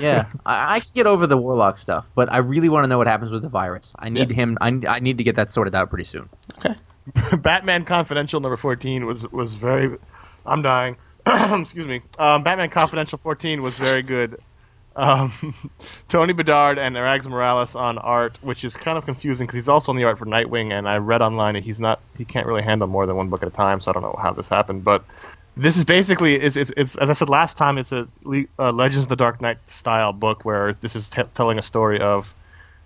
Yeah, 0.00 0.24
I, 0.46 0.76
I 0.76 0.80
can 0.80 0.90
get 0.94 1.06
over 1.06 1.26
the 1.28 1.36
Warlock 1.36 1.78
stuff, 1.78 2.04
but 2.16 2.32
I 2.32 2.38
really 2.38 2.68
want 2.68 2.82
to 2.84 2.88
know 2.88 2.98
what 2.98 3.06
happens 3.06 3.30
with 3.30 3.42
the 3.42 3.48
virus. 3.48 3.94
I 3.98 4.08
need 4.08 4.30
Yeah. 4.30 4.36
him. 4.36 4.58
I, 4.60 4.80
I 4.88 4.98
need 4.98 5.18
to 5.18 5.24
get 5.24 5.36
that 5.36 5.52
sorted 5.52 5.74
out 5.76 5.88
pretty 5.90 6.04
soon. 6.04 6.28
Okay. 6.58 6.74
Batman 7.38 7.84
Confidential 7.84 8.40
number 8.40 8.56
14 8.56 9.06
was 9.06 9.30
was 9.32 9.54
very. 9.54 9.96
I'm 10.46 10.62
dying. 10.62 10.96
Excuse 11.26 11.86
me. 11.86 12.02
Um, 12.18 12.42
Batman 12.42 12.70
Confidential 12.70 13.18
14 13.18 13.62
was 13.62 13.78
very 13.78 14.02
good. 14.02 14.40
Um, 14.94 15.54
Tony 16.08 16.32
Bedard 16.32 16.78
and 16.78 16.94
Rags 16.94 17.26
Morales 17.26 17.74
on 17.74 17.98
art, 17.98 18.38
which 18.42 18.64
is 18.64 18.74
kind 18.74 18.98
of 18.98 19.04
confusing 19.04 19.46
because 19.46 19.56
he's 19.56 19.68
also 19.68 19.90
on 19.92 19.96
the 19.96 20.04
art 20.04 20.18
for 20.18 20.26
Nightwing, 20.26 20.72
and 20.72 20.88
I 20.88 20.96
read 20.96 21.22
online 21.22 21.54
that 21.54 21.62
he's 21.62 21.80
not 21.80 22.00
he 22.16 22.24
can't 22.24 22.46
really 22.46 22.62
handle 22.62 22.88
more 22.88 23.06
than 23.06 23.16
one 23.16 23.28
book 23.28 23.42
at 23.42 23.48
a 23.48 23.52
time, 23.52 23.80
so 23.80 23.90
I 23.90 23.94
don't 23.94 24.02
know 24.02 24.18
how 24.20 24.32
this 24.32 24.48
happened, 24.48 24.84
but. 24.84 25.04
This 25.54 25.76
is 25.76 25.84
basically, 25.84 26.36
it's, 26.36 26.56
it's, 26.56 26.70
it's 26.78 26.96
as 26.96 27.10
I 27.10 27.12
said 27.12 27.28
last 27.28 27.58
time, 27.58 27.76
it's 27.76 27.92
a 27.92 28.08
uh, 28.58 28.72
Legends 28.72 29.04
of 29.04 29.10
the 29.10 29.16
Dark 29.16 29.42
Knight 29.42 29.58
style 29.68 30.10
book 30.10 30.46
where 30.46 30.72
this 30.80 30.96
is 30.96 31.10
t- 31.10 31.24
telling 31.34 31.58
a 31.58 31.62
story 31.62 32.00
of 32.00 32.32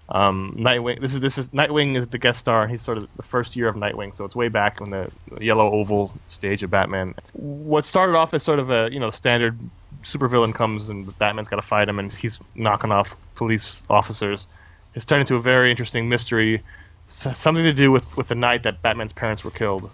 um, 0.08 0.54
Nightwing. 0.56 1.00
This 1.00 1.14
is 1.14 1.20
this 1.20 1.38
is 1.38 1.48
Nightwing 1.48 1.96
is 1.96 2.06
the 2.08 2.18
guest 2.18 2.38
star. 2.38 2.66
He's 2.68 2.82
sort 2.82 2.98
of 2.98 3.08
the 3.16 3.22
first 3.22 3.56
year 3.56 3.68
of 3.68 3.74
Nightwing, 3.74 4.14
so 4.14 4.24
it's 4.24 4.36
way 4.36 4.48
back 4.48 4.80
in 4.80 4.90
the 4.90 5.10
yellow 5.40 5.70
oval 5.70 6.14
stage 6.28 6.62
of 6.62 6.70
Batman. 6.70 7.14
What 7.32 7.84
started 7.84 8.16
off 8.16 8.32
as 8.32 8.42
sort 8.42 8.58
of 8.58 8.70
a 8.70 8.88
you 8.92 9.00
know 9.00 9.10
standard 9.10 9.58
supervillain 10.04 10.54
comes 10.54 10.88
and 10.88 11.16
Batman's 11.18 11.48
got 11.48 11.56
to 11.56 11.62
fight 11.62 11.88
him, 11.88 11.98
and 11.98 12.12
he's 12.12 12.38
knocking 12.54 12.92
off 12.92 13.16
police 13.34 13.76
officers. 13.90 14.46
It's 14.94 15.04
turned 15.04 15.22
into 15.22 15.36
a 15.36 15.42
very 15.42 15.70
interesting 15.70 16.08
mystery, 16.08 16.62
something 17.08 17.64
to 17.64 17.72
do 17.72 17.90
with 17.90 18.16
with 18.16 18.28
the 18.28 18.36
night 18.36 18.62
that 18.62 18.82
Batman's 18.82 19.12
parents 19.12 19.42
were 19.42 19.50
killed, 19.50 19.90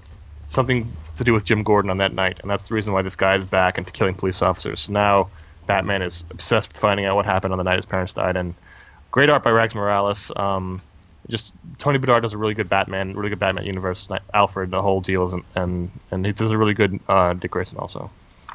something 0.47 0.93
to 1.17 1.25
do 1.25 1.33
with 1.33 1.45
Jim 1.47 1.63
Gordon 1.63 1.91
on 1.91 1.97
that 1.99 2.13
night, 2.13 2.39
and 2.43 2.51
that's 2.51 2.69
the 2.69 2.75
reason 2.75 2.93
why 2.93 3.01
this 3.01 3.17
guy 3.17 3.37
is 3.37 3.45
back 3.47 3.79
and 3.79 3.91
killing 3.95 4.15
police 4.15 4.43
officers. 4.43 4.91
Now 4.91 5.31
Batman 5.67 6.03
is 6.03 6.23
obsessed 6.31 6.69
with 6.69 6.77
finding 6.77 7.07
out 7.07 7.17
what 7.17 7.25
happened 7.25 7.53
on 7.53 7.59
the 7.59 7.65
night 7.65 7.77
his 7.77 7.87
parents 7.87 8.13
died, 8.13 8.37
and 8.37 8.55
great 9.13 9.31
art 9.31 9.45
by 9.45 9.51
Rags 9.51 9.75
Morales. 9.75 10.33
Um, 10.35 10.81
just 11.29 11.53
Tony 11.79 11.99
Bedard 11.99 12.23
does 12.23 12.33
a 12.33 12.39
really 12.39 12.55
good 12.55 12.69
Batman, 12.69 13.15
really 13.15 13.29
good 13.29 13.39
Batman 13.39 13.65
universe. 13.65 14.09
Alfred, 14.35 14.73
the 14.73 14.83
whole 14.83 15.01
deal, 15.01 15.29
is, 15.29 15.35
and 15.55 15.91
and 16.11 16.27
he 16.27 16.33
does 16.33 16.51
a 16.51 16.59
really 16.59 16.75
good 16.75 16.99
uh, 17.09 17.35
Dick 17.35 17.53
Grayson 17.53 17.79
also. 17.79 18.11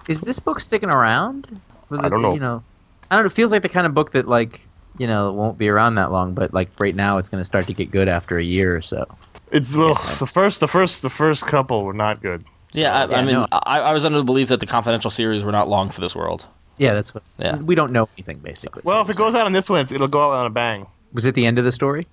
Is 0.10 0.22
this 0.22 0.40
book 0.40 0.60
sticking 0.60 0.90
around? 0.90 1.62
For 1.88 2.04
I 2.04 2.10
don't 2.10 2.22
know. 2.22 2.34
You 2.34 2.42
know, 2.42 2.64
I 3.10 3.16
don't 3.16 3.24
know. 3.24 3.28
It 3.28 3.34
feels 3.34 3.54
like 3.54 3.62
the 3.62 3.70
kind 3.70 3.88
of 3.88 3.94
book 3.94 4.12
that 4.12 4.28
like 4.28 4.68
you 4.98 5.08
know 5.08 5.32
won't 5.32 5.58
be 5.58 5.70
around 5.70 5.96
that 5.96 6.12
long, 6.12 6.34
but 6.34 6.54
like 6.54 6.70
right 6.78 6.96
now 6.96 7.18
it's 7.18 7.30
going 7.30 7.42
to 7.42 7.46
start 7.46 7.68
to 7.68 7.74
get 7.74 7.90
good 7.90 8.10
after 8.10 8.38
a 8.38 8.44
year 8.44 8.76
or 8.76 8.82
so. 8.82 9.06
It's 9.52 9.74
well, 9.74 9.96
the 10.20 10.28
first, 10.28 10.60
the 10.60 10.68
first, 10.68 11.02
the 11.02 11.10
first 11.10 11.46
couple 11.46 11.86
were 11.86 11.94
not 11.94 12.22
good. 12.22 12.44
Yeah, 12.74 12.94
I, 12.94 13.10
Yeah, 13.10 13.18
I 13.18 13.24
mean, 13.24 13.36
no. 13.36 13.48
I, 13.52 13.80
I 13.80 13.94
was 13.94 14.04
under 14.04 14.18
the 14.18 14.26
belief 14.26 14.50
that 14.50 14.60
the 14.60 14.66
confidential 14.66 15.10
series 15.10 15.44
were 15.44 15.54
not 15.54 15.70
long 15.70 15.90
for 15.90 16.02
this 16.02 16.16
world. 16.16 16.48
Yeah, 16.78 16.94
that's 16.94 17.14
what. 17.14 17.24
Yeah. 17.40 17.58
We 17.58 17.76
don't 17.76 17.92
know 17.92 18.08
anything 18.18 18.38
basically. 18.40 18.84
Well, 18.86 19.02
if 19.02 19.10
it 19.10 19.18
goes 19.18 19.34
out 19.36 19.46
on 19.46 19.54
this 19.54 19.70
one, 19.70 19.80
it's- 19.82 19.92
it'll 19.96 20.08
go 20.08 20.32
out 20.32 20.38
on 20.40 20.46
a 20.46 20.50
bang. 20.50 20.86
was 21.14 21.26
it 21.26 21.36
the 21.36 21.46
end 21.46 21.58
of 21.58 21.66
the 21.66 21.72
story? 21.72 22.06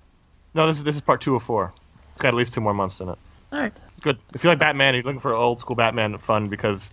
No, 0.53 0.65
this 0.67 0.77
is 0.77 0.83
this 0.83 0.95
is 0.95 1.01
part 1.01 1.21
two 1.21 1.35
of 1.35 1.43
four. 1.43 1.73
It's 2.13 2.21
got 2.21 2.29
at 2.29 2.33
least 2.35 2.53
two 2.53 2.61
more 2.61 2.73
months 2.73 2.99
in 3.01 3.09
it. 3.09 3.17
All 3.51 3.59
right. 3.59 3.73
Good. 4.01 4.17
If 4.33 4.43
you 4.43 4.49
like 4.49 4.59
Batman, 4.59 4.93
you're 4.95 5.03
looking 5.03 5.19
for 5.19 5.33
old 5.33 5.59
school 5.59 5.75
Batman 5.75 6.17
fun 6.17 6.47
because 6.47 6.89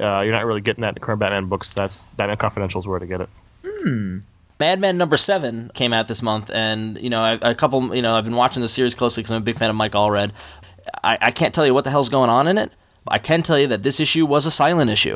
uh, 0.00 0.20
you're 0.20 0.32
not 0.32 0.44
really 0.44 0.60
getting 0.60 0.82
that 0.82 0.88
in 0.88 0.94
the 0.94 1.00
current 1.00 1.18
Batman 1.20 1.46
books. 1.46 1.72
That's 1.74 2.08
Batman 2.10 2.36
Confidential 2.36 2.80
is 2.80 2.86
where 2.86 2.98
to 2.98 3.06
get 3.06 3.20
it. 3.22 3.28
Madman 4.60 4.98
number 4.98 5.16
seven 5.16 5.70
came 5.74 5.92
out 5.92 6.08
this 6.08 6.20
month, 6.22 6.50
and 6.52 6.98
you 7.00 7.10
know, 7.10 7.20
I, 7.22 7.38
a 7.42 7.54
couple, 7.54 7.94
you 7.94 8.02
know, 8.02 8.14
I've 8.16 8.24
been 8.24 8.34
watching 8.36 8.60
the 8.60 8.68
series 8.68 8.94
closely 8.94 9.22
because 9.22 9.30
I'm 9.32 9.42
a 9.42 9.44
big 9.44 9.56
fan 9.56 9.70
of 9.70 9.76
Mike 9.76 9.92
Allred. 9.92 10.32
I, 11.04 11.16
I 11.20 11.30
can't 11.30 11.54
tell 11.54 11.64
you 11.64 11.72
what 11.74 11.84
the 11.84 11.90
hell's 11.90 12.08
going 12.08 12.28
on 12.30 12.48
in 12.48 12.58
it. 12.58 12.72
I 13.06 13.18
can 13.18 13.42
tell 13.42 13.58
you 13.58 13.68
that 13.68 13.82
this 13.82 14.00
issue 14.00 14.26
was 14.26 14.46
a 14.46 14.50
silent 14.50 14.90
issue. 14.90 15.14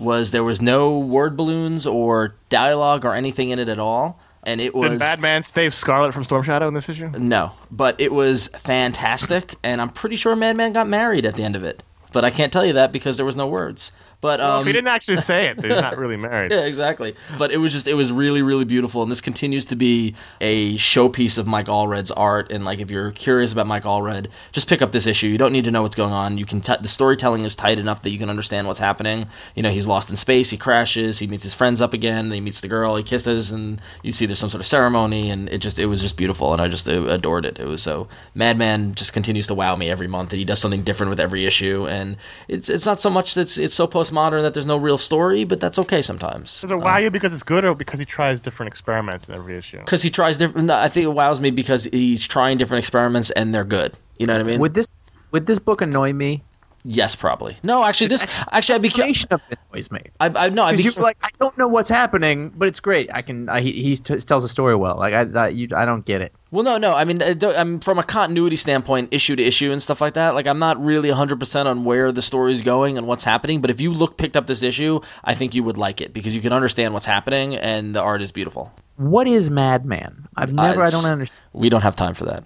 Was 0.00 0.30
there 0.30 0.42
was 0.42 0.60
no 0.62 0.98
word 0.98 1.36
balloons 1.36 1.86
or 1.86 2.34
dialogue 2.48 3.04
or 3.04 3.14
anything 3.14 3.50
in 3.50 3.58
it 3.58 3.68
at 3.68 3.78
all, 3.78 4.18
and 4.42 4.60
it 4.60 4.74
was 4.74 4.92
Did 4.92 4.98
Batman 5.00 5.42
save 5.42 5.74
Scarlet 5.74 6.12
from 6.14 6.24
Storm 6.24 6.42
Shadow 6.42 6.66
in 6.68 6.74
this 6.74 6.88
issue? 6.88 7.10
no, 7.10 7.52
but 7.70 8.00
it 8.00 8.10
was 8.12 8.48
fantastic, 8.48 9.54
and 9.62 9.80
I'm 9.80 9.90
pretty 9.90 10.16
sure 10.16 10.34
Madman 10.34 10.72
got 10.72 10.88
married 10.88 11.26
at 11.26 11.34
the 11.34 11.42
end 11.42 11.54
of 11.54 11.62
it. 11.62 11.82
But 12.12 12.24
I 12.24 12.30
can't 12.30 12.52
tell 12.52 12.64
you 12.66 12.72
that 12.72 12.90
because 12.92 13.16
there 13.18 13.26
was 13.26 13.36
no 13.36 13.46
words. 13.46 13.92
But 14.20 14.40
um, 14.40 14.48
Well, 14.48 14.62
he 14.64 14.72
didn't 14.72 14.88
actually 14.88 15.16
say 15.16 15.46
it, 15.46 15.56
then 15.58 15.70
he's 15.70 15.80
not 15.80 15.96
really 15.96 16.16
married. 16.28 16.52
yeah, 16.52 16.64
exactly. 16.66 17.14
But 17.38 17.50
it 17.52 17.56
was 17.56 17.72
just 17.72 17.86
it 17.86 17.94
was 17.94 18.12
really 18.12 18.42
really 18.42 18.64
beautiful, 18.64 19.02
and 19.02 19.10
this 19.10 19.20
continues 19.20 19.66
to 19.66 19.76
be 19.76 20.14
a 20.40 20.74
showpiece 20.76 21.38
of 21.38 21.46
Mike 21.46 21.66
Allred's 21.66 22.10
art. 22.10 22.52
And 22.52 22.64
like 22.64 22.80
if 22.80 22.90
you're 22.90 23.10
curious 23.12 23.52
about 23.52 23.66
Mike 23.66 23.84
Allred, 23.84 24.26
just 24.52 24.68
pick 24.68 24.82
up 24.82 24.92
this 24.92 25.06
issue. 25.06 25.26
You 25.28 25.38
don't 25.38 25.52
need 25.52 25.64
to 25.64 25.70
know 25.70 25.82
what's 25.82 25.96
going 25.96 26.12
on. 26.12 26.36
You 26.38 26.44
can 26.44 26.60
t- 26.60 26.74
the 26.80 26.88
storytelling 26.88 27.44
is 27.44 27.56
tight 27.56 27.78
enough 27.78 28.02
that 28.02 28.10
you 28.10 28.18
can 28.18 28.28
understand 28.30 28.66
what's 28.66 28.78
happening. 28.78 29.26
You 29.54 29.62
know, 29.62 29.70
he's 29.70 29.86
lost 29.86 30.10
in 30.10 30.16
space. 30.16 30.50
He 30.50 30.56
crashes. 30.56 31.18
He 31.20 31.26
meets 31.26 31.42
his 31.44 31.54
friends 31.54 31.80
up 31.80 31.92
again. 31.94 32.30
He 32.30 32.40
meets 32.40 32.60
the 32.60 32.68
girl. 32.68 32.96
He 32.96 33.02
kisses, 33.02 33.50
and 33.50 33.80
you 34.02 34.12
see 34.12 34.26
there's 34.26 34.38
some 34.38 34.50
sort 34.50 34.60
of 34.60 34.66
ceremony, 34.66 35.30
and 35.30 35.48
it 35.48 35.58
just 35.58 35.78
it 35.78 35.86
was 35.86 36.00
just 36.02 36.16
beautiful, 36.16 36.52
and 36.52 36.60
I 36.60 36.68
just 36.68 36.88
uh, 36.88 37.06
adored 37.06 37.46
it. 37.46 37.58
It 37.58 37.66
was 37.66 37.82
so 37.82 38.08
Madman 38.34 38.94
just 38.94 39.12
continues 39.12 39.46
to 39.48 39.54
wow 39.54 39.76
me 39.76 39.90
every 39.90 40.08
month, 40.08 40.32
and 40.32 40.38
he 40.38 40.44
does 40.44 40.58
something 40.60 40.82
different 40.82 41.10
with 41.10 41.20
every 41.20 41.46
issue, 41.46 41.86
and 41.88 42.16
it's 42.48 42.68
it's 42.68 42.86
not 42.86 43.00
so 43.00 43.08
much 43.10 43.34
that 43.34 43.42
it's, 43.42 43.56
it's 43.58 43.74
so 43.74 43.86
postmodern 44.10 44.42
that 44.42 44.54
there's 44.54 44.66
no 44.66 44.76
real 44.76 44.98
story, 44.98 45.44
but 45.44 45.60
that's 45.60 45.78
okay 45.78 46.02
sometimes. 46.02 46.60
Does 46.60 46.70
it 46.70 46.76
wow 46.76 46.96
um, 46.96 47.02
you 47.02 47.10
because 47.10 47.32
it's 47.32 47.42
good 47.42 47.64
or 47.64 47.74
because 47.74 47.98
he 47.98 48.04
tries 48.04 48.40
different 48.40 48.68
experiments 48.68 49.28
in 49.28 49.34
every 49.34 49.56
issue? 49.56 49.78
because 49.78 50.02
he 50.02 50.10
tries 50.10 50.36
different. 50.36 50.66
no, 50.66 50.76
I 50.76 50.88
think 50.88 51.04
it 51.04 51.12
wows 51.12 51.40
me 51.40 51.50
because 51.50 51.84
he's 51.84 52.26
trying 52.26 52.58
different 52.58 52.82
experiments 52.82 53.30
and 53.30 53.54
they're 53.54 53.64
good. 53.64 53.96
You 54.18 54.26
know 54.26 54.34
what 54.34 54.40
I 54.40 54.44
mean? 54.44 54.60
Would 54.60 54.74
this 54.74 54.94
would 55.30 55.46
this 55.46 55.58
book 55.58 55.80
annoy 55.80 56.12
me? 56.12 56.42
Yes, 56.84 57.14
probably. 57.16 57.56
No, 57.62 57.84
actually, 57.84 58.08
this 58.08 58.24
actually 58.52 58.74
I'd 58.76 58.82
be. 58.82 58.88
cu- 58.88 59.02
Explanation 59.02 59.28
of 59.32 59.40
it 59.50 59.58
annoys 59.72 59.90
me. 59.90 60.00
I, 60.20 60.26
I 60.34 60.48
no, 60.50 60.64
I'd 60.64 60.72
be. 60.72 60.76
Because 60.78 60.96
you're 60.96 61.02
like, 61.04 61.18
I 61.22 61.28
don't 61.38 61.56
know 61.58 61.68
what's 61.68 61.88
happening, 61.90 62.52
but 62.56 62.68
it's 62.68 62.80
great. 62.80 63.10
I 63.14 63.22
can. 63.22 63.48
I, 63.48 63.60
he 63.60 63.72
he 63.82 63.96
t- 63.96 64.16
tells 64.18 64.44
a 64.44 64.48
story 64.48 64.76
well. 64.76 64.96
Like 64.96 65.14
I, 65.14 65.40
I, 65.44 65.48
you, 65.48 65.68
I 65.74 65.84
don't 65.84 66.04
get 66.04 66.20
it. 66.20 66.32
Well, 66.52 66.64
no, 66.64 66.78
no. 66.78 66.94
I 66.96 67.04
mean, 67.04 67.22
I 67.22 67.34
don't- 67.34 67.56
I'm 67.56 67.78
from 67.80 67.98
a 67.98 68.02
continuity 68.02 68.56
standpoint, 68.56 69.14
issue 69.14 69.36
to 69.36 69.42
issue 69.42 69.70
and 69.70 69.80
stuff 69.80 70.00
like 70.00 70.14
that. 70.14 70.34
Like, 70.34 70.48
I'm 70.48 70.58
not 70.58 70.82
really 70.82 71.08
100 71.08 71.38
percent 71.38 71.68
on 71.68 71.84
where 71.84 72.10
the 72.12 72.22
story's 72.22 72.60
going 72.62 72.98
and 72.98 73.06
what's 73.06 73.24
happening. 73.24 73.60
But 73.60 73.70
if 73.70 73.80
you 73.80 73.92
look 73.92 74.16
picked 74.16 74.36
up 74.36 74.46
this 74.48 74.62
issue, 74.62 75.00
I 75.22 75.34
think 75.34 75.54
you 75.54 75.62
would 75.62 75.76
like 75.78 76.00
it 76.00 76.12
because 76.12 76.34
you 76.34 76.40
can 76.42 76.52
understand 76.52 76.92
what's 76.94 77.06
happening 77.06 77.54
and 77.56 77.94
the 77.94 78.02
art 78.02 78.20
is 78.22 78.32
beautiful. 78.32 78.72
What 78.96 79.26
is 79.28 79.50
Madman? 79.50 80.28
I've 80.36 80.52
never. 80.52 80.82
I 80.82 80.86
uh, 80.86 80.90
don't 80.90 81.04
understand. 81.06 81.40
We 81.52 81.68
don't 81.68 81.82
have 81.82 81.94
time 81.96 82.14
for 82.14 82.24
that. 82.26 82.44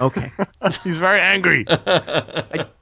Okay. 0.00 0.30
He's 0.84 0.96
very 0.98 1.20
angry. 1.20 1.64
I- 1.68 2.66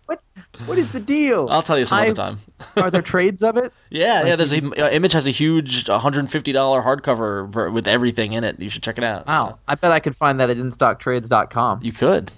what? 0.67 0.79
Is 0.79 0.93
the 0.93 1.01
deal? 1.01 1.49
I'll 1.51 1.63
tell 1.63 1.79
you 1.79 1.85
some 1.85 1.99
I- 1.99 2.07
other 2.07 2.15
time. 2.15 2.39
Are 2.77 2.91
there 2.91 3.03
trades 3.03 3.43
of 3.43 3.57
it? 3.57 3.73
Yeah, 3.91 4.25
yeah. 4.27 4.37
There's 4.37 4.53
a 4.53 4.59
uh, 4.65 4.91
image 4.91 5.13
has 5.13 5.27
a 5.27 5.31
huge 5.31 5.89
150 5.89 6.53
dollar 6.53 6.83
hardcover 6.83 7.49
ver- 7.49 7.71
with 7.71 7.87
everything 7.87 8.33
in 8.33 8.43
it. 8.45 8.59
You 8.59 8.69
should 8.69 8.83
check 8.83 8.99
it 8.99 9.05
out. 9.05 9.27
Wow. 9.27 9.51
So, 9.51 9.59
I 9.69 9.75
bet 9.77 9.93
I 9.93 10.01
could 10.01 10.17
find 10.17 10.41
that 10.41 10.51
at 10.51 10.57
InStockTrades.com. 10.57 11.81
you 11.83 11.93
could. 11.93 12.33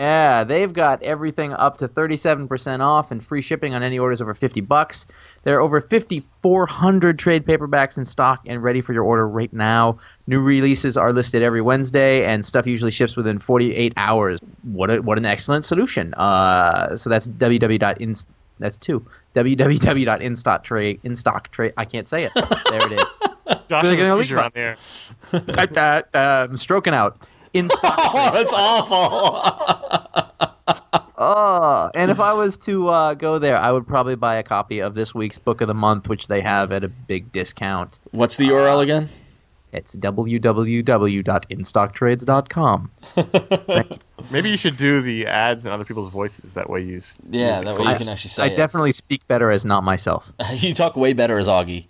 Yeah, 0.00 0.44
they've 0.44 0.72
got 0.72 1.02
everything 1.02 1.52
up 1.52 1.76
to 1.76 1.86
37% 1.86 2.80
off 2.80 3.10
and 3.10 3.22
free 3.22 3.42
shipping 3.42 3.74
on 3.74 3.82
any 3.82 3.98
orders 3.98 4.22
over 4.22 4.32
50 4.32 4.62
bucks. 4.62 5.04
There 5.42 5.58
are 5.58 5.60
over 5.60 5.78
5,400 5.82 7.18
trade 7.18 7.44
paperbacks 7.44 7.98
in 7.98 8.06
stock 8.06 8.40
and 8.46 8.62
ready 8.62 8.80
for 8.80 8.94
your 8.94 9.04
order 9.04 9.28
right 9.28 9.52
now. 9.52 9.98
New 10.26 10.40
releases 10.40 10.96
are 10.96 11.12
listed 11.12 11.42
every 11.42 11.60
Wednesday, 11.60 12.24
and 12.24 12.46
stuff 12.46 12.66
usually 12.66 12.90
ships 12.90 13.14
within 13.14 13.38
48 13.38 13.92
hours. 13.98 14.40
What 14.62 14.90
a, 14.90 15.02
what 15.02 15.18
an 15.18 15.26
excellent 15.26 15.66
solution! 15.66 16.14
Uh, 16.14 16.96
so 16.96 17.10
that's 17.10 17.28
www.in 17.28 18.14
that's 18.58 18.76
two 18.78 19.04
www.instocktrade 19.34 21.00
instocktrade. 21.02 21.72
I 21.76 21.84
can't 21.84 22.08
say 22.08 22.22
it. 22.22 22.32
There 22.34 22.86
it 22.86 22.92
is. 22.92 23.20
Josh 23.68 23.84
They're 23.84 23.96
gonna 23.96 24.14
a 24.14 24.16
leave 24.16 24.24
seizure 24.26 24.38
on 24.38 24.44
us. 24.46 24.54
there. 24.54 24.76
Type 25.40 25.74
that. 25.74 26.08
Uh, 26.14 26.46
I'm 26.48 26.56
stroking 26.56 26.94
out. 26.94 27.28
In 27.52 27.68
stock. 27.68 27.98
Oh, 28.12 28.30
that's 28.32 28.52
awful. 28.52 30.36
Oh, 31.22 31.90
and 31.94 32.10
if 32.10 32.18
I 32.18 32.32
was 32.32 32.56
to 32.58 32.88
uh, 32.88 33.12
go 33.12 33.38
there, 33.38 33.58
I 33.58 33.72
would 33.72 33.86
probably 33.86 34.14
buy 34.14 34.36
a 34.36 34.42
copy 34.42 34.78
of 34.78 34.94
this 34.94 35.14
week's 35.14 35.36
book 35.36 35.60
of 35.60 35.68
the 35.68 35.74
month, 35.74 36.08
which 36.08 36.28
they 36.28 36.40
have 36.40 36.72
at 36.72 36.82
a 36.82 36.88
big 36.88 37.30
discount. 37.30 37.98
What's 38.12 38.38
the 38.38 38.48
URL 38.48 38.82
again? 38.82 39.06
It's 39.70 39.94
www.instocktrades.com. 39.96 42.90
Maybe 44.30 44.48
you 44.50 44.56
should 44.56 44.78
do 44.78 45.02
the 45.02 45.26
ads 45.26 45.66
in 45.66 45.70
other 45.70 45.84
people's 45.84 46.10
voices. 46.10 46.54
That 46.54 46.70
way 46.70 46.80
you. 46.80 47.02
Yeah, 47.28 47.60
that 47.62 47.76
way 47.78 47.92
you 47.92 47.98
can 47.98 48.08
actually 48.08 48.30
say 48.30 48.44
I 48.44 48.46
it. 48.46 48.56
definitely 48.56 48.92
speak 48.92 49.28
better 49.28 49.50
as 49.50 49.66
not 49.66 49.84
myself. 49.84 50.32
you 50.54 50.72
talk 50.72 50.96
way 50.96 51.12
better 51.12 51.36
as 51.38 51.48
Augie. 51.48 51.88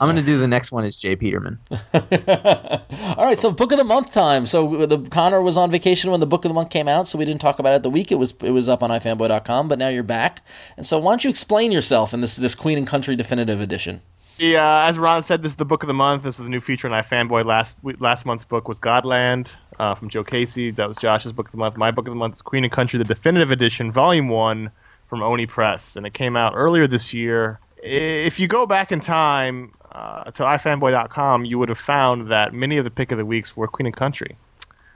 I'm 0.00 0.06
going 0.06 0.16
to 0.16 0.22
do 0.22 0.38
the 0.38 0.46
next 0.46 0.70
one 0.70 0.84
is 0.84 0.96
Jay 0.96 1.16
Peterman. 1.16 1.58
All 1.94 3.24
right, 3.24 3.38
so 3.38 3.50
book 3.50 3.72
of 3.72 3.78
the 3.78 3.84
month 3.84 4.12
time. 4.12 4.46
So 4.46 4.86
the 4.86 4.98
Conor 5.10 5.42
was 5.42 5.56
on 5.56 5.70
vacation 5.70 6.10
when 6.10 6.20
the 6.20 6.26
book 6.26 6.44
of 6.44 6.50
the 6.50 6.54
month 6.54 6.70
came 6.70 6.88
out, 6.88 7.08
so 7.08 7.18
we 7.18 7.24
didn't 7.24 7.40
talk 7.40 7.58
about 7.58 7.74
it 7.74 7.82
the 7.82 7.90
week. 7.90 8.12
It 8.12 8.16
was 8.16 8.34
it 8.42 8.52
was 8.52 8.68
up 8.68 8.82
on 8.82 8.90
ifanboy.com, 8.90 9.68
but 9.68 9.78
now 9.78 9.88
you're 9.88 10.02
back. 10.02 10.42
And 10.76 10.86
so 10.86 10.98
why 10.98 11.12
don't 11.12 11.24
you 11.24 11.30
explain 11.30 11.72
yourself 11.72 12.14
in 12.14 12.20
this 12.20 12.36
this 12.36 12.54
Queen 12.54 12.78
and 12.78 12.86
Country 12.86 13.16
definitive 13.16 13.60
edition? 13.60 14.02
Yeah, 14.38 14.86
as 14.86 14.98
Ron 15.00 15.24
said, 15.24 15.42
this 15.42 15.50
is 15.50 15.56
the 15.56 15.64
book 15.64 15.82
of 15.82 15.88
the 15.88 15.94
month. 15.94 16.22
This 16.22 16.38
is 16.38 16.44
the 16.44 16.50
new 16.50 16.60
feature 16.60 16.88
on 16.88 17.02
iFanboy. 17.02 17.44
Last 17.44 17.74
last 17.98 18.24
month's 18.24 18.44
book 18.44 18.68
was 18.68 18.78
Godland 18.78 19.50
uh, 19.80 19.96
from 19.96 20.08
Joe 20.08 20.22
Casey. 20.22 20.70
That 20.70 20.86
was 20.86 20.96
Josh's 20.96 21.32
book 21.32 21.46
of 21.46 21.52
the 21.52 21.58
month. 21.58 21.76
My 21.76 21.90
book 21.90 22.06
of 22.06 22.12
the 22.12 22.18
month 22.18 22.34
is 22.34 22.42
Queen 22.42 22.62
and 22.62 22.72
Country, 22.72 22.98
the 22.98 23.04
definitive 23.04 23.50
edition, 23.50 23.90
volume 23.90 24.28
one 24.28 24.70
from 25.08 25.22
Oni 25.22 25.46
Press, 25.46 25.96
and 25.96 26.06
it 26.06 26.14
came 26.14 26.36
out 26.36 26.52
earlier 26.54 26.86
this 26.86 27.12
year. 27.12 27.58
If 27.82 28.38
you 28.40 28.48
go 28.48 28.66
back 28.66 28.92
in 28.92 29.00
time, 29.00 29.72
uh, 29.92 30.24
to 30.32 30.42
ifanboy.com, 30.42 31.44
you 31.44 31.58
would 31.58 31.68
have 31.68 31.78
found 31.78 32.30
that 32.30 32.52
many 32.52 32.76
of 32.76 32.84
the 32.84 32.90
pick 32.90 33.12
of 33.12 33.18
the 33.18 33.24
weeks 33.24 33.56
were 33.56 33.68
Queen 33.68 33.86
and 33.86 33.96
Country. 33.96 34.36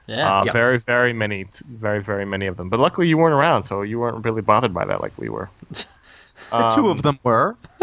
Yeah. 0.07 0.41
Uh, 0.41 0.45
Yep. 0.45 0.53
Very, 0.53 0.79
very 0.79 1.13
many, 1.13 1.47
very, 1.69 2.03
very 2.03 2.25
many 2.27 2.47
of 2.47 2.57
them. 2.57 2.69
But 2.69 2.81
luckily, 2.81 3.07
you 3.09 3.17
weren't 3.17 3.35
around, 3.35 3.63
so 3.63 3.83
you 3.83 3.99
weren't 4.01 4.25
really 4.25 4.43
bothered 4.43 4.75
by 4.75 4.85
that 4.85 5.01
like 5.01 5.17
we 5.19 5.29
were. 5.29 5.49
The 6.51 6.71
two 6.71 6.89
of 6.91 7.03
them 7.03 7.21
were. 7.23 7.57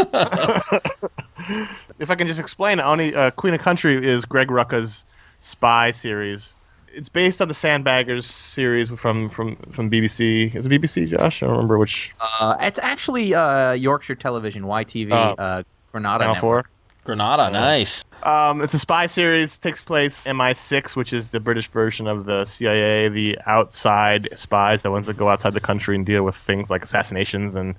If 2.00 2.10
I 2.10 2.16
can 2.16 2.28
just 2.28 2.40
explain, 2.40 2.80
only 2.80 3.16
uh, 3.16 3.32
Queen 3.32 3.54
of 3.54 3.62
Country 3.62 4.06
is 4.06 4.26
Greg 4.26 4.50
Rucka's 4.50 5.06
spy 5.40 5.92
series. 5.92 6.56
It's 6.93 7.10
based 7.10 7.41
on 7.41 7.47
the 7.47 7.54
Sandbaggers 7.54 8.23
series 8.23 8.89
from 8.89 9.30
from 9.30 9.56
from 9.71 9.89
BBC. 9.89 10.54
Is 10.56 10.65
it 10.65 10.69
BBC, 10.69 11.08
Josh? 11.10 11.41
I 11.43 11.45
don't 11.47 11.56
remember 11.56 11.78
which. 11.78 12.12
Uh, 12.19 12.56
it's 12.60 12.80
actually 12.80 13.34
uh, 13.34 13.73
Yorkshire 13.73 14.15
Television, 14.15 14.63
YTV, 14.63 15.12
Oh. 15.12 15.41
uh, 15.41 15.63
Granada 15.91 16.23
Channel 16.23 16.34
Network. 16.36 16.65
Four. 16.67 16.71
Granada, 17.06 17.49
nice. 17.49 18.04
Um, 18.23 18.62
it's 18.62 18.73
a 18.73 18.80
spy 18.80 19.08
series. 19.08 19.58
Takes 19.58 19.82
place 19.82 20.25
MI6, 20.25 20.95
which 20.95 21.13
is 21.13 21.30
the 21.30 21.39
British 21.39 21.67
version 21.69 22.06
of 22.08 22.25
the 22.25 22.45
CIA, 22.45 23.08
the 23.10 23.38
outside 23.47 24.28
spies, 24.36 24.82
the 24.82 24.91
ones 24.91 25.08
that 25.08 25.17
go 25.17 25.30
outside 25.30 25.54
the 25.54 25.60
country 25.62 25.95
and 25.95 26.06
deal 26.06 26.23
with 26.23 26.36
things 26.36 26.69
like 26.69 26.84
assassinations 26.84 27.56
and 27.56 27.75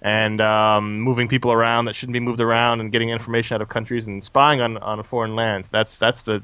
and 0.00 0.40
um, 0.40 1.00
moving 1.00 1.26
people 1.26 1.50
around 1.50 1.86
that 1.86 1.96
shouldn't 1.96 2.12
be 2.12 2.20
moved 2.20 2.40
around 2.40 2.80
and 2.80 2.92
getting 2.92 3.10
information 3.10 3.54
out 3.56 3.62
of 3.62 3.68
countries 3.68 4.06
and 4.06 4.22
spying 4.22 4.60
on 4.60 4.76
on 4.78 5.02
foreign 5.02 5.34
lands. 5.34 5.68
That's 5.68 5.96
that's 5.96 6.20
the 6.22 6.42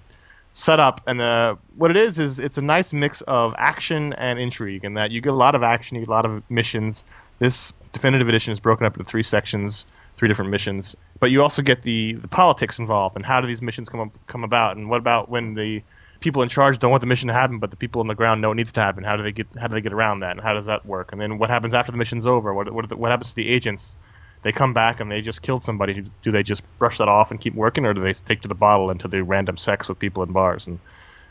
setup. 0.55 1.01
And 1.07 1.21
uh, 1.21 1.57
what 1.77 1.91
it 1.91 1.97
is 1.97 2.19
is 2.19 2.39
it's 2.39 2.57
a 2.59 2.63
nice 2.63 2.93
mix 2.93 3.21
of 3.23 3.55
action 3.59 4.13
and 4.15 4.39
intrigue, 4.39 4.85
in 4.85 4.95
that 4.95 5.11
you 5.11 5.21
get 5.21 5.33
a 5.33 5.37
lot 5.37 5.55
of 5.55 5.63
action, 5.63 5.97
you 5.97 6.03
get 6.03 6.09
a 6.09 6.13
lot 6.13 6.25
of 6.25 6.43
missions. 6.49 7.05
This 7.41 7.73
definitive 7.93 8.29
edition 8.29 8.53
is 8.53 8.61
broken 8.61 8.87
up 8.87 8.97
into 8.97 9.09
three 9.09 9.23
sections, 9.23 9.87
three 10.17 10.29
different 10.29 10.51
missions. 10.51 10.97
But 11.21 11.31
you 11.31 11.43
also 11.43 11.63
get 11.63 11.83
the, 11.83 12.15
the 12.15 12.29
politics 12.29 12.79
involved, 12.79 13.17
and 13.17 13.27
how 13.27 13.41
do 13.41 13.47
these 13.47 13.61
missions 13.61 13.89
come 13.89 14.01
up, 14.01 14.19
come 14.27 14.45
about, 14.45 14.77
and 14.77 14.89
what 14.89 14.99
about 14.99 15.29
when 15.29 15.55
the 15.55 15.83
people 16.21 16.43
in 16.43 16.49
charge 16.49 16.79
don't 16.79 16.91
want 16.91 17.03
the 17.03 17.07
mission 17.07 17.29
to 17.29 17.35
happen, 17.35 17.59
but 17.59 17.71
the 17.71 17.77
people 17.77 18.01
on 18.01 18.07
the 18.07 18.15
ground 18.15 18.41
know 18.41 18.53
it 18.53 18.55
needs 18.55 18.73
to 18.73 18.81
happen? 18.81 19.05
How 19.05 19.17
do 19.17 19.23
they 19.23 19.33
get 19.33 19.47
how 19.59 19.67
do 19.67 19.75
they 19.75 19.81
get 19.81 19.93
around 19.93 20.21
that, 20.21 20.33
and 20.33 20.41
how 20.41 20.55
does 20.55 20.67
that 20.67 20.87
work? 20.87 21.11
And 21.13 21.21
then 21.21 21.39
what 21.39 21.51
happens 21.51 21.75
after 21.75 21.93
the 21.93 21.99
mission's 21.99 22.27
over? 22.27 22.55
What 22.55 22.73
what, 22.73 22.91
what 22.97 23.11
happens 23.11 23.31
to 23.31 23.35
the 23.35 23.49
agents? 23.49 23.97
They 24.45 24.53
come 24.53 24.75
back 24.75 25.01
and 25.01 25.11
they 25.11 25.23
just 25.23 25.41
killed 25.41 25.65
somebody. 25.65 26.05
Do 26.23 26.31
they 26.31 26.43
just 26.43 26.63
brush 26.79 26.99
that 26.99 27.09
off 27.09 27.31
and 27.31 27.41
keep 27.41 27.55
working, 27.55 27.87
or 27.87 27.95
do 27.95 28.03
they 28.03 28.13
take 28.13 28.43
to 28.43 28.49
the 28.49 28.55
bottle 28.55 28.91
and 28.91 29.01
to 29.01 29.09
the 29.09 29.25
random 29.25 29.57
sex 29.57 29.89
with 29.89 29.99
people 29.99 30.23
in 30.23 30.33
bars? 30.33 30.67
And 30.67 30.79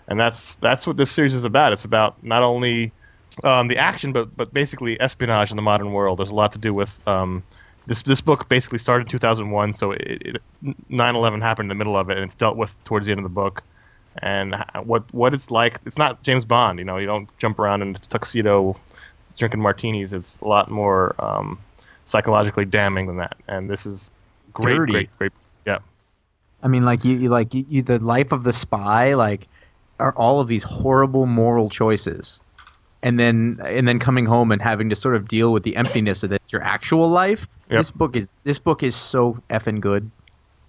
and 0.08 0.20
that's 0.20 0.56
that's 0.56 0.86
what 0.88 0.98
this 0.98 1.12
series 1.12 1.36
is 1.36 1.46
about. 1.46 1.74
It's 1.74 1.86
about 1.86 2.22
not 2.24 2.42
only 2.42 2.92
um, 3.44 3.68
the 3.68 3.78
action, 3.78 4.14
but 4.14 4.36
but 4.36 4.52
basically 4.52 5.00
espionage 5.00 5.52
in 5.52 5.56
the 5.56 5.62
modern 5.62 5.94
world. 5.94 6.20
There's 6.20 6.32
a 6.32 6.36
lot 6.36 6.52
to 6.54 6.58
do 6.58 6.74
with 6.74 7.08
um, 7.08 7.44
this. 7.86 8.02
This 8.02 8.20
book 8.20 8.50
basically 8.50 8.80
started 8.80 9.08
in 9.08 9.12
2001, 9.12 9.74
so 9.74 9.92
it, 9.92 10.02
it 10.02 10.42
9/11 10.90 11.42
happened 11.42 11.66
in 11.66 11.70
the 11.70 11.76
middle 11.76 11.96
of 11.96 12.10
it, 12.10 12.18
and 12.18 12.26
it's 12.26 12.36
dealt 12.36 12.58
with 12.58 12.76
towards 12.84 13.06
the 13.06 13.12
end 13.12 13.20
of 13.20 13.24
the 13.24 13.30
book. 13.30 13.64
And 14.24 14.56
what 14.84 15.04
what 15.14 15.36
it's 15.36 15.52
like. 15.52 15.80
It's 15.86 15.98
not 15.98 16.24
James 16.24 16.46
Bond. 16.46 16.80
You 16.80 16.86
know, 16.86 16.98
you 16.98 17.06
don't 17.06 17.30
jump 17.38 17.60
around 17.60 17.84
in 17.84 17.96
a 17.96 18.00
tuxedo 18.00 18.76
drinking 19.38 19.62
martinis. 19.62 20.14
It's 20.14 20.38
a 20.42 20.48
lot 20.48 20.70
more 20.70 21.16
um, 21.24 21.60
psychologically 22.06 22.66
damning 22.66 23.08
than 23.08 23.18
that. 23.18 23.38
And 23.48 23.70
this 23.70 23.86
is 23.86 24.12
great, 24.54 24.78
Dirty. 24.78 24.92
great, 24.94 25.18
great. 25.18 25.32
Yeah. 25.66 25.80
I 26.62 26.68
mean, 26.68 26.86
like 26.86 27.04
you, 27.04 27.18
you 27.18 27.30
like 27.30 27.54
you, 27.54 27.66
you, 27.68 27.82
the 27.82 28.00
life 28.00 28.32
of 28.32 28.44
the 28.44 28.54
spy, 28.54 29.14
like 29.14 29.48
are 30.00 30.14
all 30.14 30.40
of 30.40 30.48
these 30.48 30.64
horrible 30.64 31.26
moral 31.26 31.70
choices, 31.70 32.40
and 33.02 33.20
then 33.20 33.60
and 33.66 33.88
then 33.88 34.00
coming 34.00 34.26
home 34.26 34.52
and 34.52 34.62
having 34.62 34.90
to 34.90 34.96
sort 34.96 35.16
of 35.16 35.28
deal 35.28 35.52
with 35.52 35.64
the 35.64 35.76
emptiness 35.76 36.24
of 36.24 36.30
that 36.30 36.42
your 36.52 36.64
actual 36.64 37.10
life. 37.10 37.48
Yep. 37.70 37.80
This 37.80 37.92
book 37.92 38.16
is 38.16 38.34
this 38.44 38.60
book 38.60 38.84
is 38.84 38.96
so 38.96 39.42
effing 39.50 39.80
good. 39.80 40.10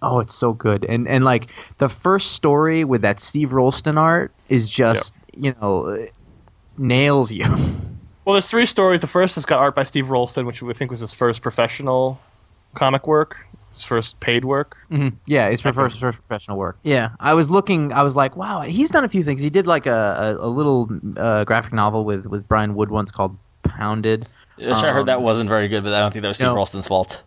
Oh, 0.03 0.19
it's 0.21 0.35
so 0.35 0.53
good, 0.53 0.85
and 0.85 1.09
and 1.09 1.25
like 1.25 1.49
the 1.79 1.89
first 1.89 2.33
story 2.33 2.85
with 2.85 3.03
that 3.03 3.21
Steve 3.21 3.53
Rolston 3.53 3.97
art 3.97 4.33
is 4.49 4.69
just 4.69 5.15
you 5.37 5.55
know 5.61 6.07
nails 6.77 7.33
you. 7.33 7.47
Well, 8.25 8.35
there's 8.35 8.47
three 8.47 8.67
stories. 8.67 9.01
The 9.01 9.07
first 9.07 9.35
has 9.35 9.45
got 9.45 9.59
art 9.59 9.75
by 9.75 9.85
Steve 9.85 10.09
Rolston, 10.09 10.47
which 10.47 10.63
we 10.63 10.73
think 10.75 10.91
was 10.91 11.01
his 11.01 11.13
first 11.13 11.43
professional 11.43 12.19
comic 12.75 13.07
work, 13.07 13.37
his 13.73 13.85
first 13.85 14.19
paid 14.21 14.45
work. 14.45 14.77
hmm 14.89 15.09
Yeah, 15.27 15.47
it's 15.49 15.61
for 15.63 15.73
first, 15.73 15.99
first 16.01 16.19
professional 16.27 16.57
work. 16.57 16.79
Yeah, 16.83 17.11
I 17.21 17.35
was 17.35 17.51
looking. 17.51 17.93
I 17.93 18.03
was 18.03 18.17
like, 18.17 18.37
wow, 18.37 18.63
he's 18.63 18.91
done 18.91 19.05
a 19.05 19.09
few 19.09 19.23
things. 19.23 19.41
He 19.43 19.51
did 19.51 19.67
like 19.67 19.87
a 19.87 20.37
a, 20.41 20.47
a 20.47 20.49
little 20.49 20.89
uh, 21.17 21.45
graphic 21.45 21.73
novel 21.73 22.05
with 22.05 22.27
with 22.27 22.49
Brian 22.49 22.75
Wood 22.75 22.91
once 22.91 23.11
called 23.11 23.37
Pounded. 23.63 24.27
Which 24.57 24.69
I 24.69 24.93
heard 24.93 25.07
that 25.07 25.19
Um, 25.19 25.25
wasn't 25.25 25.49
very 25.49 25.67
good, 25.67 25.83
but 25.83 25.93
I 25.93 25.99
don't 26.01 26.13
think 26.13 26.23
that 26.23 26.29
was 26.29 26.37
Steve 26.37 26.49
no. 26.51 26.55
Rolston's 26.55 26.87
fault. 26.87 27.25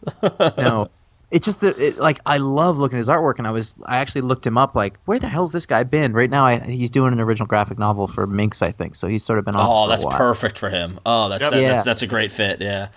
No, 0.58 0.90
it's 1.30 1.46
just 1.46 1.60
that 1.62 1.78
it, 1.78 1.98
like 1.98 2.20
I 2.26 2.38
love 2.38 2.78
looking 2.78 2.98
at 2.98 3.00
his 3.00 3.10
artwork, 3.10 3.38
and 3.38 3.46
I 3.48 3.52
was 3.52 3.76
I 3.86 3.98
actually 3.98 4.22
looked 4.22 4.48
him 4.48 4.58
up. 4.58 4.76
Like, 4.76 4.98
where 5.06 5.20
the 5.20 5.28
hell's 5.28 5.52
this 5.52 5.66
guy 5.66 5.84
been? 5.84 6.14
Right 6.14 6.30
now, 6.30 6.46
I, 6.46 6.60
he's 6.60 6.90
doing 6.92 7.12
an 7.14 7.20
original 7.20 7.48
graphic 7.48 7.78
novel 7.78 8.08
for 8.08 8.26
Minx, 8.26 8.62
I 8.62 8.72
think. 8.72 8.96
So 8.96 9.08
he's 9.08 9.24
sort 9.24 9.38
of 9.40 9.46
been 9.46 9.56
on. 9.56 9.62
Oh, 9.68 9.88
that's 9.90 10.06
perfect 10.06 10.58
for 10.58 10.70
him. 10.70 11.00
Oh, 11.06 11.28
that's 11.30 11.44
Yep. 11.44 11.52
that, 11.52 11.62
Yeah. 11.62 11.72
that's 11.74 11.84
that's 11.84 12.02
a 12.02 12.08
great 12.08 12.32
fit. 12.32 12.62
Yeah. 12.62 12.88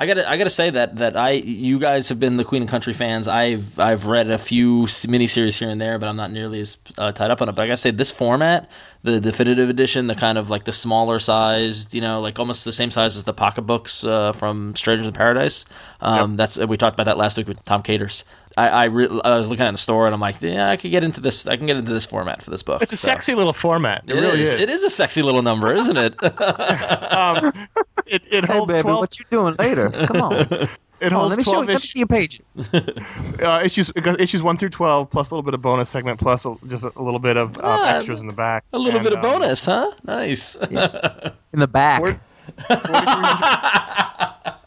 I 0.00 0.06
gotta, 0.06 0.26
I 0.28 0.38
gotta 0.38 0.48
say 0.48 0.70
that 0.70 0.96
that 0.96 1.14
I, 1.14 1.32
you 1.32 1.78
guys 1.78 2.08
have 2.08 2.18
been 2.18 2.38
the 2.38 2.44
Queen 2.44 2.62
and 2.62 2.70
Country 2.70 2.94
fans. 2.94 3.28
I've, 3.28 3.78
I've 3.78 4.06
read 4.06 4.30
a 4.30 4.38
few 4.38 4.84
miniseries 4.84 5.58
here 5.58 5.68
and 5.68 5.78
there, 5.78 5.98
but 5.98 6.08
I'm 6.08 6.16
not 6.16 6.32
nearly 6.32 6.62
as 6.62 6.78
uh, 6.96 7.12
tied 7.12 7.30
up 7.30 7.42
on 7.42 7.50
it. 7.50 7.52
But 7.52 7.62
I 7.62 7.66
gotta 7.66 7.76
say, 7.76 7.90
this 7.90 8.10
format, 8.10 8.70
the 9.02 9.20
definitive 9.20 9.68
edition, 9.68 10.06
the 10.06 10.14
kind 10.14 10.38
of 10.38 10.48
like 10.48 10.64
the 10.64 10.72
smaller 10.72 11.18
sized, 11.18 11.94
you 11.94 12.00
know, 12.00 12.18
like 12.18 12.38
almost 12.38 12.64
the 12.64 12.72
same 12.72 12.90
size 12.90 13.14
as 13.18 13.24
the 13.24 13.34
pocketbooks 13.34 14.02
uh, 14.02 14.32
from 14.32 14.74
Strangers 14.74 15.06
in 15.06 15.12
Paradise. 15.12 15.66
Um, 16.00 16.34
That's 16.36 16.56
we 16.56 16.78
talked 16.78 16.94
about 16.94 17.04
that 17.04 17.18
last 17.18 17.36
week 17.36 17.48
with 17.48 17.62
Tom 17.66 17.82
Caters. 17.82 18.24
I, 18.56 18.68
I, 18.68 18.84
re- 18.86 19.20
I 19.24 19.36
was 19.36 19.48
looking 19.48 19.64
at 19.64 19.70
the 19.70 19.78
store 19.78 20.06
and 20.06 20.14
I'm 20.14 20.20
like, 20.20 20.40
yeah, 20.42 20.70
I 20.70 20.76
could 20.76 20.90
get 20.90 21.04
into 21.04 21.20
this. 21.20 21.46
I 21.46 21.56
can 21.56 21.66
get 21.66 21.76
into 21.76 21.92
this 21.92 22.04
format 22.04 22.42
for 22.42 22.50
this 22.50 22.62
book. 22.62 22.82
It's 22.82 22.92
a 22.92 22.96
So- 22.96 23.06
sexy 23.08 23.34
little 23.34 23.52
format. 23.52 24.02
It, 24.08 24.16
It 24.16 24.20
really 24.20 24.40
is. 24.42 24.52
is. 24.52 24.60
It 24.60 24.68
is 24.68 24.82
a 24.82 24.90
sexy 24.90 25.22
little 25.22 25.42
number, 25.42 25.72
isn't 25.74 25.96
it? 25.96 26.14
Um, 27.10 27.52
it, 28.06 28.22
it 28.30 28.44
Hey, 28.44 28.52
holds 28.52 28.72
baby, 28.72 28.82
12, 28.82 29.00
what 29.00 29.18
you 29.18 29.24
doing 29.30 29.54
later? 29.58 29.90
Come 29.90 30.22
on, 30.22 30.32
it 30.50 30.68
Come 31.00 31.12
on 31.12 31.12
holds 31.12 31.28
let 31.30 31.38
me 31.38 31.44
show 31.44 31.62
12 31.62 31.64
you. 31.64 31.66
Let 31.66 31.68
me 31.68 31.74
ish- 31.74 31.90
see 31.90 31.98
your 32.00 32.08
pages. 32.08 32.40
uh, 33.42 33.60
issues 33.64 33.90
issues 34.18 34.42
one 34.42 34.56
through 34.58 34.70
twelve, 34.70 35.10
plus 35.10 35.30
a 35.30 35.34
little 35.34 35.42
bit 35.42 35.54
of 35.54 35.62
bonus 35.62 35.88
segment, 35.88 36.18
plus 36.20 36.44
a, 36.44 36.54
just 36.68 36.84
a, 36.84 36.92
a 36.96 37.02
little 37.02 37.18
bit 37.20 37.36
of 37.36 37.56
uh, 37.58 37.62
Ah, 37.64 37.96
extras 37.98 38.20
in 38.20 38.26
the 38.26 38.34
back. 38.34 38.64
A 38.72 38.78
little 38.78 38.98
And, 39.00 39.04
bit 39.08 39.16
of 39.18 39.24
um, 39.24 39.30
bonus, 39.32 39.64
huh? 39.66 39.90
Nice. 40.04 40.56
In 40.56 41.58
the 41.60 41.68
back. 41.68 42.02
Where- 42.02 42.20
4300 42.68 44.60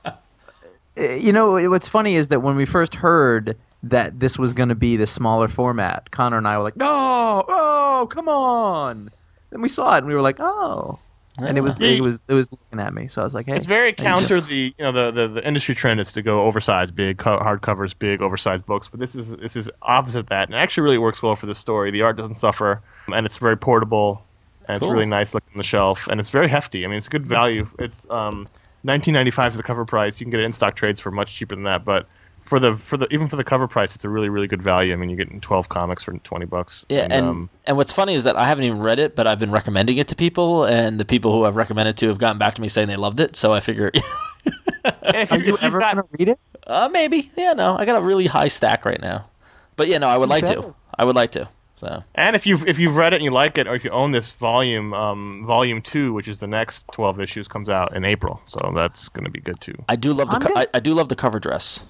Uh, 0.96 1.14
you 1.16 1.34
know 1.34 1.70
what's 1.70 1.88
funny 1.88 2.16
is 2.16 2.28
that 2.28 2.42
when 2.42 2.56
we 2.56 2.66
first 2.66 2.94
heard 2.96 3.58
that 3.84 4.20
this 4.20 4.40
was 4.40 4.54
going 4.54 4.70
to 4.70 4.76
be 4.76 4.98
the 4.98 5.08
smaller 5.08 5.48
format, 5.48 6.10
Conor 6.12 6.38
and 6.38 6.48
I 6.48 6.58
were 6.58 6.64
like, 6.64 6.78
"No, 6.78 7.44
oh, 7.48 8.08
come 8.10 8.28
on!" 8.28 9.12
Then 9.50 9.62
we 9.62 9.70
saw 9.70 9.96
it 9.96 10.00
and 10.00 10.08
we 10.08 10.16
were 10.16 10.22
like, 10.22 10.40
"Oh," 10.40 11.00
and 11.40 11.58
it 11.58 11.62
was 11.62 11.80
it 11.80 12.02
was 12.02 12.22
it 12.28 12.34
was 12.34 12.52
looking 12.52 12.80
at 12.80 12.94
me, 12.94 13.08
so 13.08 13.22
I 13.22 13.24
was 13.24 13.34
like, 13.34 13.46
"Hey." 13.48 13.56
It's 13.56 13.66
very 13.66 13.92
counter 13.92 14.40
the 14.40 14.74
you 14.78 14.84
know 14.84 14.92
the, 14.92 15.12
the, 15.12 15.28
the 15.28 15.48
industry 15.48 15.76
trend 15.76 16.00
is 16.00 16.12
to 16.14 16.22
go 16.22 16.44
oversized, 16.46 16.96
big 16.96 17.18
co- 17.18 17.40
hardcovers, 17.40 17.94
big 17.98 18.22
oversized 18.22 18.66
books. 18.66 18.88
But 18.88 19.00
this 19.00 19.16
is 19.16 19.36
this 19.38 19.56
is 19.56 19.70
opposite 19.82 20.20
of 20.20 20.30
that, 20.30 20.48
and 20.48 20.56
it 20.56 20.60
actually 20.60 20.84
really 20.84 20.98
works 20.98 21.22
well 21.22 21.36
for 21.36 21.46
the 21.46 21.56
story. 21.56 21.92
The 21.92 22.02
art 22.02 22.18
doesn't 22.18 22.36
suffer, 22.36 22.82
and 23.12 23.26
it's 23.26 23.38
very 23.38 23.58
portable, 23.58 24.24
and 24.68 24.78
it's 24.78 24.86
really 24.86 25.06
nice 25.06 25.34
looking 25.34 25.54
on 25.54 25.58
the 25.58 25.64
shelf, 25.64 26.08
and 26.08 26.20
it's 26.20 26.30
very 26.30 26.48
hefty. 26.48 26.86
I 26.86 26.88
mean, 26.88 26.98
it's 26.98 27.08
a 27.08 27.12
good 27.12 27.28
value. 27.28 27.68
It's 27.80 28.08
um, 28.10 28.48
19.95 28.86 29.52
is 29.52 29.58
the 29.58 29.64
cover 29.64 29.86
price. 29.86 30.20
You 30.20 30.26
can 30.26 30.32
get 30.32 30.40
it 30.40 30.44
in 30.44 30.54
stock 30.54 30.76
trades 30.76 31.02
for 31.02 31.12
much 31.12 31.34
cheaper 31.36 31.56
than 31.56 31.66
that, 31.66 31.84
but. 31.84 32.08
For 32.54 32.60
the 32.60 32.78
for 32.78 32.98
the 32.98 33.08
even 33.12 33.28
for 33.28 33.36
the 33.36 33.44
cover 33.44 33.68
price, 33.68 33.96
it's 33.96 34.06
a 34.06 34.10
really 34.10 34.30
really 34.30 34.46
good 34.46 34.62
value. 34.62 34.94
I 34.94 34.96
mean, 34.96 35.10
you're 35.10 35.18
getting 35.18 35.42
12 35.42 35.70
comics 35.70 36.04
for 36.04 36.14
20 36.16 36.46
bucks. 36.46 36.86
Yeah, 36.88 37.08
and 37.10 37.26
um, 37.26 37.50
and 37.66 37.78
what's 37.78 37.92
funny 37.92 38.14
is 38.14 38.26
that 38.26 38.36
I 38.36 38.46
haven't 38.46 38.66
even 38.66 38.78
read 38.80 39.00
it, 39.00 39.16
but 39.16 39.26
I've 39.26 39.40
been 39.40 39.50
recommending 39.50 39.98
it 39.98 40.08
to 40.10 40.16
people, 40.16 40.64
and 40.64 41.00
the 41.00 41.04
people 41.06 41.32
who 41.32 41.46
I've 41.46 41.56
recommended 41.56 41.98
to 41.98 42.10
have 42.10 42.20
gotten 42.20 42.38
back 42.38 42.54
to 42.54 42.62
me 42.62 42.68
saying 42.68 42.90
they 42.90 42.96
loved 42.96 43.20
it. 43.20 43.36
So 43.36 43.54
I 43.54 43.60
figure, 43.60 43.92
and 44.86 45.16
if 45.16 45.32
Are 45.32 45.40
you, 45.40 45.46
you 45.46 45.54
if 45.56 45.64
ever 45.64 45.80
got- 45.80 45.96
going 45.96 46.06
to 46.08 46.16
read 46.20 46.28
it? 46.28 46.40
uh, 46.68 46.90
maybe, 46.94 47.32
yeah, 47.36 47.54
no, 47.54 47.76
I 47.76 47.86
got 47.86 48.00
a 48.00 48.06
really 48.06 48.28
high 48.28 48.50
stack 48.50 48.86
right 48.86 49.02
now, 49.02 49.26
but 49.76 49.88
yeah, 49.88 49.98
no, 49.98 50.08
I 50.08 50.18
would 50.20 50.30
like 50.30 50.46
to. 50.46 50.76
I 50.96 51.06
would 51.06 51.16
like 51.16 51.32
to. 51.32 51.50
So 51.78 52.04
And 52.14 52.36
if 52.36 52.46
you've 52.46 52.68
if 52.68 52.78
you've 52.78 52.96
read 52.96 53.14
it 53.14 53.16
and 53.16 53.26
you 53.26 53.32
like 53.32 53.58
it, 53.58 53.66
or 53.68 53.74
if 53.74 53.84
you 53.84 53.90
own 53.90 54.12
this 54.12 54.34
volume, 54.34 54.94
um, 54.94 55.44
volume 55.48 55.82
two, 55.82 56.14
which 56.14 56.28
is 56.28 56.38
the 56.38 56.46
next 56.46 56.86
twelve 56.92 57.20
issues, 57.20 57.48
comes 57.48 57.68
out 57.68 57.96
in 57.96 58.06
April, 58.06 58.40
so 58.46 58.72
that's 58.76 59.10
going 59.10 59.26
to 59.26 59.32
be 59.32 59.40
good 59.40 59.60
too. 59.60 59.74
I 59.90 59.96
do 59.96 60.14
love 60.14 60.30
the 60.30 60.36
I'm 60.36 60.42
co- 60.44 60.48
gonna- 60.50 60.60
I, 60.72 60.78
I 60.78 60.80
do 60.80 60.94
love 60.94 61.10
the 61.10 61.16
cover 61.16 61.40
dress. 61.40 61.84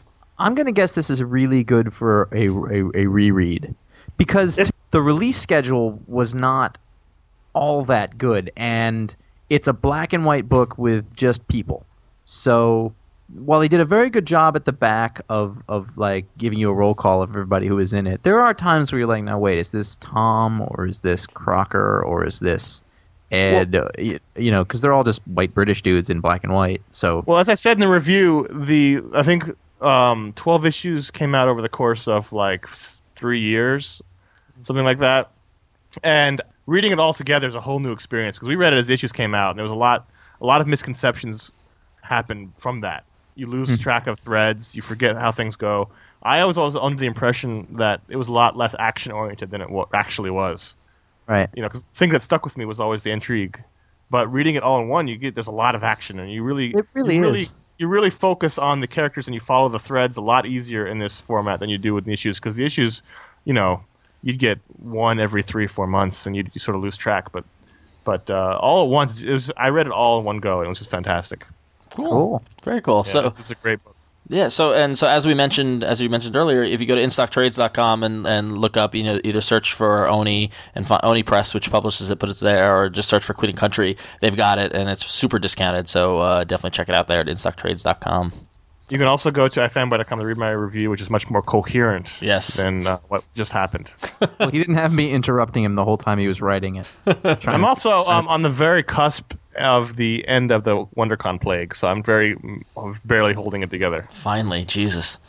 I'm 0.44 0.56
going 0.56 0.66
to 0.66 0.72
guess 0.72 0.92
this 0.92 1.10
is 1.10 1.24
really 1.24 1.64
good 1.64 1.94
for 1.94 2.28
a, 2.32 2.48
a, 2.50 3.04
a 3.04 3.06
reread 3.08 3.74
because 4.18 4.58
It's- 4.58 4.72
the 4.92 5.02
release 5.02 5.38
schedule 5.38 6.00
was 6.08 6.36
not 6.36 6.78
all 7.54 7.84
that 7.86 8.18
good, 8.18 8.52
and 8.56 9.16
it's 9.50 9.68
a 9.68 9.74
black 9.74 10.14
and 10.14 10.26
white 10.26 10.48
book 10.50 10.78
with 10.78 11.16
just 11.16 11.48
people. 11.48 11.86
So 12.26 12.94
while 13.34 13.60
they 13.60 13.68
did 13.68 13.80
a 13.80 13.86
very 13.86 14.10
good 14.10 14.26
job 14.26 14.56
at 14.56 14.66
the 14.66 14.72
back 14.74 15.22
of, 15.30 15.58
of 15.68 15.98
like 15.98 16.26
giving 16.38 16.60
you 16.60 16.70
a 16.70 16.74
roll 16.74 16.94
call 16.94 17.22
of 17.24 17.30
everybody 17.32 17.68
who 17.68 17.76
was 17.76 17.94
in 17.94 18.06
it, 18.06 18.22
there 18.24 18.40
are 18.42 18.54
times 18.54 18.92
where 18.92 19.00
you're 19.00 19.08
like, 19.08 19.24
now 19.24 19.40
wait, 19.40 19.58
is 19.58 19.72
this 19.72 19.96
Tom 19.98 20.62
or 20.70 20.86
is 20.88 21.02
this 21.02 21.26
Crocker 21.26 22.04
or 22.04 22.26
is 22.26 22.40
this 22.40 22.82
Ed? 23.32 23.76
Uh, 23.76 23.90
you, 23.98 24.20
you 24.36 24.52
know, 24.52 24.64
because 24.64 24.82
they're 24.82 24.94
all 24.94 25.04
just 25.04 25.22
white 25.28 25.54
British 25.54 25.82
dudes 25.82 26.10
in 26.10 26.20
black 26.20 26.44
and 26.44 26.54
white. 26.54 26.82
So 26.92 27.24
Well, 27.26 27.40
as 27.40 27.50
I 27.50 27.56
said 27.56 27.78
in 27.78 27.80
the 27.82 27.88
review, 27.88 28.48
the 28.52 29.02
I 29.16 29.24
think 29.24 29.46
um, 29.84 30.34
twelve 30.36 30.66
issues 30.66 31.12
came 31.12 31.36
out 31.36 31.48
over 31.48 31.62
the 31.62 31.70
course 31.70 32.08
of 32.08 32.32
like 32.32 32.68
three 33.16 33.40
years, 33.40 34.02
something 34.64 34.86
like 34.86 35.00
that. 35.00 35.32
And 36.04 36.42
reading 36.66 36.92
it 36.92 37.00
all 37.00 37.14
together 37.14 37.48
is 37.48 37.56
a 37.56 37.62
whole 37.62 37.80
new 37.80 37.92
experience 37.92 38.36
because 38.36 38.48
we 38.48 38.56
read 38.56 38.74
it 38.74 38.80
as 38.80 38.90
issues 38.90 39.12
came 39.12 39.36
out, 39.36 39.52
and 39.52 39.60
there 39.60 39.64
was 39.64 39.72
a 39.72 39.76
lot, 39.76 40.10
a 40.42 40.46
lot 40.46 40.62
of 40.62 40.68
misconceptions 40.68 41.52
happen 42.02 42.54
from 42.58 42.82
that. 42.82 43.04
You 43.36 43.48
lose 43.48 43.80
track 43.80 44.08
of 44.08 44.20
threads, 44.20 44.76
you 44.76 44.82
forget 44.82 45.16
how 45.16 45.32
things 45.32 45.56
go. 45.56 45.90
I 46.24 46.44
was 46.46 46.58
always 46.58 46.76
under 46.76 46.98
the 46.98 47.06
impression 47.06 47.68
that 47.78 48.02
it 48.08 48.16
was 48.16 48.28
a 48.28 48.32
lot 48.32 48.56
less 48.56 48.74
action 48.80 49.12
oriented 49.12 49.52
than 49.52 49.62
it 49.62 49.70
wa- 49.70 49.88
actually 49.94 50.30
was. 50.30 50.74
Right. 51.28 51.50
You 51.54 51.62
know, 51.62 51.68
because 51.68 51.84
the 51.84 51.96
thing 51.96 52.10
that 52.12 52.22
stuck 52.22 52.46
with 52.46 52.58
me 52.58 52.66
was 52.66 52.80
always 52.80 53.02
the 53.02 53.12
intrigue. 53.12 53.62
But 54.10 54.32
reading 54.32 54.56
it 54.56 54.64
all 54.64 54.80
in 54.80 54.88
one, 54.88 55.08
you 55.08 55.18
get 55.18 55.36
there's 55.36 55.48
a 55.48 55.52
lot 55.52 55.76
of 55.76 55.84
action, 55.84 56.20
and 56.20 56.32
you 56.32 56.44
really, 56.44 56.72
It 56.72 56.86
really 56.94 57.16
you 57.16 57.34
is. 57.34 57.54
You 57.78 57.88
really 57.88 58.10
focus 58.10 58.58
on 58.58 58.82
the 58.82 58.88
characters 58.88 59.28
and 59.28 59.34
you 59.34 59.42
follow 59.42 59.70
the 59.70 59.80
threads 59.80 60.18
a 60.18 60.22
lot 60.22 60.46
easier 60.46 60.86
in 60.86 61.00
this 61.00 61.22
format 61.22 61.60
than 61.60 61.70
you 61.70 61.78
do 61.78 61.94
with 61.94 62.06
the 62.06 62.14
issues 62.14 62.40
because 62.40 62.56
the 62.56 62.66
issues, 62.66 63.02
you 63.46 63.54
know, 63.54 63.84
you'd 64.22 64.40
get 64.40 64.60
one 64.82 65.20
every 65.20 65.44
three 65.44 65.68
four 65.68 65.88
months 65.88 66.26
and 66.26 66.36
you'd, 66.36 66.52
you 66.54 66.60
sort 66.60 66.76
of 66.76 66.84
lose 66.84 66.96
track. 66.96 67.32
But 67.32 67.44
but 68.04 68.30
uh, 68.30 68.58
all 68.62 68.84
at 68.84 68.90
once, 68.90 69.22
it 69.22 69.32
was, 69.32 69.52
I 69.58 69.70
read 69.70 69.88
it 69.88 69.92
all 69.92 70.20
in 70.20 70.26
one 70.26 70.40
go 70.40 70.60
and 70.60 70.66
it 70.66 70.70
was 70.70 70.80
just 70.80 70.92
fantastic. 70.92 71.46
Cool. 71.92 72.10
Cool. 72.10 72.44
Very 72.64 72.82
cool. 72.82 73.04
Yeah, 73.06 73.12
so 73.12 73.28
it's, 73.28 73.40
it's 73.40 73.52
a 73.52 73.56
great 73.56 73.84
book. 73.84 73.93
Yeah, 74.30 74.48
so 74.48 74.72
and 74.74 74.98
so 74.98 75.08
as 75.08 75.28
we 75.28 75.34
mentioned 75.34 75.84
as 75.84 76.02
you 76.02 76.10
mentioned 76.10 76.36
earlier, 76.38 76.64
if 76.64 76.80
you 76.80 76.88
go 76.88 76.96
to 76.96 77.02
instocktrades.com 77.02 78.04
and, 78.04 78.26
and 78.26 78.58
look 78.58 78.78
up, 78.78 78.96
you 78.96 79.04
know, 79.04 79.20
either 79.24 79.42
search 79.42 79.74
for 79.74 80.08
Oni 80.08 80.50
and 80.76 80.88
fi- 80.88 81.00
Oni 81.04 81.24
Press, 81.24 81.54
which 81.54 81.70
publishes 81.70 82.10
it, 82.10 82.20
but 82.20 82.30
it's 82.30 82.40
there, 82.40 82.78
or 82.78 82.90
just 82.90 83.10
search 83.10 83.24
for 83.24 83.34
Queen 83.34 83.50
and 83.50 83.58
Country, 83.58 83.98
they've 84.22 84.36
got 84.38 84.60
it 84.60 84.72
and 84.74 84.90
it's 84.90 85.06
super 85.06 85.40
discounted. 85.40 85.88
So 85.90 86.20
uh, 86.20 86.44
definitely 86.46 86.72
check 86.76 86.88
it 86.90 86.96
out 86.96 87.08
there 87.08 87.20
at 87.20 87.28
instocktrades.com. 87.28 88.32
You 88.90 88.98
can 88.98 89.08
also 89.08 89.32
go 89.32 89.48
to 89.48 89.60
ifanboy.com 89.62 90.20
to 90.20 90.26
read 90.26 90.38
my 90.38 90.52
review, 90.52 90.90
which 90.90 91.02
is 91.02 91.10
much 91.10 91.30
more 91.30 91.42
coherent 91.42 92.14
Yes. 92.22 92.58
than 92.58 92.86
uh, 92.86 92.98
what 93.08 93.26
just 93.36 93.52
happened. 93.52 93.92
Well, 94.40 94.50
he 94.50 94.58
didn't 94.58 94.76
have 94.76 94.94
me 94.94 95.12
interrupting 95.12 95.64
him 95.64 95.76
the 95.76 95.84
whole 95.84 95.98
time 95.98 96.18
he 96.18 96.28
was 96.30 96.42
writing 96.42 96.76
it. 96.76 96.90
I'm 97.48 97.64
also 97.66 98.06
um, 98.06 98.28
on 98.30 98.42
the 98.42 98.50
very 98.50 98.82
cusp 98.84 99.34
of 99.56 99.96
the 99.96 100.28
end 100.28 100.52
of 100.52 100.64
the 100.64 100.86
WonderCon 100.98 101.42
plague, 101.42 101.76
so 101.76 101.88
I'm 101.88 102.04
very 102.04 102.36
I'm 102.78 103.00
barely 103.06 103.34
holding 103.34 103.64
it 103.64 103.70
together. 103.70 104.08
Finally, 104.12 104.66
Jesus. 104.66 105.20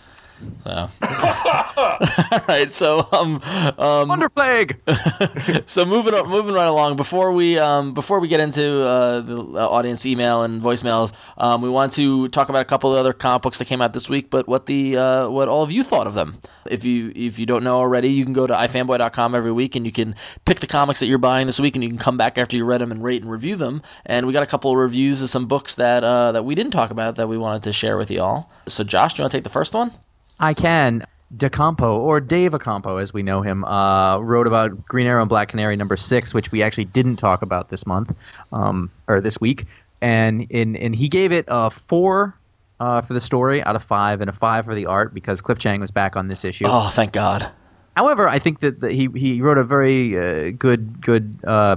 So. 0.65 0.71
All 1.03 2.41
right, 2.49 2.73
so 2.73 3.07
um, 3.13 3.41
um, 3.79 4.09
Wonder 4.09 4.29
Plague. 4.29 4.81
so 5.67 5.85
moving 5.85 6.15
on, 6.15 6.29
moving 6.29 6.55
right 6.55 6.67
along. 6.67 6.97
Before 6.97 7.33
we 7.33 7.59
um, 7.59 7.95
before 7.95 8.19
we 8.19 8.29
get 8.29 8.41
into 8.41 8.83
uh, 8.83 9.21
the 9.21 9.37
uh, 9.37 9.69
audience 9.69 10.07
email 10.07 10.43
and 10.43 10.63
voicemails, 10.63 11.13
um, 11.39 11.63
we 11.63 11.69
want 11.69 11.93
to 11.93 12.29
talk 12.29 12.49
about 12.49 12.63
a 12.63 12.65
couple 12.65 12.93
of 12.93 12.99
other 12.99 13.13
comic 13.13 13.43
books 13.43 13.59
that 13.59 13.67
came 13.67 13.81
out 13.81 13.93
this 13.93 14.09
week. 14.09 14.31
But 14.31 14.49
what 14.49 14.67
the 14.67 14.97
uh, 14.97 15.29
what 15.29 15.49
all 15.49 15.63
of 15.63 15.71
you 15.71 15.85
thought 15.85 16.07
of 16.07 16.15
them? 16.15 16.39
If 16.67 16.85
you 16.85 17.13
if 17.15 17.39
you 17.39 17.47
don't 17.47 17.63
know 17.63 17.77
already, 17.77 18.09
you 18.09 18.25
can 18.25 18.33
go 18.33 18.47
to 18.47 18.55
ifanboy.com 18.55 19.35
every 19.35 19.53
week 19.53 19.77
and 19.77 19.87
you 19.87 19.93
can 19.93 20.15
pick 20.45 20.61
the 20.61 20.67
comics 20.67 21.01
that 21.01 21.07
you're 21.07 21.19
buying 21.19 21.47
this 21.47 21.61
week, 21.61 21.77
and 21.77 21.83
you 21.83 21.91
can 21.91 21.99
come 21.99 22.17
back 22.17 22.39
after 22.39 22.57
you 22.57 22.65
read 22.65 22.81
them 22.81 22.91
and 22.91 23.03
rate 23.03 23.23
and 23.23 23.31
review 23.31 23.57
them. 23.57 23.83
And 24.07 24.27
we 24.27 24.33
got 24.33 24.43
a 24.43 24.47
couple 24.47 24.71
of 24.71 24.79
reviews 24.79 25.23
of 25.23 25.29
some 25.29 25.47
books 25.47 25.75
that 25.77 26.05
uh, 26.05 26.33
that 26.33 26.45
we 26.45 26.55
didn't 26.55 26.73
talk 26.73 26.91
about 26.91 27.17
that 27.17 27.29
we 27.29 27.39
wanted 27.39 27.63
to 27.65 27.73
share 27.73 27.97
with 27.97 28.11
you 28.11 28.21
all. 28.21 28.51
So 28.67 28.83
Josh, 28.83 29.15
do 29.15 29.21
you 29.21 29.25
want 29.25 29.33
to 29.33 29.39
take 29.39 29.45
the 29.45 29.51
first 29.51 29.75
one? 29.75 29.93
I 30.39 30.55
can. 30.55 31.07
DeCampo, 31.37 31.99
or 31.99 32.21
Dave 32.21 32.53
Acampo 32.53 33.03
as 33.03 33.13
we 33.13 33.23
know 33.23 33.43
him, 33.43 33.65
uh, 33.65 34.19
wrote 34.21 34.47
about 34.47 34.87
Green 34.87 35.07
Arrow 35.07 35.23
and 35.23 35.29
Black 35.29 35.49
Canary 35.49 35.75
number 35.75 35.97
six, 35.97 36.33
which 36.33 36.53
we 36.53 36.63
actually 36.63 36.85
didn't 36.85 37.17
talk 37.17 37.43
about 37.43 37.71
this 37.71 37.87
month, 37.87 38.15
um, 38.53 38.91
or 39.09 39.21
this 39.21 39.41
week. 39.41 39.65
And 40.01 40.47
in, 40.51 40.77
and 40.77 40.95
he 40.95 41.09
gave 41.09 41.33
it 41.33 41.45
a 41.49 41.71
four 41.71 42.39
uh, 42.79 43.01
for 43.01 43.15
the 43.15 43.21
story 43.21 43.63
out 43.63 43.75
of 43.75 43.83
five, 43.83 44.21
and 44.21 44.31
a 44.31 44.33
five 44.33 44.65
for 44.65 44.75
the 44.75 44.87
art 44.87 45.15
because 45.15 45.41
Cliff 45.41 45.59
Chiang 45.59 45.81
was 45.81 45.91
back 45.91 46.15
on 46.15 46.29
this 46.29 46.45
issue. 46.45 46.67
Oh, 46.69 46.89
thank 46.93 47.13
God. 47.13 47.51
However, 47.97 48.29
I 48.29 48.39
think 48.39 48.61
that, 48.61 48.81
that 48.81 48.93
he 48.93 49.09
he 49.15 49.41
wrote 49.41 49.59
a 49.59 49.65
very 49.65 50.19
uh, 50.19 50.51
good 50.51 51.01
good 51.01 51.39
uh, 51.45 51.77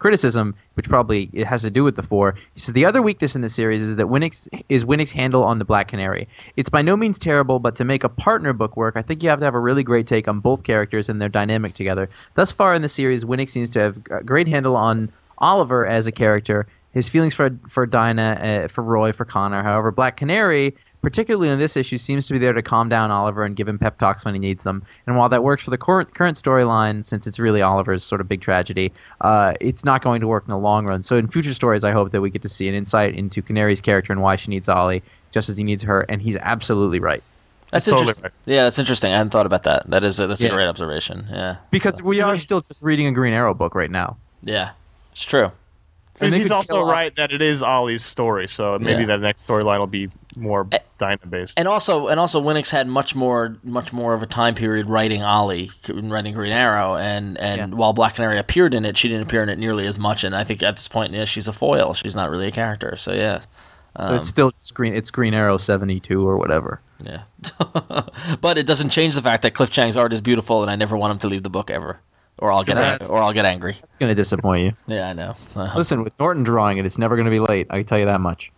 criticism, 0.00 0.56
which 0.74 0.88
probably 0.88 1.30
it 1.32 1.46
has 1.46 1.62
to 1.62 1.70
do 1.70 1.84
with 1.84 1.94
the 1.94 2.02
four. 2.02 2.34
He 2.56 2.72
the 2.72 2.84
other 2.84 3.00
weakness 3.00 3.36
in 3.36 3.42
the 3.42 3.48
series 3.48 3.82
is 3.82 3.96
that 3.96 4.06
Winick's 4.06 4.48
is 4.68 4.84
Winick's 4.84 5.12
handle 5.12 5.44
on 5.44 5.60
the 5.60 5.64
Black 5.64 5.86
Canary. 5.86 6.26
It's 6.56 6.68
by 6.68 6.82
no 6.82 6.96
means 6.96 7.18
terrible, 7.18 7.60
but 7.60 7.76
to 7.76 7.84
make 7.84 8.02
a 8.02 8.08
partner 8.08 8.52
book 8.52 8.76
work, 8.76 8.96
I 8.96 9.02
think 9.02 9.22
you 9.22 9.28
have 9.28 9.38
to 9.38 9.44
have 9.44 9.54
a 9.54 9.60
really 9.60 9.84
great 9.84 10.08
take 10.08 10.26
on 10.26 10.40
both 10.40 10.64
characters 10.64 11.08
and 11.08 11.20
their 11.20 11.28
dynamic 11.28 11.74
together. 11.74 12.08
Thus 12.34 12.50
far 12.50 12.74
in 12.74 12.82
the 12.82 12.88
series, 12.88 13.24
Winick 13.24 13.50
seems 13.50 13.70
to 13.70 13.78
have 13.80 13.98
a 14.10 14.24
great 14.24 14.48
handle 14.48 14.74
on 14.74 15.12
Oliver 15.38 15.86
as 15.86 16.06
a 16.06 16.12
character. 16.12 16.66
His 16.92 17.08
feelings 17.08 17.34
for 17.34 17.56
for 17.68 17.86
Dinah, 17.86 18.64
uh, 18.64 18.68
for 18.68 18.82
Roy, 18.82 19.12
for 19.12 19.24
Connor. 19.24 19.62
However, 19.62 19.92
Black 19.92 20.16
Canary 20.16 20.74
particularly 21.02 21.48
in 21.48 21.58
this 21.58 21.76
issue, 21.76 21.96
seems 21.98 22.26
to 22.26 22.32
be 22.32 22.38
there 22.38 22.52
to 22.52 22.62
calm 22.62 22.88
down 22.88 23.10
Oliver 23.10 23.44
and 23.44 23.56
give 23.56 23.66
him 23.68 23.78
pep 23.78 23.98
talks 23.98 24.24
when 24.24 24.34
he 24.34 24.40
needs 24.40 24.64
them. 24.64 24.82
And 25.06 25.16
while 25.16 25.28
that 25.28 25.42
works 25.42 25.64
for 25.64 25.70
the 25.70 25.78
current, 25.78 26.14
current 26.14 26.36
storyline, 26.36 27.04
since 27.04 27.26
it's 27.26 27.38
really 27.38 27.62
Oliver's 27.62 28.04
sort 28.04 28.20
of 28.20 28.28
big 28.28 28.40
tragedy, 28.40 28.92
uh, 29.22 29.54
it's 29.60 29.84
not 29.84 30.02
going 30.02 30.20
to 30.20 30.26
work 30.26 30.44
in 30.44 30.50
the 30.50 30.58
long 30.58 30.86
run. 30.86 31.02
So 31.02 31.16
in 31.16 31.28
future 31.28 31.54
stories, 31.54 31.84
I 31.84 31.92
hope 31.92 32.10
that 32.10 32.20
we 32.20 32.30
get 32.30 32.42
to 32.42 32.48
see 32.48 32.68
an 32.68 32.74
insight 32.74 33.14
into 33.14 33.42
Canary's 33.42 33.80
character 33.80 34.12
and 34.12 34.20
why 34.22 34.36
she 34.36 34.50
needs 34.50 34.68
Ollie, 34.68 35.02
just 35.30 35.48
as 35.48 35.56
he 35.56 35.64
needs 35.64 35.82
her. 35.84 36.02
And 36.08 36.20
he's 36.20 36.36
absolutely 36.36 37.00
right. 37.00 37.22
That's 37.70 37.84
Totally 37.84 38.00
interesting. 38.02 38.24
right. 38.24 38.32
Yeah, 38.46 38.62
that's 38.64 38.78
interesting. 38.80 39.12
I 39.12 39.16
hadn't 39.18 39.30
thought 39.30 39.46
about 39.46 39.62
that. 39.62 39.88
That 39.88 40.02
is 40.02 40.18
a, 40.18 40.26
that's 40.26 40.42
Yeah. 40.42 40.50
a 40.50 40.52
great 40.54 40.66
observation. 40.66 41.26
Yeah, 41.30 41.56
Because 41.70 42.02
we 42.02 42.20
are 42.20 42.36
still 42.36 42.62
just 42.62 42.82
reading 42.82 43.06
a 43.06 43.12
Green 43.12 43.32
Arrow 43.32 43.54
book 43.54 43.74
right 43.76 43.90
now. 43.90 44.16
yeah, 44.42 44.70
it's 45.12 45.22
true. 45.22 45.52
And 46.20 46.34
he's 46.34 46.50
also 46.50 46.82
right 46.82 47.14
that 47.16 47.30
it 47.32 47.40
is 47.40 47.62
Ollie's 47.62 48.04
story, 48.04 48.46
so 48.48 48.76
maybe 48.80 49.02
Yeah. 49.02 49.06
that 49.06 49.20
next 49.20 49.46
storyline 49.46 49.78
will 49.78 49.86
be 49.86 50.10
more 50.36 50.68
Dinah 50.98 51.26
based. 51.28 51.54
And 51.56 51.66
also, 51.66 52.08
and 52.08 52.20
also, 52.20 52.42
Winick's 52.42 52.70
had 52.70 52.86
much 52.86 53.14
more, 53.14 53.56
much 53.64 53.92
more 53.92 54.14
of 54.14 54.22
a 54.22 54.26
time 54.26 54.54
period 54.54 54.88
writing 54.88 55.22
Ollie, 55.22 55.70
and 55.88 56.10
writing 56.10 56.34
Green 56.34 56.52
Arrow, 56.52 56.94
and 56.96 57.38
and 57.38 57.58
Yeah. 57.72 57.76
while 57.76 57.92
Black 57.92 58.14
Canary 58.14 58.38
appeared 58.38 58.74
in 58.74 58.84
it, 58.84 58.96
she 58.96 59.08
didn't 59.08 59.22
appear 59.24 59.42
in 59.42 59.48
it 59.48 59.58
nearly 59.58 59.86
as 59.86 59.98
much. 59.98 60.24
And 60.24 60.34
I 60.34 60.44
think 60.44 60.62
at 60.62 60.76
this 60.76 60.88
point, 60.88 61.12
yeah, 61.12 61.24
she's 61.24 61.48
a 61.48 61.52
foil. 61.52 61.94
She's 61.94 62.14
not 62.16 62.30
really 62.30 62.46
a 62.48 62.52
character. 62.52 62.96
So 62.96 63.12
yeah, 63.12 63.40
So 63.98 64.14
it's 64.14 64.28
still 64.28 64.50
just 64.50 64.74
Green. 64.74 64.94
It's 64.94 65.10
Green 65.10 65.34
Arrow 65.34 65.58
seventy 65.58 66.00
two 66.00 66.26
or 66.26 66.36
whatever. 66.38 66.80
yeah. 67.04 67.22
but 68.40 68.58
it 68.58 68.66
doesn't 68.66 68.90
change 68.90 69.14
the 69.14 69.22
fact 69.22 69.42
that 69.42 69.52
Cliff 69.54 69.70
Chiang's 69.70 69.96
art 69.96 70.12
is 70.12 70.20
beautiful, 70.20 70.62
and 70.62 70.70
I 70.70 70.76
never 70.76 70.96
want 70.96 71.12
him 71.12 71.18
to 71.20 71.28
leave 71.28 71.42
the 71.42 71.50
book 71.50 71.70
ever, 71.70 71.98
or 72.38 72.52
I'll 72.52 72.62
get 72.64 72.76
ang- 72.78 73.02
or 73.08 73.18
I'll 73.18 73.32
get 73.32 73.46
angry. 73.46 73.74
It's 73.82 73.96
going 73.96 74.10
to 74.10 74.14
disappoint 74.14 74.62
you. 74.64 74.72
Yeah, 74.86 75.08
I 75.08 75.12
know. 75.14 75.34
Uh, 75.56 75.72
Listen, 75.76 76.04
with 76.04 76.12
Norton 76.20 76.42
drawing 76.44 76.76
it, 76.78 76.84
it's 76.86 76.98
never 76.98 77.16
going 77.16 77.24
to 77.24 77.30
be 77.30 77.40
late. 77.40 77.66
I 77.70 77.78
can 77.78 77.86
tell 77.86 77.98
you 77.98 78.04
that 78.04 78.20
much. 78.20 78.52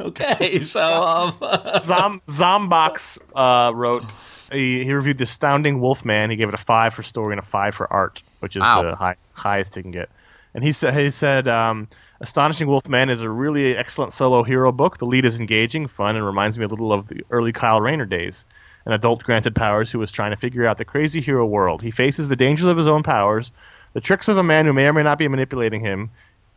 Okay, 0.00 0.62
so 0.62 0.82
um, 1.02 1.34
Zom 1.82 2.20
Zombox 2.26 3.18
uh, 3.34 3.72
wrote 3.74 4.04
he, 4.52 4.84
he 4.84 4.92
reviewed 4.92 5.18
the 5.18 5.24
astounding 5.24 5.80
Wolfman. 5.80 6.30
He 6.30 6.36
gave 6.36 6.48
it 6.48 6.54
a 6.54 6.58
five 6.58 6.94
for 6.94 7.02
story 7.02 7.32
and 7.32 7.40
a 7.40 7.44
five 7.44 7.74
for 7.74 7.92
art, 7.92 8.22
which 8.40 8.56
is 8.56 8.60
Wow. 8.60 8.82
the 8.82 8.94
high, 8.96 9.16
highest 9.32 9.74
he 9.74 9.82
can 9.82 9.90
get. 9.90 10.08
And 10.54 10.62
he 10.64 10.72
said 10.72 10.94
he 10.96 11.10
said 11.10 11.48
um, 11.48 11.88
astonishing 12.20 12.66
Wolfman 12.68 13.10
is 13.10 13.20
a 13.20 13.28
really 13.28 13.76
excellent 13.76 14.12
solo 14.12 14.42
hero 14.42 14.72
book. 14.72 14.98
The 14.98 15.04
lead 15.06 15.24
is 15.24 15.38
engaging, 15.38 15.86
fun, 15.88 16.16
and 16.16 16.24
reminds 16.24 16.58
me 16.58 16.64
a 16.64 16.68
little 16.68 16.92
of 16.92 17.08
the 17.08 17.22
early 17.30 17.52
Kyle 17.52 17.80
Rayner 17.80 18.06
days. 18.06 18.44
An 18.86 18.92
adult 18.92 19.24
granted 19.24 19.56
powers 19.56 19.90
who 19.90 20.00
is 20.02 20.12
trying 20.12 20.30
to 20.30 20.36
figure 20.36 20.64
out 20.64 20.78
the 20.78 20.84
crazy 20.84 21.20
hero 21.20 21.44
world. 21.44 21.82
He 21.82 21.90
faces 21.90 22.28
the 22.28 22.36
dangers 22.36 22.66
of 22.68 22.76
his 22.76 22.86
own 22.86 23.02
powers, 23.02 23.50
the 23.94 24.00
tricks 24.00 24.28
of 24.28 24.36
a 24.36 24.44
man 24.44 24.64
who 24.64 24.72
may 24.72 24.86
or 24.86 24.92
may 24.92 25.02
not 25.02 25.18
be 25.18 25.26
manipulating 25.26 25.80
him. 25.80 26.08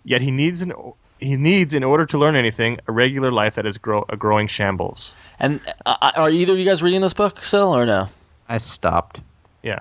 Yet 0.06 0.22
he 0.22 0.30
needs 0.30 0.62
an 0.62 0.72
he 1.20 1.36
needs, 1.36 1.74
in 1.74 1.84
order 1.84 2.06
to 2.06 2.18
learn 2.18 2.36
anything, 2.36 2.80
a 2.88 2.92
regular 2.92 3.32
life 3.32 3.56
that 3.56 3.66
is 3.66 3.78
grow, 3.78 4.06
a 4.10 4.18
growing 4.18 4.48
shambles. 4.48 5.14
and 5.40 5.60
uh, 5.86 6.12
are 6.16 6.30
either 6.30 6.54
of 6.54 6.60
you 6.60 6.66
guys 6.66 6.82
reading 6.84 7.02
this 7.02 7.14
book 7.14 7.40
still 7.40 7.76
or 7.76 7.86
no? 7.86 8.08
I 8.48 8.58
stopped. 8.58 9.22
Yeah. 9.64 9.80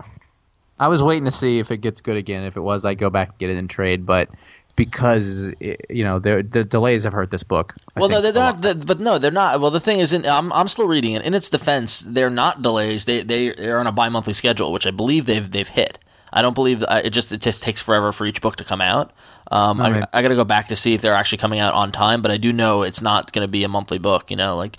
I 0.80 0.88
was 0.88 1.02
waiting 1.02 1.24
to 1.24 1.30
see 1.30 1.58
if 1.58 1.70
it 1.70 1.78
gets 1.78 2.00
good 2.00 2.16
again. 2.16 2.44
If 2.44 2.56
it 2.56 2.60
was, 2.60 2.84
I'd 2.84 2.98
go 2.98 3.10
back 3.10 3.30
and 3.30 3.38
get 3.38 3.50
it 3.50 3.56
in 3.56 3.66
trade. 3.68 4.06
But 4.06 4.28
because 4.76 5.48
it, 5.58 5.86
you 5.90 6.04
know 6.04 6.20
the, 6.20 6.46
the 6.48 6.62
delays 6.64 7.02
have 7.02 7.12
hurt 7.12 7.30
this 7.32 7.42
book. 7.42 7.74
I 7.96 8.00
Well, 8.00 8.08
no, 8.08 8.20
they're 8.20 8.32
not. 8.32 8.54
lot. 8.54 8.62
they- 8.62 8.74
But 8.74 9.00
no, 9.00 9.18
they're 9.18 9.32
not. 9.32 9.60
Well, 9.60 9.72
the 9.72 9.80
thing 9.80 9.98
is, 9.98 10.12
in, 10.12 10.24
I'm 10.26 10.52
I'm 10.52 10.68
still 10.68 10.86
reading 10.86 11.12
it. 11.12 11.22
In 11.22 11.34
its 11.34 11.50
defense, 11.50 12.00
they're 12.00 12.30
not 12.30 12.62
delays. 12.62 13.04
They 13.06 13.22
they 13.22 13.48
are 13.68 13.78
on 13.78 13.88
a 13.88 13.92
bi-monthly 13.92 14.34
schedule, 14.34 14.72
which 14.72 14.86
I 14.86 14.92
believe 14.92 15.26
they've 15.26 15.50
they've 15.50 15.68
hit. 15.68 15.98
I 16.32 16.42
don't 16.42 16.54
believe 16.54 16.84
it 16.88 17.10
just 17.10 17.32
it 17.32 17.40
just 17.40 17.62
takes 17.62 17.82
forever 17.82 18.12
for 18.12 18.26
each 18.26 18.40
book 18.40 18.56
to 18.56 18.64
come 18.64 18.80
out. 18.80 19.12
Um, 19.50 19.80
I, 19.80 19.86
Alright. 19.86 20.04
I 20.12 20.22
got 20.22 20.28
to 20.28 20.34
go 20.34 20.44
back 20.44 20.68
to 20.68 20.76
see 20.76 20.94
if 20.94 21.00
they're 21.00 21.14
actually 21.14 21.38
coming 21.38 21.58
out 21.58 21.74
on 21.74 21.90
time, 21.92 22.22
but 22.22 22.30
I 22.30 22.36
do 22.36 22.52
know 22.52 22.82
it's 22.82 23.02
not 23.02 23.32
going 23.32 23.44
to 23.44 23.48
be 23.50 23.64
a 23.64 23.68
monthly 23.68 23.98
book. 23.98 24.30
You 24.30 24.36
know, 24.36 24.56
like 24.56 24.76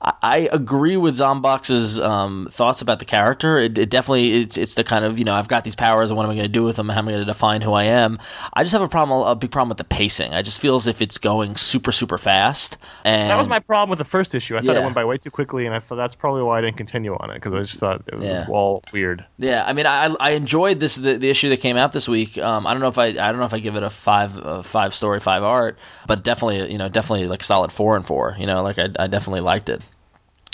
I, 0.00 0.48
agree 0.52 0.96
with 0.96 1.18
Zombox's 1.18 1.98
um, 1.98 2.48
thoughts 2.50 2.82
about 2.82 2.98
the 2.98 3.04
character. 3.04 3.58
It, 3.58 3.78
it 3.78 3.90
definitely 3.90 4.32
it's 4.32 4.56
it's 4.58 4.74
the 4.74 4.84
kind 4.84 5.04
of 5.04 5.18
you 5.18 5.24
know 5.24 5.34
I've 5.34 5.48
got 5.48 5.64
these 5.64 5.74
powers 5.74 6.10
and 6.10 6.16
what 6.16 6.24
am 6.24 6.30
I 6.30 6.34
going 6.34 6.46
to 6.46 6.52
do 6.52 6.64
with 6.64 6.76
them? 6.76 6.88
How 6.90 6.98
am 6.98 7.08
I 7.08 7.12
going 7.12 7.22
to 7.22 7.26
define 7.26 7.62
who 7.62 7.72
I 7.72 7.84
am? 7.84 8.18
I 8.52 8.62
just 8.62 8.72
have 8.72 8.82
a 8.82 8.88
problem, 8.88 9.26
a 9.26 9.34
big 9.34 9.50
problem 9.50 9.70
with 9.70 9.78
the 9.78 9.84
pacing. 9.84 10.34
I 10.34 10.42
just 10.42 10.60
feel 10.60 10.74
as 10.76 10.86
if 10.86 11.00
it's 11.00 11.16
going 11.18 11.56
super 11.56 11.92
super 11.92 12.18
fast. 12.18 12.76
And 13.04 13.30
That 13.30 13.38
was 13.38 13.48
my 13.48 13.58
problem 13.58 13.90
with 13.90 13.98
the 13.98 14.04
first 14.04 14.34
issue. 14.34 14.56
I 14.56 14.60
thought 14.60 14.76
it 14.76 14.82
went 14.82 14.94
by 14.94 15.04
way 15.04 15.16
too 15.16 15.30
quickly, 15.30 15.66
and 15.66 15.74
I 15.74 15.80
thought 15.80 15.96
that's 15.96 16.14
probably 16.14 16.42
why 16.42 16.58
I 16.58 16.60
didn't 16.60 16.76
continue 16.76 17.14
on 17.14 17.30
it 17.30 17.34
because 17.34 17.54
I 17.54 17.60
just 17.60 17.78
thought 17.78 18.02
it 18.06 18.14
was 18.14 18.24
Yeah. 18.24 18.46
all 18.50 18.82
weird. 18.92 19.24
Yeah, 19.38 19.64
I 19.66 19.72
mean, 19.72 19.86
I 19.86 20.14
I 20.20 20.32
enjoyed 20.32 20.78
this 20.80 20.96
the, 20.96 21.16
the 21.16 21.30
issue 21.30 21.48
that 21.48 21.60
came 21.60 21.76
out 21.76 21.92
this 21.92 22.08
week. 22.08 22.36
Um, 22.38 22.66
I 22.66 22.72
don't 22.72 22.80
know 22.82 22.88
if 22.88 22.98
I 22.98 23.06
I 23.06 23.12
don't 23.32 23.38
know 23.38 23.46
if 23.46 23.54
I 23.54 23.60
give 23.60 23.76
it 23.76 23.82
a 23.82 23.90
five 23.90 24.36
uh, 24.38 24.62
five 24.62 24.92
story 24.94 25.20
five 25.20 25.42
art, 25.42 25.78
but 26.06 26.22
definitely 26.22 26.70
you 26.70 26.78
know 26.78 26.88
definitely 26.88 27.26
like 27.26 27.42
solid 27.42 27.72
four 27.72 27.96
and 27.96 28.04
four. 28.06 28.36
You 28.38 28.46
know, 28.46 28.62
like 28.62 28.78
I 28.78 28.88
I 28.98 29.06
definitely 29.06 29.40
liked 29.40 29.68
it. 29.68 29.82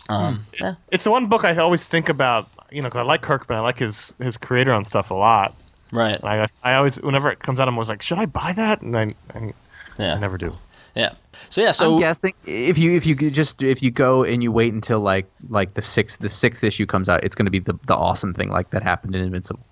Um, 0.09 0.41
yeah. 0.61 0.75
It's 0.91 1.05
the 1.05 1.11
one 1.11 1.27
book 1.29 1.45
I 1.45 1.57
always 1.57 1.85
think 1.85 2.09
about. 2.09 2.49
you 2.71 2.81
know, 2.81 2.89
'cause 2.89 3.01
I 3.01 3.03
like 3.03 3.21
Kirkman. 3.23 3.59
I 3.59 3.61
like 3.61 3.79
his 3.79 4.15
his 4.19 4.37
creator 4.39 4.73
on 4.73 4.85
stuff 4.85 5.11
a 5.11 5.15
lot. 5.15 5.55
Right. 5.93 6.19
And 6.19 6.25
I 6.29 6.47
I 6.63 6.75
always 6.77 6.97
whenever 7.01 7.31
it 7.31 7.41
comes 7.41 7.61
out, 7.61 7.69
I'm 7.69 7.75
always 7.75 7.89
like, 7.91 8.01
should 8.03 8.19
I 8.19 8.25
buy 8.27 8.53
that? 8.55 8.81
And 8.83 8.97
I 8.97 9.15
I, 9.35 9.51
Yeah. 9.99 10.15
I 10.15 10.19
never 10.19 10.39
do. 10.39 10.55
Yeah. 10.95 11.11
So 11.51 11.61
yeah. 11.61 11.73
So 11.73 11.95
I'm 11.95 12.01
guessing 12.01 12.33
if 12.47 12.79
you 12.79 12.97
if 12.97 13.05
you 13.07 13.15
could 13.15 13.35
just 13.35 13.63
if 13.63 13.83
you 13.83 13.91
go 13.91 14.25
and 14.25 14.43
you 14.43 14.51
wait 14.51 14.73
until 14.73 15.01
like 15.01 15.27
like 15.51 15.75
the 15.75 15.83
sixth 15.83 16.19
the 16.21 16.29
sixth 16.31 16.65
issue 16.65 16.87
comes 16.87 17.09
out, 17.11 17.23
it's 17.25 17.35
going 17.35 17.45
to 17.47 17.51
be 17.51 17.59
the 17.61 17.79
the 17.87 17.95
awesome 17.95 18.33
thing 18.33 18.49
like 18.49 18.71
that 18.71 18.83
happened 18.83 19.15
in 19.15 19.23
Invincible. 19.23 19.65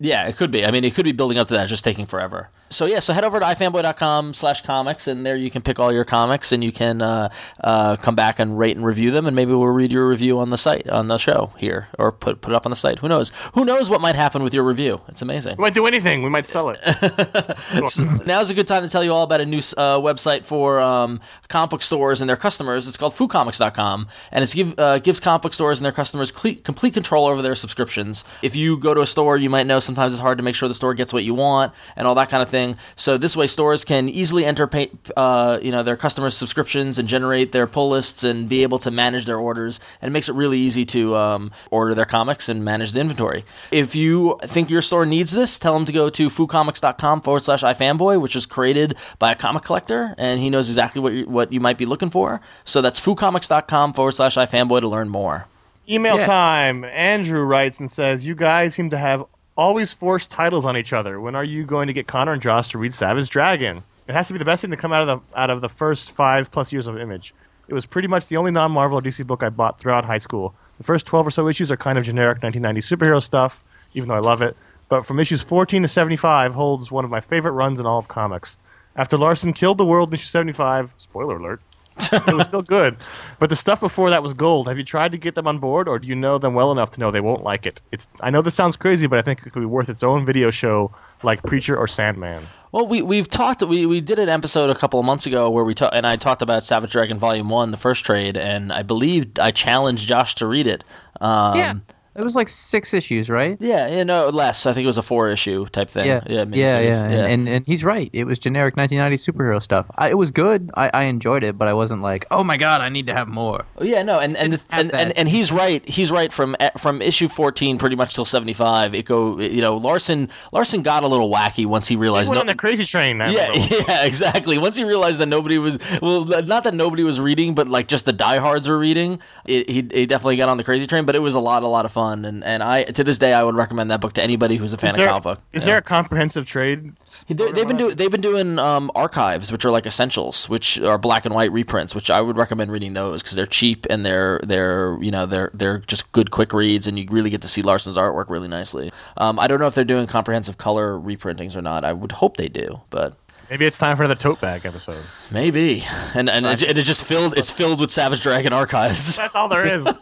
Yeah, 0.00 0.26
it 0.28 0.36
could 0.36 0.50
be. 0.50 0.64
I 0.64 0.70
mean, 0.70 0.84
it 0.84 0.94
could 0.94 1.04
be 1.04 1.12
building 1.12 1.38
up 1.38 1.48
to 1.48 1.54
that, 1.54 1.68
just 1.68 1.84
taking 1.84 2.06
forever. 2.06 2.48
So 2.70 2.86
yeah, 2.86 2.98
so 2.98 3.12
head 3.12 3.24
over 3.24 3.40
to 3.40 3.46
ifanboy.com 3.46 4.34
slash 4.34 4.62
comics, 4.62 5.06
and 5.06 5.24
there 5.24 5.36
you 5.36 5.50
can 5.50 5.62
pick 5.62 5.78
all 5.78 5.92
your 5.92 6.04
comics, 6.04 6.52
and 6.52 6.62
you 6.62 6.72
can 6.72 7.00
uh, 7.02 7.30
uh, 7.62 7.96
come 7.96 8.14
back 8.14 8.38
and 8.38 8.58
rate 8.58 8.76
and 8.76 8.84
review 8.84 9.10
them, 9.10 9.26
and 9.26 9.34
maybe 9.34 9.52
we'll 9.52 9.66
read 9.66 9.92
your 9.92 10.08
review 10.08 10.38
on 10.38 10.50
the 10.50 10.58
site, 10.58 10.88
on 10.88 11.08
the 11.08 11.18
show 11.18 11.52
here, 11.56 11.88
or 11.98 12.12
put 12.12 12.40
put 12.40 12.52
it 12.52 12.56
up 12.56 12.66
on 12.66 12.70
the 12.70 12.76
site. 12.76 12.98
Who 12.98 13.08
knows? 13.08 13.32
Who 13.54 13.64
knows 13.64 13.88
what 13.88 14.00
might 14.00 14.16
happen 14.16 14.42
with 14.42 14.52
your 14.52 14.64
review? 14.64 15.00
It's 15.08 15.22
amazing. 15.22 15.56
We 15.56 15.62
might 15.62 15.74
do 15.74 15.86
anything. 15.86 16.22
We 16.22 16.30
might 16.30 16.46
sell 16.46 16.70
it. 16.70 16.78
Now's 18.26 18.50
a 18.50 18.54
good 18.54 18.66
time 18.66 18.82
to 18.82 18.88
tell 18.88 19.02
you 19.02 19.12
all 19.12 19.22
about 19.22 19.40
a 19.40 19.46
new 19.46 19.58
uh, 19.58 19.98
website 19.98 20.44
for 20.44 20.80
um, 20.80 21.20
comic 21.48 21.70
book 21.70 21.82
stores 21.82 22.20
and 22.20 22.28
their 22.28 22.36
customers. 22.36 22.86
It's 22.86 22.96
called 22.96 23.14
foodcomics.com, 23.14 24.08
and 24.32 24.44
it 24.44 24.52
give, 24.54 24.78
uh, 24.78 24.98
gives 24.98 25.20
comic 25.20 25.42
book 25.42 25.54
stores 25.54 25.78
and 25.80 25.84
their 25.84 25.92
customers 25.92 26.30
cle- 26.30 26.56
complete 26.64 26.94
control 26.94 27.26
over 27.26 27.40
their 27.40 27.54
subscriptions. 27.54 28.24
If 28.42 28.56
you 28.56 28.78
go 28.78 28.92
to 28.94 29.00
a 29.00 29.06
store, 29.06 29.36
you 29.36 29.48
might 29.48 29.66
know 29.66 29.78
sometimes 29.78 30.12
it's 30.12 30.20
hard 30.20 30.38
to 30.38 30.44
make 30.44 30.54
sure 30.54 30.68
the 30.68 30.74
store 30.74 30.94
gets 30.94 31.12
what 31.12 31.24
you 31.24 31.34
want 31.34 31.72
and 31.96 32.06
all 32.06 32.14
that 32.16 32.28
kind 32.28 32.42
of 32.42 32.48
thing. 32.48 32.57
So 32.96 33.18
this 33.18 33.36
way, 33.36 33.46
stores 33.46 33.84
can 33.84 34.08
easily 34.08 34.44
enter 34.44 34.66
pay, 34.66 34.90
uh, 35.16 35.58
you 35.62 35.70
know 35.70 35.82
their 35.82 35.96
customers' 35.96 36.36
subscriptions 36.36 36.98
and 36.98 37.08
generate 37.08 37.52
their 37.52 37.66
pull 37.66 37.88
lists 37.90 38.24
and 38.24 38.48
be 38.48 38.62
able 38.62 38.78
to 38.80 38.90
manage 38.90 39.24
their 39.26 39.38
orders. 39.38 39.80
And 40.00 40.10
it 40.10 40.12
makes 40.12 40.28
it 40.28 40.34
really 40.34 40.58
easy 40.58 40.84
to 40.86 41.16
um, 41.16 41.50
order 41.70 41.94
their 41.94 42.04
comics 42.04 42.48
and 42.48 42.64
manage 42.64 42.92
the 42.92 43.00
inventory. 43.00 43.44
If 43.70 43.94
you 43.94 44.38
think 44.44 44.70
your 44.70 44.82
store 44.82 45.06
needs 45.06 45.32
this, 45.32 45.58
tell 45.58 45.74
them 45.74 45.84
to 45.86 45.92
go 45.92 46.10
to 46.10 46.28
foocomics.com 46.28 47.20
forward 47.22 47.44
slash 47.44 47.62
ifanboy, 47.62 48.20
which 48.20 48.34
was 48.34 48.46
created 48.46 48.94
by 49.18 49.32
a 49.32 49.34
comic 49.34 49.62
collector, 49.62 50.14
and 50.18 50.40
he 50.40 50.50
knows 50.50 50.68
exactly 50.68 51.00
what 51.00 51.12
you, 51.12 51.26
what 51.26 51.52
you 51.52 51.60
might 51.60 51.78
be 51.78 51.86
looking 51.86 52.10
for. 52.10 52.40
So 52.64 52.80
that's 52.82 53.00
foocomics.com 53.00 53.92
forward 53.92 54.12
slash 54.12 54.36
ifanboy 54.36 54.80
to 54.80 54.88
learn 54.88 55.08
more. 55.08 55.46
Email 55.88 56.18
Yeah. 56.18 56.26
time. 56.26 56.84
Andrew 56.84 57.40
writes 57.42 57.80
and 57.80 57.90
says, 57.90 58.26
"You 58.26 58.34
guys 58.34 58.74
seem 58.74 58.90
to 58.90 58.98
have 58.98 59.24
always 59.58 59.92
force 59.92 60.26
titles 60.26 60.64
on 60.64 60.76
each 60.76 60.92
other. 60.92 61.20
When 61.20 61.34
are 61.34 61.44
you 61.44 61.66
going 61.66 61.88
to 61.88 61.92
get 61.92 62.06
Conor 62.06 62.32
and 62.32 62.40
Josh 62.40 62.70
to 62.70 62.78
read 62.78 62.94
Savage 62.94 63.28
Dragon? 63.28 63.82
It 64.06 64.14
has 64.14 64.28
to 64.28 64.32
be 64.32 64.38
the 64.38 64.44
best 64.44 64.62
thing 64.62 64.70
to 64.70 64.76
come 64.76 64.92
out 64.92 65.06
of 65.06 65.08
the 65.08 65.38
out 65.38 65.50
of 65.50 65.60
the 65.60 65.68
first 65.68 66.12
five 66.12 66.50
plus 66.50 66.72
years 66.72 66.86
of 66.86 66.96
Image. 66.96 67.34
It 67.66 67.74
was 67.74 67.84
pretty 67.84 68.08
much 68.08 68.28
the 68.28 68.38
only 68.38 68.52
non-Marvel 68.52 68.98
or 68.98 69.02
DC 69.02 69.26
book 69.26 69.42
I 69.42 69.50
bought 69.50 69.78
throughout 69.78 70.04
high 70.04 70.18
school. 70.18 70.54
The 70.78 70.84
first 70.84 71.04
twelve 71.04 71.26
or 71.26 71.30
so 71.30 71.48
issues 71.48 71.70
are 71.70 71.76
kind 71.76 71.98
of 71.98 72.04
generic 72.04 72.40
1990s 72.40 72.96
superhero 72.96 73.22
stuff, 73.22 73.66
even 73.92 74.08
though 74.08 74.14
I 74.14 74.20
love 74.20 74.40
it. 74.40 74.56
But 74.88 75.04
from 75.04 75.20
issues 75.20 75.42
14 75.42 75.82
to 75.82 75.88
75 75.88 76.54
holds 76.54 76.90
one 76.90 77.04
of 77.04 77.10
my 77.10 77.20
favorite 77.20 77.52
runs 77.52 77.78
in 77.78 77.84
all 77.84 77.98
of 77.98 78.08
comics. 78.08 78.56
After 78.96 79.18
Larsen 79.18 79.52
killed 79.52 79.76
the 79.76 79.84
world 79.84 80.08
in 80.08 80.14
issue 80.14 80.28
75, 80.28 80.90
spoiler 80.96 81.36
alert, 81.36 81.60
it 82.00 82.34
was 82.34 82.46
still 82.46 82.62
good. 82.62 82.96
But 83.38 83.50
the 83.50 83.56
stuff 83.56 83.80
before 83.80 84.10
that 84.10 84.22
was 84.22 84.34
gold. 84.34 84.68
Have 84.68 84.78
you 84.78 84.84
tried 84.84 85.12
to 85.12 85.18
get 85.18 85.34
them 85.34 85.46
on 85.46 85.58
board, 85.58 85.88
or 85.88 85.98
do 85.98 86.06
you 86.08 86.14
know 86.14 86.38
them 86.38 86.54
well 86.54 86.72
enough 86.72 86.90
to 86.92 87.00
know 87.00 87.10
they 87.10 87.20
won't 87.20 87.42
like 87.42 87.66
it? 87.66 87.80
It's. 87.92 88.06
I 88.20 88.30
know 88.30 88.42
this 88.42 88.54
sounds 88.54 88.76
crazy, 88.76 89.06
but 89.06 89.18
I 89.18 89.22
think 89.22 89.40
it 89.46 89.50
could 89.52 89.60
be 89.60 89.66
worth 89.66 89.88
its 89.88 90.02
own 90.02 90.24
video 90.24 90.50
show, 90.50 90.94
like 91.22 91.42
Preacher 91.42 91.76
or 91.76 91.86
Sandman. 91.86 92.42
Well, 92.72 92.86
we 92.86 93.02
we've 93.02 93.28
talked. 93.28 93.62
We, 93.62 93.86
we 93.86 94.00
did 94.00 94.18
an 94.18 94.28
episode 94.28 94.70
a 94.70 94.74
couple 94.74 95.00
of 95.00 95.06
months 95.06 95.26
ago 95.26 95.50
where 95.50 95.64
we 95.64 95.74
ta- 95.74 95.90
and 95.92 96.06
I 96.06 96.16
talked 96.16 96.42
about 96.42 96.64
Savage 96.64 96.92
Dragon 96.92 97.18
Volume 97.18 97.48
One, 97.48 97.70
the 97.70 97.76
first 97.76 98.04
trade, 98.04 98.36
and 98.36 98.72
I 98.72 98.82
believe 98.82 99.38
I 99.40 99.50
challenged 99.50 100.06
Josh 100.06 100.34
to 100.36 100.46
read 100.46 100.66
it. 100.66 100.84
Um, 101.20 101.56
yeah, 101.56 101.74
it 102.18 102.24
was 102.24 102.34
like 102.34 102.48
six 102.48 102.92
issues, 102.92 103.30
right? 103.30 103.56
Yeah, 103.60 103.86
yeah, 103.88 104.02
no, 104.02 104.28
less. 104.28 104.66
I 104.66 104.72
think 104.72 104.84
it 104.84 104.88
was 104.88 104.98
a 104.98 105.02
four 105.02 105.28
issue 105.30 105.64
type 105.66 105.88
thing. 105.88 106.06
Yeah, 106.06 106.20
yeah, 106.26 106.38
yeah, 106.38 106.44
miniseries, 106.44 107.10
yeah, 107.10 107.24
And, 107.24 107.24
and 107.30 107.48
and 107.48 107.66
he's 107.66 107.84
right. 107.84 108.10
It 108.12 108.24
was 108.24 108.38
generic 108.38 108.74
1990s 108.76 109.30
superhero 109.30 109.62
stuff. 109.62 109.90
I, 109.96 110.10
it 110.10 110.18
was 110.18 110.30
good. 110.32 110.70
I, 110.74 110.90
I 110.92 111.02
enjoyed 111.04 111.44
it, 111.44 111.56
but 111.56 111.68
I 111.68 111.74
wasn't 111.74 112.02
like, 112.02 112.26
oh 112.30 112.42
my 112.42 112.56
god, 112.56 112.80
I 112.80 112.88
need 112.88 113.06
to 113.06 113.14
have 113.14 113.28
more. 113.28 113.64
Oh, 113.78 113.84
yeah, 113.84 114.02
no, 114.02 114.18
and 114.18 114.36
and, 114.36 114.60
and, 114.72 114.92
and 114.94 115.16
and 115.16 115.28
he's 115.28 115.52
right. 115.52 115.86
He's 115.88 116.10
right 116.10 116.32
from 116.32 116.56
eh, 116.58 116.70
from 116.76 117.00
issue 117.00 117.28
fourteen 117.28 117.78
pretty 117.78 117.96
much 117.96 118.14
till 118.14 118.24
seventy 118.24 118.52
five. 118.52 118.94
It 118.94 119.04
go, 119.04 119.38
you 119.38 119.60
know, 119.60 119.76
Larsen 119.76 120.28
Larsen 120.52 120.82
got 120.82 121.04
a 121.04 121.06
little 121.06 121.30
wacky 121.30 121.66
once 121.66 121.86
he 121.86 121.94
He 121.94 122.00
realized. 122.00 122.30
went 122.30 122.36
no- 122.38 122.40
on 122.40 122.46
the 122.48 122.54
crazy 122.54 122.84
train. 122.84 123.18
that 123.18 123.30
yeah, 123.30 123.52
yeah, 123.88 124.04
exactly. 124.06 124.58
Once 124.58 124.76
he 124.76 124.84
realized 124.84 125.20
that 125.20 125.28
nobody 125.28 125.58
was 125.58 125.78
well, 126.02 126.24
not 126.24 126.64
that 126.64 126.74
nobody 126.74 127.04
was 127.04 127.20
reading, 127.20 127.54
but 127.54 127.68
like 127.68 127.86
just 127.86 128.04
the 128.06 128.12
diehards 128.12 128.68
were 128.68 128.78
reading. 128.78 129.20
It, 129.44 129.70
he, 129.70 129.86
he 129.92 130.06
definitely 130.06 130.36
got 130.36 130.48
on 130.48 130.56
the 130.56 130.64
crazy 130.64 130.86
train, 130.88 131.04
but 131.04 131.14
it 131.14 131.20
was 131.20 131.34
a 131.36 131.40
lot, 131.40 131.62
a 131.62 131.68
lot 131.68 131.84
of 131.84 131.92
fun. 131.92 132.07
And 132.24 132.44
and 132.44 132.62
I 132.62 132.84
to 132.84 133.04
this 133.04 133.18
day 133.18 133.32
I 133.32 133.42
would 133.42 133.54
recommend 133.54 133.90
that 133.90 134.00
book 134.00 134.12
to 134.14 134.22
anybody 134.22 134.56
who's 134.56 134.72
a 134.72 134.78
fan 134.78 134.94
there, 134.94 135.04
of 135.04 135.08
comic 135.08 135.22
book. 135.24 135.40
is 135.52 135.62
Yeah. 135.62 135.66
there 135.66 135.78
a 135.78 135.82
comprehensive 135.82 136.46
trade? 136.46 136.92
They, 137.28 137.50
they've 137.52 137.66
been 137.66 137.76
doing 137.76 137.96
they've 137.96 138.10
been 138.10 138.20
doing 138.20 138.58
um, 138.58 138.90
archives, 138.94 139.50
which 139.52 139.64
are 139.64 139.70
like 139.70 139.86
essentials, 139.86 140.48
which 140.48 140.80
are 140.80 140.98
black 140.98 141.24
and 141.26 141.34
white 141.34 141.52
reprints, 141.52 141.94
which 141.94 142.10
I 142.10 142.20
would 142.20 142.36
recommend 142.36 142.70
reading 142.70 142.94
those 142.94 143.22
because 143.22 143.36
they're 143.36 143.46
cheap 143.46 143.86
and 143.90 144.04
they're 144.06 144.40
they're 144.44 144.96
you 145.00 145.10
know 145.10 145.26
they're 145.26 145.50
they're 145.54 145.78
just 145.78 146.10
good 146.12 146.30
quick 146.30 146.52
reads, 146.52 146.86
and 146.86 146.98
you 146.98 147.06
really 147.10 147.30
get 147.30 147.42
to 147.42 147.48
see 147.48 147.62
Larsen's 147.62 147.96
artwork 147.96 148.28
really 148.30 148.48
nicely. 148.48 148.90
Um, 149.16 149.38
I 149.38 149.46
don't 149.46 149.60
know 149.60 149.66
if 149.66 149.74
they're 149.74 149.84
doing 149.84 150.06
comprehensive 150.06 150.58
color 150.58 150.98
reprintings 150.98 151.56
or 151.56 151.62
not. 151.62 151.84
I 151.84 151.92
would 151.92 152.12
hope 152.12 152.36
they 152.36 152.48
do, 152.48 152.80
but? 152.90 153.16
Maybe 153.50 153.64
it's 153.64 153.78
time 153.78 153.96
for 153.96 154.02
another 154.04 154.18
tote 154.20 154.40
bag 154.40 154.66
episode. 154.66 155.02
maybe. 155.30 155.82
And 156.14 156.28
and 156.28 156.44
it, 156.46 156.62
and 156.62 156.78
it 156.78 156.82
just 156.82 157.04
filled 157.06 157.36
it's 157.36 157.50
filled 157.50 157.80
with 157.80 157.90
Savage 157.90 158.20
Dragon 158.22 158.52
archives. 158.52 159.16
That's 159.18 159.34
all 159.34 159.48
there 159.48 159.66
is. 159.66 159.86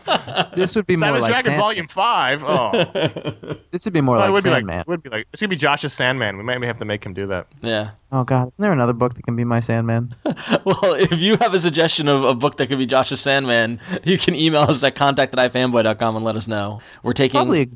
This 0.57 0.74
would 0.74 0.86
be 0.86 0.97
more 0.97 1.09
Savage 1.09 1.22
like 1.22 1.32
Dragon 1.32 1.51
Sand- 1.53 1.61
Volume 1.61 1.86
Five. 1.88 2.42
Oh, 2.44 3.57
This 3.70 3.84
would 3.84 3.92
be 3.94 4.01
more 4.01 4.16
it 4.16 4.20
like 4.20 4.32
would 4.32 4.44
be 4.44 4.51
Sandman. 4.51 4.78
like 4.78 4.88
would 4.88 5.03
be 5.03 5.11
like 5.11 5.28
it's 5.32 5.40
gonna 5.40 5.51
be 5.51 5.57
Josh's 5.57 5.92
Sandman. 5.92 6.36
We 6.38 6.42
might 6.42 6.62
have 6.62 6.78
to 6.78 6.84
make 6.84 7.05
him 7.05 7.12
do 7.14 7.26
that. 7.28 7.47
yeah. 7.62 7.90
oh 8.11 8.24
god, 8.24 8.49
isn't 8.49 8.62
there 8.62 8.72
another 8.72 8.92
book 8.94 9.14
that 9.14 9.22
can 9.22 9.36
be 9.36 9.44
my 9.44 9.61
Sandman? 9.61 10.14
Well, 10.64 10.94
if 10.94 11.20
you 11.20 11.36
have 11.40 11.55
a 11.55 11.59
suggestion 11.59 12.09
of 12.09 12.24
a 12.24 12.34
book 12.34 12.57
that 12.57 12.68
could 12.68 12.78
be 12.78 12.86
Josh's 12.86 13.20
Sandman, 13.20 13.78
you 14.05 14.18
can 14.18 14.34
email 14.34 14.62
us 14.62 14.82
at 14.82 14.94
contact 14.94 15.36
at 15.38 15.53
ifanboy.com 15.53 16.16
and 16.16 16.24
let 16.24 16.36
us 16.36 16.49
know. 16.49 16.80
We're 17.03 17.12
taking 17.12 17.38
Probably 17.38 17.62
a 17.62 17.66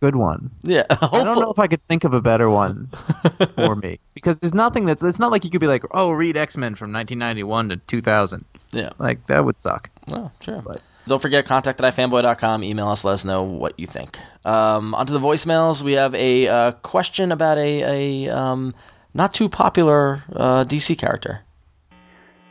good 0.00 0.16
one. 0.16 0.50
yeah. 0.62 0.84
I 0.90 1.22
don't 1.24 1.38
know 1.40 1.50
if 1.50 1.58
I 1.58 1.66
could 1.66 1.86
think 1.86 2.04
of 2.04 2.12
a 2.14 2.20
better 2.20 2.50
one 2.50 2.88
for 3.54 3.76
me 3.76 3.98
because 4.14 4.40
there's 4.40 4.54
nothing 4.54 4.86
that's. 4.86 5.02
It's 5.02 5.18
not 5.18 5.30
like 5.30 5.44
you 5.44 5.50
could 5.50 5.60
be 5.60 5.66
like, 5.66 5.84
oh, 5.92 6.10
read 6.10 6.36
X 6.36 6.56
Men 6.56 6.74
from 6.74 6.92
1991 6.92 7.68
to 7.70 7.76
2000. 7.76 8.44
yeah. 8.72 8.90
Like 8.98 9.26
that 9.28 9.44
would 9.44 9.58
suck. 9.58 9.90
Oh, 10.12 10.30
sure. 10.40 10.62
But- 10.62 10.82
Don't 11.06 11.20
forget, 11.22 11.44
contact 11.46 11.80
at 11.80 11.94
ifanboy.com. 11.94 12.62
Email 12.64 12.88
us, 12.88 13.04
let 13.04 13.12
us 13.12 13.24
know 13.24 13.42
what 13.42 13.78
you 13.78 13.86
think. 13.86 14.18
Um, 14.44 14.94
onto 14.94 15.12
the 15.12 15.20
voicemails. 15.20 15.82
We 15.82 15.92
have 15.92 16.14
a 16.14 16.48
uh, 16.48 16.72
question 16.72 17.32
about 17.32 17.58
a, 17.58 18.26
a 18.26 18.36
um, 18.36 18.74
not 19.14 19.34
too 19.34 19.48
popular 19.48 20.22
uh, 20.34 20.64
DC 20.64 20.98
character. 20.98 21.40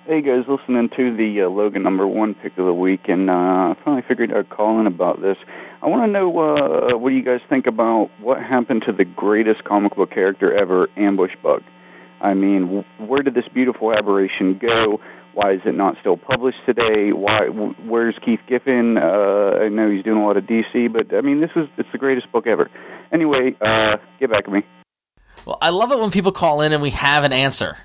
Hey 0.06 0.22
guys, 0.24 0.45
listening 0.47 0.89
to 0.97 1.16
the 1.16 1.43
uh, 1.43 1.50
Logan 1.50 1.84
number 1.84 2.08
one 2.08 2.34
pick 2.34 2.58
of 2.58 2.66
the 2.66 2.74
week, 2.74 3.02
and 3.08 3.30
uh, 3.30 3.34
I 3.34 3.76
finally 3.86 4.02
figured 4.08 4.34
I'd 4.34 4.50
call 4.50 4.80
in 4.80 4.88
about 4.88 5.22
this. 5.22 5.38
I 5.82 5.88
want 5.88 6.04
to 6.04 6.12
know 6.12 6.38
uh, 6.38 6.98
what 6.98 7.10
do 7.10 7.16
you 7.16 7.24
guys 7.24 7.40
think 7.50 7.66
about 7.66 8.10
what 8.20 8.40
happened 8.40 8.84
to 8.88 8.92
the 8.92 9.06
greatest 9.06 9.64
comic 9.64 9.96
book 9.96 10.12
character 10.12 10.54
ever, 10.54 10.90
Ambush 10.98 11.32
Bug? 11.42 11.64
I 12.20 12.34
mean, 12.34 12.84
where 12.98 13.24
did 13.24 13.34
this 13.34 13.48
beautiful 13.54 13.94
aberration 13.94 14.60
go? 14.60 15.00
Why 15.34 15.54
is 15.54 15.62
it 15.66 15.76
not 15.76 15.96
still 16.02 16.18
published 16.18 16.58
today? 16.66 17.14
Why? 17.14 17.48
Where's 17.48 18.16
Keith 18.26 18.42
Giffen? 18.48 18.98
Uh, 18.98 19.60
I 19.62 19.70
know 19.70 19.90
he's 19.90 20.04
doing 20.04 20.18
a 20.18 20.26
lot 20.26 20.36
of 20.36 20.44
DC, 20.44 20.92
but 20.92 21.16
I 21.16 21.22
mean, 21.22 21.40
this 21.40 21.52
is 21.56 21.70
it's 21.78 21.88
the 21.94 21.98
greatest 21.98 22.30
book 22.32 22.46
ever. 22.46 22.70
Anyway, 23.14 23.56
uh, 23.62 23.96
get 24.20 24.32
back 24.32 24.44
at 24.46 24.52
me. 24.52 24.64
Well, 25.46 25.60
I 25.62 25.70
love 25.70 25.94
it 25.94 26.00
when 26.00 26.12
people 26.12 26.34
call 26.34 26.62
in 26.62 26.74
and 26.74 26.82
we 26.82 26.90
have 26.90 27.24
an 27.24 27.32
answer. 27.32 27.78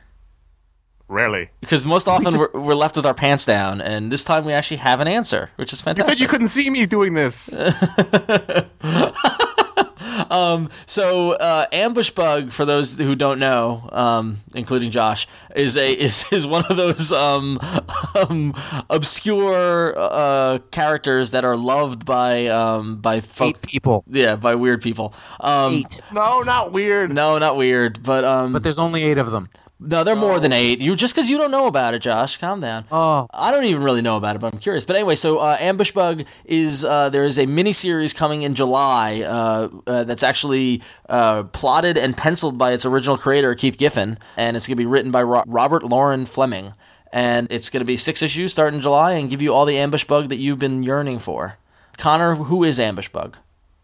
Rarely. 1.09 1.51
Because 1.61 1.87
most 1.87 2.09
often 2.09 2.33
just- 2.33 2.53
we're, 2.55 2.61
we're 2.61 2.75
left 2.75 2.97
with 2.97 3.05
our 3.07 3.15
pants 3.15 3.45
down, 3.45 3.81
and 3.81 4.11
this 4.11 4.25
time 4.25 4.45
we 4.45 4.53
actually 4.53 4.79
have 4.79 5.01
an 5.01 5.09
answer, 5.09 5.51
which 5.57 5.73
is 5.73 5.81
You 5.81 5.85
fantastic. 5.85 6.15
said 6.15 6.21
you 6.21 6.29
couldn't 6.29 6.49
see 6.49 6.71
me 6.71 6.87
doing 6.87 7.15
this. 7.15 7.49
Um, 10.31 10.71
so 10.87 11.33
uh, 11.33 11.67
ambush 11.73 12.11
bug, 12.11 12.51
for 12.51 12.65
those 12.65 12.97
who 12.97 13.15
don't 13.15 13.39
know, 13.39 13.89
um, 13.93 14.39
including 14.55 14.91
Josh, 14.91 15.27
is 15.55 15.77
a 15.77 15.93
is, 16.01 16.25
is 16.33 16.47
one 16.47 16.65
of 16.67 16.77
those 16.77 17.13
um, 17.13 17.59
um, 18.15 18.55
obscure 18.91 19.95
uh, 19.97 20.59
characters 20.71 21.33
that 21.33 21.45
are 21.45 21.57
loved 21.57 22.05
by 22.05 22.47
um, 22.47 22.97
by 22.97 23.21
folk, 23.21 23.57
Eight 23.57 23.63
people. 23.63 24.05
yeah, 24.09 24.37
by 24.37 24.55
weird 24.55 24.83
people. 24.83 25.15
Um, 25.41 25.75
Eight. 25.75 26.01
no, 26.13 26.43
not 26.43 26.73
weird. 26.73 27.13
No, 27.13 27.39
not 27.39 27.57
weird, 27.57 28.03
but 28.03 28.25
um, 28.25 28.53
But 28.53 28.63
there's 28.63 28.79
only 28.79 29.03
eight 29.05 29.19
of 29.19 29.31
them. 29.31 29.49
No, 29.81 30.05
they're 30.05 30.17
more 30.17 30.39
than 30.41 30.53
eight. 30.53 30.81
You 30.81 30.95
just 30.97 31.15
because 31.15 31.29
you 31.29 31.37
don't 31.37 31.51
know 31.51 31.67
about 31.67 31.95
it, 31.95 31.99
Josh. 31.99 32.37
Calm 32.39 32.61
down. 32.61 32.85
Oh, 32.91 33.27
I 33.35 33.51
don't 33.51 33.65
even 33.65 33.83
really 33.83 34.01
know 34.03 34.17
about 34.17 34.37
it, 34.37 34.39
but 34.39 34.53
I'm 34.55 34.59
curious. 34.61 34.87
But 34.87 34.97
anyway, 34.97 35.15
so 35.17 35.39
uh, 35.39 35.57
Ambush 35.61 35.91
Bug 35.91 36.25
is 36.45 36.85
uh, 36.85 37.11
there 37.11 37.25
is 37.25 37.39
a 37.39 37.47
mini 37.47 37.73
series 37.73 38.13
coming 38.13 38.43
in 38.43 38.55
July 38.55 39.23
uh, 39.23 39.69
uh, 39.87 40.05
that's 40.05 40.23
actually 40.23 40.81
uh, 41.09 41.43
plotted 41.45 41.99
and 41.99 42.17
penciled 42.17 42.57
by 42.57 42.73
its 42.73 42.87
original 42.87 43.19
creator 43.19 43.55
Keith 43.55 43.77
Giffen, 43.77 44.17
and 44.37 44.57
it's 44.57 44.67
going 44.67 44.77
to 44.77 44.81
be 44.81 44.87
written 44.87 45.11
by 45.11 45.23
Ro- 45.23 45.43
Robert 45.47 45.83
Loren 45.83 46.25
Fleming, 46.25 46.73
and 47.13 47.49
it's 47.51 47.69
going 47.69 47.81
to 47.81 47.85
be 47.85 47.97
six 47.97 48.23
issues 48.23 48.53
starting 48.53 48.77
in 48.77 48.81
July 48.81 49.13
and 49.13 49.29
give 49.29 49.43
you 49.43 49.53
all 49.53 49.65
the 49.67 49.77
Ambush 49.77 50.05
Bug 50.05 50.29
that 50.29 50.37
you've 50.37 50.59
been 50.61 50.83
yearning 50.83 51.19
for. 51.19 51.59
Conor, 51.99 52.37
who 52.37 52.65
is 52.65 52.81
Ambush 52.81 53.09
Bug? 53.09 53.37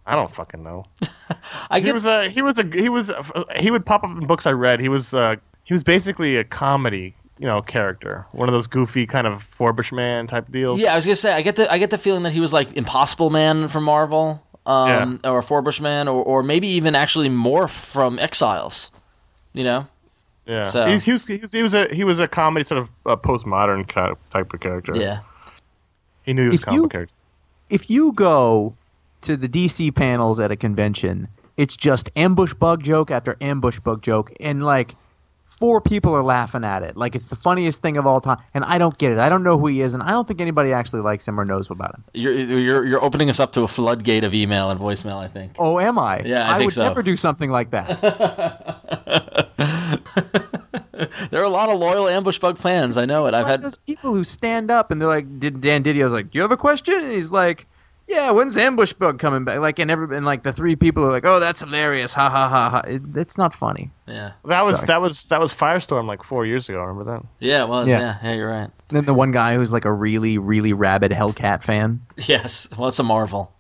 I 0.07 0.15
don't 0.15 0.35
fucking 0.35 0.63
know. 0.63 0.85
I 1.71 1.81
He 1.81 1.85
get 1.85 1.95
was 1.95 2.05
a 2.07 2.29
he 2.29 2.43
was 2.43 2.59
a 2.59 2.65
he 2.65 2.89
was 2.89 3.11
a, 3.11 3.45
he 3.59 3.71
would 3.71 3.85
pop 3.85 4.03
up 4.03 4.11
in 4.11 4.27
books 4.27 4.47
I 4.47 4.53
read. 4.53 4.81
He 4.81 4.89
was 4.89 5.13
uh 5.15 5.37
he 5.71 5.75
was 5.75 5.85
basically 5.85 6.35
a 6.37 6.43
comedy 6.43 7.15
you 7.39 7.47
know 7.47 7.63
character, 7.63 8.27
one 8.33 8.49
of 8.49 8.53
those 8.53 8.67
goofy 8.67 9.07
kind 9.07 9.25
of 9.29 9.47
Forbush 9.57 9.93
man 9.93 10.27
type 10.27 10.51
deals. 10.51 10.81
Yeah, 10.81 10.93
I 10.93 10.97
was 10.97 11.07
gonna 11.07 11.15
say 11.15 11.33
I 11.33 11.43
get 11.43 11.55
the 11.55 11.71
I 11.73 11.79
get 11.79 11.91
the 11.91 11.97
feeling 11.99 12.25
that 12.25 12.33
he 12.33 12.41
was 12.41 12.53
like 12.53 12.77
Impossible 12.77 13.31
Man 13.31 13.69
from 13.69 13.85
Marvel, 13.85 14.43
um, 14.67 15.21
or 15.25 15.41
Forbush 15.41 15.81
Man, 15.81 16.09
or 16.09 16.23
or 16.25 16.43
maybe 16.43 16.67
even 16.67 16.97
actually 16.97 17.29
Morph 17.29 17.93
from 17.93 18.19
Exiles. 18.19 18.91
You 19.53 19.63
know, 19.63 19.87
yeah. 20.45 20.65
So- 20.65 20.87
He's, 20.87 21.05
he 21.05 21.13
was 21.13 21.25
he 21.27 21.37
was 21.37 21.53
he 21.53 21.63
was 21.63 21.73
a 21.73 21.87
he 21.95 22.03
was 22.03 22.19
a 22.19 22.27
comedy 22.27 22.65
sort 22.67 22.81
of 22.83 22.91
uh, 23.07 23.15
postmodern 23.17 23.87
kind 23.89 24.11
of 24.11 24.19
type 24.31 24.53
of 24.53 24.59
character. 24.59 24.93
yeah, 24.97 25.21
he 26.25 26.33
knew 26.33 26.43
he 26.43 26.49
was 26.49 26.57
If 26.59 26.63
a 26.63 26.67
comic 26.67 26.83
you- 26.83 26.89
character. 26.89 27.15
if 27.71 27.89
you 27.91 28.13
go 28.13 28.75
to 29.23 29.37
the 29.37 29.49
DC 29.49 29.95
panels 29.95 30.41
at 30.41 30.51
a 30.51 30.57
convention, 30.57 31.29
it's 31.57 31.77
just 31.77 32.11
ambush 32.17 32.53
bug 32.55 32.83
joke 32.83 33.11
after 33.11 33.37
ambush 33.41 33.81
bug 33.81 34.03
joke, 34.03 34.31
and 34.41 34.63
like 34.65 34.95
four 35.61 35.81
people 35.81 36.15
are 36.17 36.25
laughing 36.25 36.65
at 36.65 36.83
it. 36.83 36.97
Like 36.97 37.15
it's 37.15 37.27
the 37.27 37.37
funniest 37.37 37.83
thing 37.83 37.97
of 37.99 38.07
all 38.07 38.21
time, 38.21 38.39
and 38.55 38.65
I 38.65 38.79
don't 38.79 38.97
get 38.99 39.13
it. 39.13 39.19
I 39.19 39.29
don't 39.29 39.45
know 39.45 39.59
who 39.59 39.69
he 39.69 39.83
is, 39.83 39.95
and 39.95 40.03
I 40.03 40.11
don't 40.11 40.27
think 40.27 40.41
anybody 40.41 40.73
actually 40.73 41.03
likes 41.03 41.29
him 41.29 41.39
or 41.39 41.45
knows 41.45 41.71
about 41.71 41.95
him. 41.95 42.05
you're 42.15 42.33
you're 42.33 42.87
you're 42.87 43.05
opening 43.05 43.29
us 43.29 43.39
up 43.39 43.53
to 43.53 43.61
a 43.63 43.69
floodgate 43.69 44.25
of 44.25 44.35
email 44.35 44.71
and 44.71 44.81
voicemail. 44.81 45.19
I 45.19 45.29
think. 45.29 45.53
Oh, 45.59 45.79
am 45.79 45.99
I? 45.99 46.23
Yeah, 46.25 46.51
I 46.51 46.55
think 46.57 46.67
would 46.69 46.75
so. 46.75 46.89
never 46.89 47.03
do 47.03 47.17
something 47.17 47.51
like 47.51 47.71
that. 47.71 48.81
There 51.31 51.41
are 51.41 51.45
a 51.45 51.49
lot 51.51 51.71
of 51.71 51.79
loyal 51.79 52.09
ambush 52.09 52.39
bug 52.39 52.59
fans. 52.59 52.97
I 52.99 53.07
know 53.07 53.27
it. 53.27 53.33
I've 53.33 53.47
had 53.47 53.63
those 53.63 53.79
people 53.79 54.13
who 54.13 54.23
stand 54.23 54.71
up 54.71 54.91
and 54.91 55.01
they're 55.01 55.09
like, 55.09 55.39
"Did 55.41 55.61
Dan 55.61 55.83
Didio's 55.83 56.13
like, 56.13 56.31
do 56.31 56.39
you 56.39 56.43
have 56.43 56.53
a 56.53 56.57
question?" 56.57 56.95
And 56.95 57.13
he's 57.13 57.31
like. 57.31 57.67
Yeah, 58.11 58.33
when's 58.33 58.59
Ambush 58.59 58.93
Bug 58.95 59.21
coming 59.21 59.45
back? 59.45 59.61
Like, 59.61 59.79
and 59.79 59.89
every 59.89 60.17
and 60.17 60.27
like 60.27 60.43
the 60.43 60.53
three 60.53 60.75
people 60.75 61.05
are 61.05 61.13
like, 61.13 61.25
"Oh, 61.25 61.39
that's 61.39 61.61
hilarious!" 61.61 62.13
Ha 62.15 62.29
ha 62.29 62.49
ha 62.49 62.71
ha! 62.71 62.81
It, 62.81 63.03
it's 63.15 63.39
not 63.39 63.55
funny. 63.55 63.91
yeah 64.09 64.33
That 64.47 64.63
was 64.65 64.77
Sorry. 64.77 64.87
that 64.89 65.01
was 65.01 65.25
that 65.27 65.41
was 65.41 65.55
Firestorm 65.55 66.07
like 66.09 66.25
four 66.25 66.45
years 66.45 66.69
ago. 66.69 66.83
Remember 66.83 67.05
that? 67.13 67.25
yeah 67.39 67.63
it 67.63 67.69
was 67.69 67.89
Yeah. 67.89 68.01
yeah 68.01 68.19
yeah, 68.25 68.33
you're 68.35 68.49
right. 68.49 68.65
And 68.89 68.97
then 68.97 69.05
the 69.05 69.15
one 69.15 69.31
guy 69.31 69.55
who's 69.55 69.73
like 69.73 69.85
a 69.85 69.93
really, 69.93 70.39
really 70.39 70.73
rabid 70.73 71.13
Hellcat 71.13 71.63
fan. 71.63 72.01
Yes, 72.27 72.67
well 72.77 72.89
it's 72.89 72.99
a 72.99 73.05
Marvel. 73.05 73.53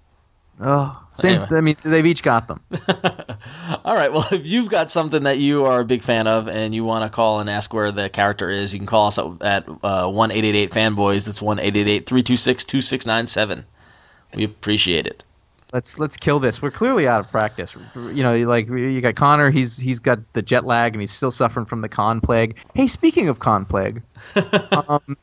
Oh, 0.63 1.01
same. 1.15 1.41
Anyway. 1.43 1.57
I 1.57 1.61
mean, 1.63 1.77
they've 1.85 2.05
each 2.05 2.23
got 2.23 2.47
them. 2.49 2.61
All 3.85 3.95
right. 3.95 4.13
Well, 4.13 4.27
if 4.31 4.47
you've 4.47 4.69
got 4.69 4.91
something 4.91 5.23
that 5.23 5.39
you 5.39 5.65
are 5.65 5.81
a 5.81 5.85
big 5.87 6.03
fan 6.03 6.27
of 6.27 6.49
and 6.49 6.75
you 6.75 6.85
want 6.85 7.11
to 7.11 7.15
call 7.15 7.41
and 7.41 7.49
ask 7.49 7.73
where 7.73 7.91
the 7.91 8.11
character 8.11 8.51
is, 8.51 8.73
you 8.75 8.79
can 8.79 8.87
call 8.87 9.07
us 9.07 9.19
at 9.41 9.67
uh, 9.83 10.11
one 10.11 10.31
eight 10.31 10.45
eight 10.45 10.55
eight 10.55 10.71
fanboys. 10.71 11.25
That's 11.25 11.41
one 11.41 11.59
eight 11.61 11.77
eight 11.79 11.89
eight 11.89 12.07
three 12.07 12.23
two 12.23 12.37
six 12.37 12.65
two 12.65 12.83
six 12.83 13.07
nine 13.07 13.27
seven. 13.27 13.65
We 14.35 14.45
appreciate 14.45 15.07
it. 15.07 15.24
Let's 15.72 15.99
let's 16.01 16.16
kill 16.16 16.41
this. 16.41 16.61
We're 16.61 16.72
clearly 16.72 17.07
out 17.07 17.20
of 17.20 17.31
practice. 17.31 17.76
You 17.95 18.22
know, 18.24 18.37
like 18.39 18.66
you 18.68 19.01
got 19.01 19.14
Conor. 19.14 19.51
He's 19.51 19.76
he's 19.76 20.01
got 20.01 20.18
the 20.33 20.43
jet 20.43 20.64
lag 20.64 20.95
and 20.95 21.01
he's 21.01 21.12
still 21.12 21.31
suffering 21.31 21.64
from 21.66 21.81
the 21.81 21.89
con 21.89 22.20
plague. 22.20 22.57
Hey, 22.74 22.89
speaking 22.89 23.28
of 23.28 23.39
con 23.39 23.64
plague, 23.64 24.03
um, 24.89 25.16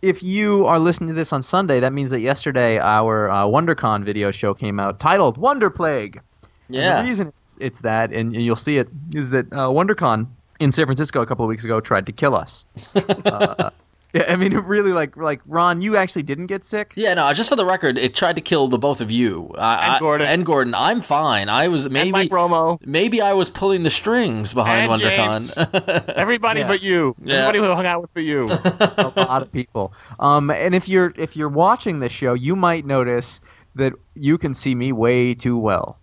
if 0.00 0.22
you 0.22 0.64
are 0.66 0.78
listening 0.78 1.08
to 1.08 1.14
this 1.14 1.30
on 1.32 1.42
Sunday, 1.42 1.78
that 1.80 1.92
means 1.92 2.10
that 2.10 2.20
yesterday 2.20 2.78
our 2.78 3.30
uh, 3.30 3.44
WonderCon 3.44 4.02
video 4.02 4.30
show 4.30 4.54
came 4.54 4.80
out 4.80 4.98
titled 4.98 5.36
Wonder 5.36 5.68
Plague. 5.68 6.20
And 6.68 6.76
Yeah. 6.76 7.02
the 7.02 7.08
reason 7.08 7.28
it's, 7.28 7.56
it's 7.60 7.80
that, 7.80 8.12
and 8.12 8.34
you'll 8.34 8.56
see 8.56 8.78
it, 8.78 8.88
is 9.14 9.28
that 9.30 9.46
uh, 9.52 9.68
WonderCon 9.68 10.26
in 10.58 10.72
San 10.72 10.86
Francisco 10.86 11.20
a 11.20 11.26
couple 11.26 11.44
of 11.44 11.48
weeks 11.50 11.64
ago 11.66 11.80
tried 11.80 12.06
to 12.06 12.12
kill 12.12 12.34
us. 12.34 12.64
uh, 13.26 13.70
yeah, 14.14 14.24
I 14.28 14.36
mean, 14.36 14.52
it 14.52 14.64
really 14.64 14.92
like 14.92 15.16
like 15.16 15.40
Ron, 15.46 15.80
you 15.80 15.96
actually 15.96 16.22
didn't 16.24 16.46
get 16.46 16.64
sick. 16.64 16.92
Yeah, 16.96 17.14
no. 17.14 17.32
Just 17.32 17.48
for 17.48 17.56
the 17.56 17.64
record, 17.64 17.96
it 17.98 18.14
tried 18.14 18.36
to 18.36 18.42
kill 18.42 18.68
the 18.68 18.78
both 18.78 19.00
of 19.00 19.10
you 19.10 19.50
I, 19.56 19.74
And 19.86 19.92
I- 19.94 19.98
Gordon. 19.98 20.26
and 20.26 20.44
Gordon. 20.46 20.74
I'm 20.74 21.00
fine. 21.00 21.48
I 21.48 21.68
was 21.68 21.86
and 21.86 21.94
maybe 21.94 22.10
Mike 22.12 22.30
Romo, 22.30 22.78
maybe 22.84 23.20
I 23.20 23.32
was 23.32 23.48
pulling 23.50 23.82
the 23.84 23.90
strings 23.90 24.52
behind 24.54 24.90
And 24.92 25.00
WonderCon. 25.02 26.08
everybody 26.16 26.60
Yeah. 26.60 26.68
but 26.68 26.82
you. 26.82 27.14
Yeah. 27.22 27.34
Everybody 27.46 27.58
who 27.60 27.74
hung 27.74 27.86
out 27.86 28.02
with 28.02 28.12
but 28.14 28.24
you. 28.24 28.48
a 28.50 29.12
lot 29.16 29.42
of 29.42 29.50
people. 29.52 29.92
Um, 30.20 30.50
and 30.50 30.74
if 30.74 30.88
you're 30.88 31.12
if 31.16 31.36
you're 31.36 31.48
watching 31.48 32.00
this 32.00 32.12
show, 32.12 32.34
you 32.34 32.54
might 32.56 32.84
notice 32.84 33.40
that 33.74 33.92
you 34.14 34.36
can 34.36 34.52
see 34.52 34.74
me 34.74 34.92
way 34.92 35.32
too 35.32 35.56
well, 35.56 35.98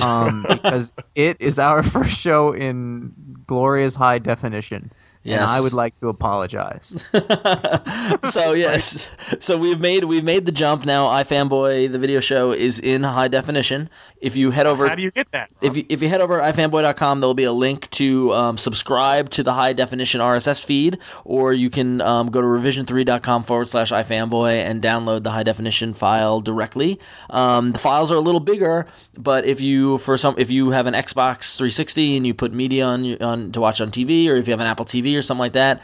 um, 0.00 0.46
because 0.48 0.92
it 1.16 1.36
is 1.40 1.58
our 1.58 1.82
first 1.82 2.16
show 2.16 2.52
in 2.52 3.12
glorious 3.46 3.96
high 3.96 4.18
definition. 4.20 4.92
And 5.24 5.42
I 5.42 5.60
would 5.60 5.74
like 5.74 5.98
to 6.00 6.08
apologize. 6.08 7.04
so 8.24 8.52
yes, 8.54 9.14
so 9.38 9.58
we've 9.58 9.80
made 9.80 10.04
we've 10.04 10.24
made 10.24 10.46
the 10.46 10.52
jump 10.52 10.86
now. 10.86 11.08
iFanboy, 11.08 11.92
the 11.92 11.98
video 11.98 12.20
show, 12.20 12.52
is 12.52 12.80
in 12.80 13.02
high 13.02 13.28
definition. 13.28 13.90
If 14.20 14.36
you 14.36 14.50
head 14.50 14.66
over, 14.66 14.88
How 14.88 14.94
do 14.94 15.02
you 15.02 15.10
get 15.10 15.30
that? 15.32 15.50
if 15.60 15.76
you, 15.76 15.84
if 15.90 16.02
you 16.02 16.08
head 16.08 16.22
over 16.22 16.38
to 16.38 16.42
ifanboy.com, 16.42 17.20
there'll 17.20 17.34
be 17.34 17.44
a 17.44 17.52
link 17.52 17.90
to 17.90 18.32
um, 18.32 18.56
subscribe 18.56 19.28
to 19.30 19.42
the 19.42 19.52
high 19.52 19.74
definition 19.74 20.22
RSS 20.22 20.64
feed, 20.64 20.98
or 21.24 21.52
you 21.52 21.68
can 21.68 22.00
um, 22.00 22.30
go 22.30 22.40
to 22.40 22.46
revision3.com 22.46 23.44
forward 23.44 23.68
slash 23.68 23.92
ifanboy 23.92 24.62
and 24.62 24.82
download 24.82 25.22
the 25.22 25.32
high 25.32 25.42
definition 25.42 25.92
file 25.92 26.40
directly. 26.40 26.98
Um, 27.28 27.72
the 27.72 27.78
files 27.78 28.10
are 28.10 28.16
a 28.16 28.20
little 28.20 28.40
bigger, 28.40 28.86
but 29.18 29.44
if 29.44 29.60
you 29.60 29.98
for 29.98 30.16
some 30.16 30.34
if 30.38 30.50
you 30.50 30.70
have 30.70 30.86
an 30.86 30.94
Xbox 30.94 31.56
360 31.58 32.16
and 32.16 32.26
you 32.26 32.32
put 32.32 32.54
media 32.54 32.86
on, 32.86 33.22
on 33.22 33.52
to 33.52 33.60
watch 33.60 33.82
on 33.82 33.90
TV, 33.90 34.28
or 34.28 34.36
if 34.36 34.48
you 34.48 34.52
have 34.52 34.60
an 34.60 34.66
Apple 34.66 34.86
TV 34.86 35.09
or 35.16 35.22
something 35.22 35.40
like 35.40 35.52
that. 35.54 35.82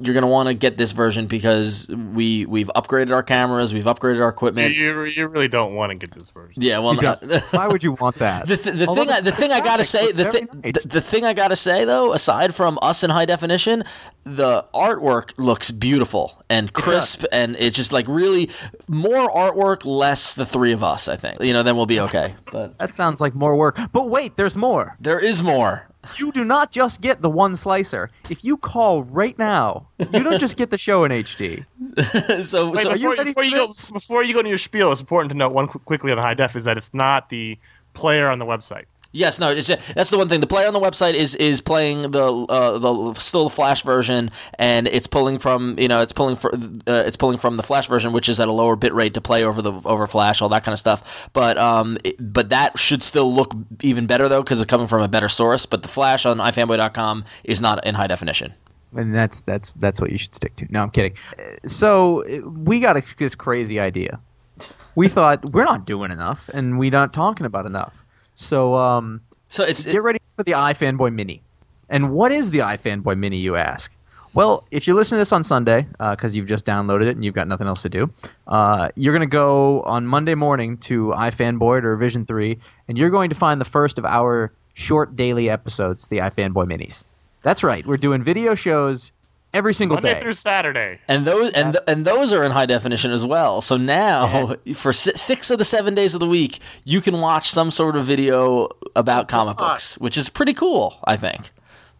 You're 0.00 0.14
gonna 0.14 0.28
want 0.28 0.46
to 0.46 0.54
get 0.54 0.78
this 0.78 0.92
version 0.92 1.26
because 1.26 1.88
we 1.88 2.46
we've 2.46 2.70
upgraded 2.76 3.10
our 3.10 3.24
cameras, 3.24 3.74
we've 3.74 3.82
upgraded 3.86 4.22
our 4.22 4.28
equipment. 4.28 4.72
you, 4.76 5.02
you 5.06 5.26
really 5.26 5.48
don't 5.48 5.74
want 5.74 5.90
to 5.90 5.96
get 5.96 6.12
this 6.16 6.30
version. 6.30 6.62
Yeah, 6.62 6.78
well, 6.78 6.94
You 6.94 7.00
uh, 7.08 7.16
don't- 7.16 7.42
Why 7.52 7.66
would 7.66 7.82
you 7.82 7.92
want 7.94 8.14
that? 8.16 8.46
the, 8.46 8.56
th- 8.56 8.76
the 8.76 8.86
thing, 8.86 9.10
I, 9.10 9.20
the 9.22 9.32
thing 9.32 9.50
I 9.50 9.58
gotta 9.58 9.82
say, 9.82 10.12
the, 10.12 10.22
very 10.22 10.30
thi- 10.46 10.46
nice. 10.62 10.82
the, 10.84 10.88
the 10.90 11.00
thing 11.00 11.24
I 11.24 11.32
gotta 11.32 11.56
say 11.56 11.84
though, 11.84 12.12
aside 12.12 12.54
from 12.54 12.78
us 12.80 13.02
in 13.02 13.10
high 13.10 13.24
definition, 13.24 13.82
the 14.22 14.64
artwork 14.72 15.32
looks 15.36 15.72
beautiful 15.72 16.44
and 16.48 16.72
crisp, 16.72 17.24
and 17.32 17.56
it's 17.58 17.74
just 17.76 17.92
like 17.92 18.06
really 18.06 18.50
more 18.86 19.28
artwork, 19.30 19.84
less 19.84 20.32
the 20.34 20.46
three 20.46 20.70
of 20.70 20.84
us. 20.84 21.08
I 21.08 21.16
think 21.16 21.40
you 21.40 21.52
know, 21.52 21.64
then 21.64 21.74
we'll 21.74 21.86
be 21.86 21.98
okay. 22.02 22.34
But 22.52 22.78
that 22.78 22.94
sounds 22.94 23.20
like 23.20 23.34
more 23.34 23.56
work. 23.56 23.76
But 23.92 24.08
wait, 24.10 24.36
there's 24.36 24.56
more. 24.56 24.96
there 25.00 25.18
is 25.18 25.42
more. 25.42 25.88
You 26.16 26.32
do 26.32 26.44
not 26.44 26.70
just 26.70 27.00
get 27.00 27.22
the 27.22 27.30
one 27.30 27.56
slicer. 27.56 28.10
If 28.30 28.44
you 28.44 28.56
call 28.56 29.02
right 29.02 29.38
now, 29.38 29.88
you 29.98 30.22
don't 30.22 30.38
just 30.38 30.56
get 30.56 30.70
the 30.70 30.78
show 30.78 31.04
in 31.04 31.12
HD. 31.12 31.64
so, 32.44 32.70
Wait, 32.70 32.80
so 32.80 32.90
are 32.90 32.96
you 32.96 33.10
before, 33.10 33.16
ready 33.16 33.30
before 33.30 33.32
for 33.34 33.44
you 33.44 33.56
go, 33.56 33.68
before 33.92 34.22
you 34.22 34.34
go 34.34 34.42
to 34.42 34.48
your 34.48 34.58
spiel, 34.58 34.92
it's 34.92 35.00
important 35.00 35.30
to 35.30 35.36
note 35.36 35.52
one 35.52 35.68
qu- 35.68 35.80
quickly 35.80 36.10
on 36.12 36.16
the 36.16 36.22
high 36.22 36.34
def 36.34 36.56
is 36.56 36.64
that 36.64 36.78
it's 36.78 36.90
not 36.92 37.28
the 37.28 37.58
player 37.94 38.28
on 38.28 38.38
the 38.38 38.44
website. 38.44 38.84
Yes, 39.18 39.40
no, 39.40 39.50
it's, 39.50 39.66
that's 39.94 40.10
the 40.10 40.16
one 40.18 40.28
thing. 40.28 40.38
The 40.40 40.46
player 40.46 40.68
on 40.68 40.72
the 40.74 40.80
website 40.80 41.14
is 41.14 41.34
is 41.34 41.60
playing 41.60 42.10
the 42.12 42.32
uh, 42.48 42.78
the 42.78 43.14
still 43.14 43.44
the 43.44 43.50
Flash 43.50 43.82
version, 43.82 44.30
and 44.58 44.86
it's 44.86 45.08
pulling 45.08 45.38
from 45.40 45.76
you 45.78 45.88
know 45.88 46.00
it's 46.00 46.12
pulling 46.12 46.36
for, 46.36 46.54
uh, 46.54 47.02
it's 47.08 47.16
pulling 47.16 47.36
from 47.38 47.56
the 47.56 47.62
Flash 47.64 47.88
version, 47.88 48.12
which 48.12 48.28
is 48.28 48.38
at 48.38 48.46
a 48.48 48.52
lower 48.52 48.76
bit 48.76 48.94
rate 48.94 49.14
to 49.14 49.20
play 49.20 49.42
over 49.44 49.60
the 49.60 49.72
over 49.84 50.06
Flash, 50.06 50.40
all 50.40 50.48
that 50.50 50.62
kind 50.62 50.72
of 50.72 50.78
stuff. 50.78 51.28
But 51.32 51.58
um, 51.58 51.98
it- 52.04 52.16
but 52.32 52.50
that 52.50 52.78
should 52.78 53.02
still 53.02 53.34
look 53.34 53.52
even 53.82 54.06
better 54.06 54.28
though 54.28 54.42
because 54.42 54.60
it's 54.60 54.70
coming 54.70 54.86
from 54.86 55.02
a 55.02 55.08
better 55.08 55.28
source. 55.28 55.66
But 55.66 55.82
the 55.82 55.88
Flash 55.88 56.24
on 56.24 56.38
iFanboy.com 56.38 57.24
is 57.42 57.60
not 57.60 57.84
in 57.84 57.94
high 57.96 58.06
definition. 58.06 58.54
and 58.94 59.12
that's 59.14 59.40
that's 59.40 59.72
that's 59.80 60.00
what 60.00 60.12
you 60.12 60.18
should 60.18 60.34
stick 60.34 60.54
to. 60.56 60.66
No, 60.70 60.82
I'm 60.82 60.90
kidding. 60.90 61.14
So 61.66 62.22
we 62.46 62.78
got 62.80 63.02
this 63.18 63.34
crazy 63.34 63.80
idea. 63.80 64.20
We 64.94 65.08
thought 65.08 65.52
we're 65.52 65.64
not 65.64 65.86
doing 65.86 66.10
enough, 66.10 66.48
and 66.54 66.78
we're 66.78 66.90
not 66.90 67.12
talking 67.12 67.46
about 67.46 67.66
enough. 67.66 67.94
So 68.38 68.76
um, 68.76 69.20
So 69.48 69.64
it's 69.64 69.84
get 69.84 70.02
ready 70.02 70.20
for 70.36 70.44
the 70.44 70.52
iFanboy 70.52 71.12
Mini. 71.12 71.42
And 71.88 72.12
what 72.12 72.30
is 72.30 72.50
the 72.50 72.58
iFanboy 72.60 73.18
Mini, 73.18 73.36
you 73.36 73.56
ask? 73.56 73.92
Well, 74.34 74.64
if 74.70 74.86
you 74.86 74.94
listen 74.94 75.16
to 75.16 75.20
this 75.20 75.32
on 75.32 75.42
Sunday, 75.42 75.88
because 75.98 76.36
you've 76.36 76.46
just 76.46 76.64
downloaded 76.64 77.08
it 77.08 77.16
and 77.16 77.24
you've 77.24 77.34
got 77.34 77.48
nothing 77.48 77.66
else 77.66 77.82
to 77.82 77.88
do, 77.88 78.10
uh, 78.46 78.90
you're 78.94 79.12
going 79.12 79.28
to 79.28 79.32
go 79.32 79.80
on 79.82 80.06
Monday 80.06 80.34
morning 80.34 80.76
to 80.78 81.08
iFanboy 81.16 81.82
Revision3, 81.82 82.58
and 82.86 82.96
you're 82.96 83.10
going 83.10 83.30
to 83.30 83.34
find 83.34 83.60
the 83.60 83.64
first 83.64 83.98
of 83.98 84.04
our 84.04 84.52
short 84.74 85.16
daily 85.16 85.50
episodes, 85.50 86.06
the 86.06 86.18
iFanboy 86.18 86.66
Minis. 86.66 87.02
That's 87.42 87.64
right. 87.64 87.84
We're 87.86 87.96
doing 87.96 88.22
video 88.22 88.54
shows 88.54 89.10
every 89.58 89.74
single 89.74 89.96
Monday 89.96 90.14
day. 90.14 90.20
through 90.20 90.32
Saturday. 90.34 90.98
and 91.08 91.26
those 91.26 91.52
and 91.52 91.72
th- 91.74 91.84
and 91.86 92.04
those 92.04 92.32
are 92.32 92.44
in 92.44 92.52
high 92.52 92.66
definition 92.66 93.10
as 93.12 93.24
well. 93.26 93.60
So 93.60 93.76
now, 93.76 94.46
for 94.74 94.92
si- 94.92 95.16
six 95.16 95.50
of 95.50 95.58
the 95.58 95.64
seven 95.64 95.94
days 95.94 96.14
of 96.14 96.20
the 96.20 96.28
week, 96.28 96.60
you 96.84 97.00
can 97.00 97.20
watch 97.20 97.50
some 97.50 97.70
sort 97.70 97.96
of 97.96 98.04
video 98.06 98.68
about 98.96 99.28
comic 99.28 99.56
books, 99.58 99.98
which 99.98 100.16
is 100.16 100.28
pretty 100.28 100.54
cool, 100.54 100.94
I 101.04 101.16
think. 101.16 101.50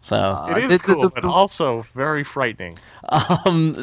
So, 0.01 0.47
It 0.51 0.59
is 0.59 0.65
Uh, 0.65 0.69
the- 0.69 0.77
the- 0.79 0.85
cool, 0.85 1.03
the- 1.03 1.11
but 1.11 1.25
also 1.25 1.85
very 1.95 2.23
frightening. 2.25 2.75
um, 3.45 3.75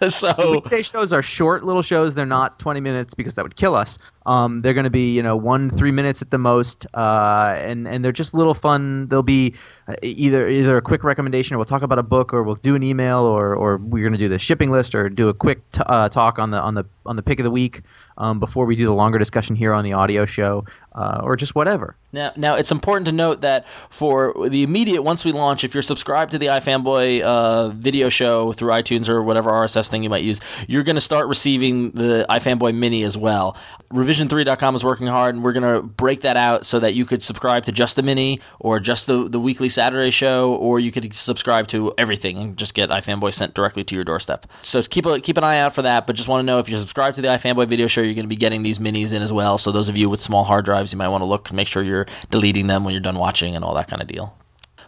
so 0.08 0.32
Weekday 0.50 0.82
shows 0.82 1.12
are 1.12 1.22
short 1.22 1.64
little 1.64 1.82
shows. 1.82 2.14
They're 2.14 2.24
not 2.26 2.58
20 2.58 2.80
minutes 2.80 3.14
because 3.14 3.34
that 3.34 3.44
would 3.44 3.56
kill 3.56 3.74
us. 3.74 3.98
Um, 4.26 4.62
they're 4.62 4.74
going 4.74 4.84
to 4.84 4.90
be, 4.90 5.14
you 5.14 5.22
know, 5.22 5.36
one 5.36 5.70
three 5.70 5.90
minutes 5.90 6.22
at 6.22 6.30
the 6.30 6.38
most, 6.38 6.86
uh, 6.94 7.54
and 7.58 7.88
and 7.88 8.04
they're 8.04 8.12
just 8.12 8.34
little 8.34 8.54
fun. 8.54 9.08
They'll 9.08 9.22
be 9.22 9.54
uh, 9.88 9.94
either 10.02 10.48
either 10.48 10.76
a 10.76 10.82
quick 10.82 11.04
recommendation, 11.04 11.54
or 11.54 11.58
we'll 11.58 11.64
talk 11.64 11.82
about 11.82 11.98
a 11.98 12.02
book, 12.02 12.32
or 12.32 12.42
we'll 12.42 12.56
do 12.56 12.74
an 12.74 12.82
email, 12.82 13.20
or 13.20 13.54
or 13.54 13.78
we're 13.78 14.02
going 14.02 14.12
to 14.12 14.18
do 14.18 14.28
the 14.28 14.38
shipping 14.38 14.70
list, 14.70 14.94
or 14.94 15.08
do 15.08 15.28
a 15.28 15.34
quick 15.34 15.68
t- 15.72 15.82
uh, 15.86 16.08
talk 16.08 16.38
on 16.38 16.50
the 16.50 16.60
on 16.60 16.74
the 16.74 16.84
on 17.06 17.16
the 17.16 17.22
pick 17.22 17.40
of 17.40 17.44
the 17.44 17.50
week 17.50 17.80
um, 18.18 18.38
before 18.38 18.66
we 18.66 18.76
do 18.76 18.84
the 18.84 18.94
longer 18.94 19.18
discussion 19.18 19.56
here 19.56 19.72
on 19.72 19.84
the 19.84 19.94
audio 19.94 20.26
show, 20.26 20.64
uh, 20.92 21.20
or 21.22 21.36
just 21.36 21.54
whatever. 21.54 21.96
Now, 22.12 22.32
now 22.36 22.54
it's 22.56 22.72
important 22.72 23.06
to 23.06 23.12
note 23.12 23.42
that 23.42 23.68
for 23.68 24.34
the 24.48 24.62
immediate 24.62 25.02
once 25.02 25.24
we 25.24 25.32
launch, 25.32 25.62
if 25.62 25.74
you're 25.74 25.82
subscribed 25.82 26.32
to 26.32 26.38
the 26.38 26.46
iFanboy 26.46 27.22
uh, 27.22 27.68
video 27.68 28.08
show 28.08 28.52
through 28.52 28.72
iTunes 28.72 29.08
or 29.08 29.22
whatever 29.22 29.50
RSS 29.50 29.88
thing 29.88 30.02
you 30.02 30.10
might 30.10 30.24
use, 30.24 30.40
you're 30.66 30.82
going 30.82 30.96
to 30.96 31.00
start 31.00 31.28
receiving 31.28 31.92
the 31.92 32.26
iFanboy 32.28 32.74
Mini 32.74 33.04
as 33.04 33.16
well. 33.16 33.56
Revision3.com 33.92 34.74
is 34.74 34.84
working 34.84 35.06
hard, 35.06 35.34
and 35.34 35.44
we're 35.44 35.52
going 35.52 35.74
to 35.74 35.86
break 35.86 36.22
that 36.22 36.36
out 36.36 36.66
so 36.66 36.80
that 36.80 36.94
you 36.94 37.04
could 37.04 37.22
subscribe 37.22 37.64
to 37.64 37.72
just 37.72 37.96
the 37.96 38.02
Mini 38.02 38.40
or 38.58 38.80
just 38.80 39.06
the, 39.06 39.28
the 39.28 39.40
weekly 39.40 39.68
Saturday 39.68 40.10
show, 40.10 40.54
or 40.54 40.80
you 40.80 40.90
could 40.90 41.14
subscribe 41.14 41.68
to 41.68 41.92
everything 41.98 42.38
and 42.38 42.56
just 42.56 42.74
get 42.74 42.90
iFanboy 42.90 43.32
sent 43.32 43.54
directly 43.54 43.84
to 43.84 43.94
your 43.94 44.04
doorstep. 44.04 44.46
So 44.62 44.82
keep 44.82 45.06
a, 45.06 45.20
keep 45.20 45.36
an 45.36 45.44
eye 45.44 45.58
out 45.58 45.74
for 45.74 45.82
that. 45.82 46.06
But 46.06 46.16
just 46.16 46.28
want 46.28 46.42
to 46.42 46.46
know 46.46 46.58
if 46.58 46.68
you're 46.68 46.78
subscribed 46.78 47.16
to 47.16 47.22
the 47.22 47.28
iFanboy 47.28 47.68
video 47.68 47.86
show, 47.86 48.00
you're 48.00 48.14
going 48.14 48.24
to 48.24 48.28
be 48.28 48.36
getting 48.36 48.62
these 48.62 48.78
minis 48.78 49.12
in 49.12 49.22
as 49.22 49.32
well. 49.32 49.58
So 49.58 49.72
those 49.72 49.88
of 49.88 49.96
you 49.96 50.08
with 50.08 50.20
small 50.20 50.44
hard 50.44 50.64
drives, 50.64 50.89
you 50.92 50.98
might 50.98 51.08
want 51.08 51.22
to 51.22 51.26
look 51.26 51.48
and 51.48 51.56
make 51.56 51.68
sure 51.68 51.82
you're 51.82 52.06
deleting 52.30 52.66
them 52.66 52.84
when 52.84 52.92
you're 52.94 53.00
done 53.02 53.16
watching 53.18 53.54
and 53.56 53.64
all 53.64 53.74
that 53.74 53.88
kind 53.88 54.00
of 54.02 54.08
deal. 54.08 54.36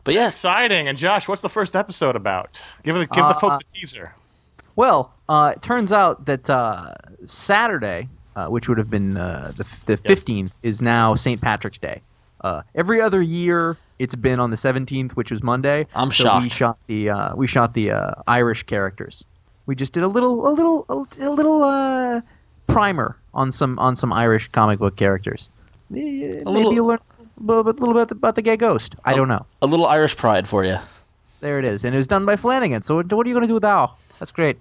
But 0.05 0.15
yeah, 0.15 0.29
Exciting. 0.29 0.89
And 0.89 0.99
Josh, 0.99 1.29
what's 1.29 1.43
the 1.43 1.49
first 1.49 1.77
episode 1.77 2.17
about? 2.17 2.61
Give 2.83 2.95
the 2.97 3.07
give 3.07 3.25
the 3.25 3.37
Uh, 3.37 3.39
folks 3.39 3.59
a 3.61 3.65
teaser. 3.65 4.15
Well, 4.75 5.13
uh, 5.29 5.53
it 5.57 5.63
turns 5.63 5.93
out 5.93 6.25
that 6.27 6.49
uh, 6.51 6.95
Saturday, 7.25 8.09
uh, 8.35 8.47
which 8.47 8.69
would 8.69 8.79
have 8.79 8.91
been 8.91 9.17
uh, 9.17 9.53
the 9.57 9.65
the 9.87 9.97
fifteenth, 9.97 10.55
is 10.63 10.81
now 10.81 11.15
St. 11.15 11.41
Patrick's 11.41 11.79
Day. 11.79 12.03
Uh, 12.41 12.63
every 12.75 13.01
other 13.01 13.23
year, 13.23 13.77
it's 13.99 14.15
been 14.17 14.41
on 14.41 14.51
the 14.51 14.57
seventeenth, 14.57 15.15
which 15.17 15.31
was 15.31 15.43
Monday. 15.43 15.87
I'm 15.95 16.11
so 16.11 16.41
We 16.41 16.49
shot 16.49 16.79
the 16.89 17.11
uh, 17.11 17.37
we 17.37 17.47
shot 17.47 17.75
the 17.75 17.93
uh, 17.93 18.15
Irish 18.27 18.65
characters. 18.65 19.25
We 19.67 19.77
just 19.77 19.93
did 19.93 20.03
a 20.03 20.09
little 20.09 20.49
a 20.49 20.51
little 20.51 20.87
a, 21.21 21.31
little 21.31 21.63
uh, 21.63 22.21
primer 22.67 23.17
on 23.35 23.53
some 23.53 23.79
on 23.79 23.95
some 23.95 24.13
Irish 24.13 24.49
comic 24.49 24.81
book 24.81 24.97
characters. 24.97 25.51
Maybe 25.93 26.43
little- 26.45 26.73
you'll 26.75 26.87
learn 26.87 26.99
a 26.99 27.43
little 27.43 27.65
bit, 27.65 27.81
little 27.81 27.95
bit 27.95 28.11
about 28.11 28.35
the 28.35 28.43
gay 28.43 28.57
ghost. 28.57 28.95
I 29.05 29.15
don't 29.15 29.29
know. 29.29 29.47
a 29.61 29.67
little 29.67 29.87
Irish 29.87 30.17
pride 30.17 30.47
for 30.49 30.65
you. 30.65 30.79
There 31.41 31.59
it 31.59 31.65
is, 31.65 31.85
and 31.85 31.95
it 31.95 31.99
was 31.99 32.07
done 32.07 32.25
by 32.25 32.37
Flanagan. 32.37 32.83
So 32.83 32.97
what 32.97 33.13
what 33.13 33.27
are 33.27 33.29
you 33.29 33.35
going 33.35 33.43
to 33.43 33.49
do 33.49 33.55
with 33.55 33.65
Al? 33.65 33.99
That's 34.19 34.31
great. 34.41 34.59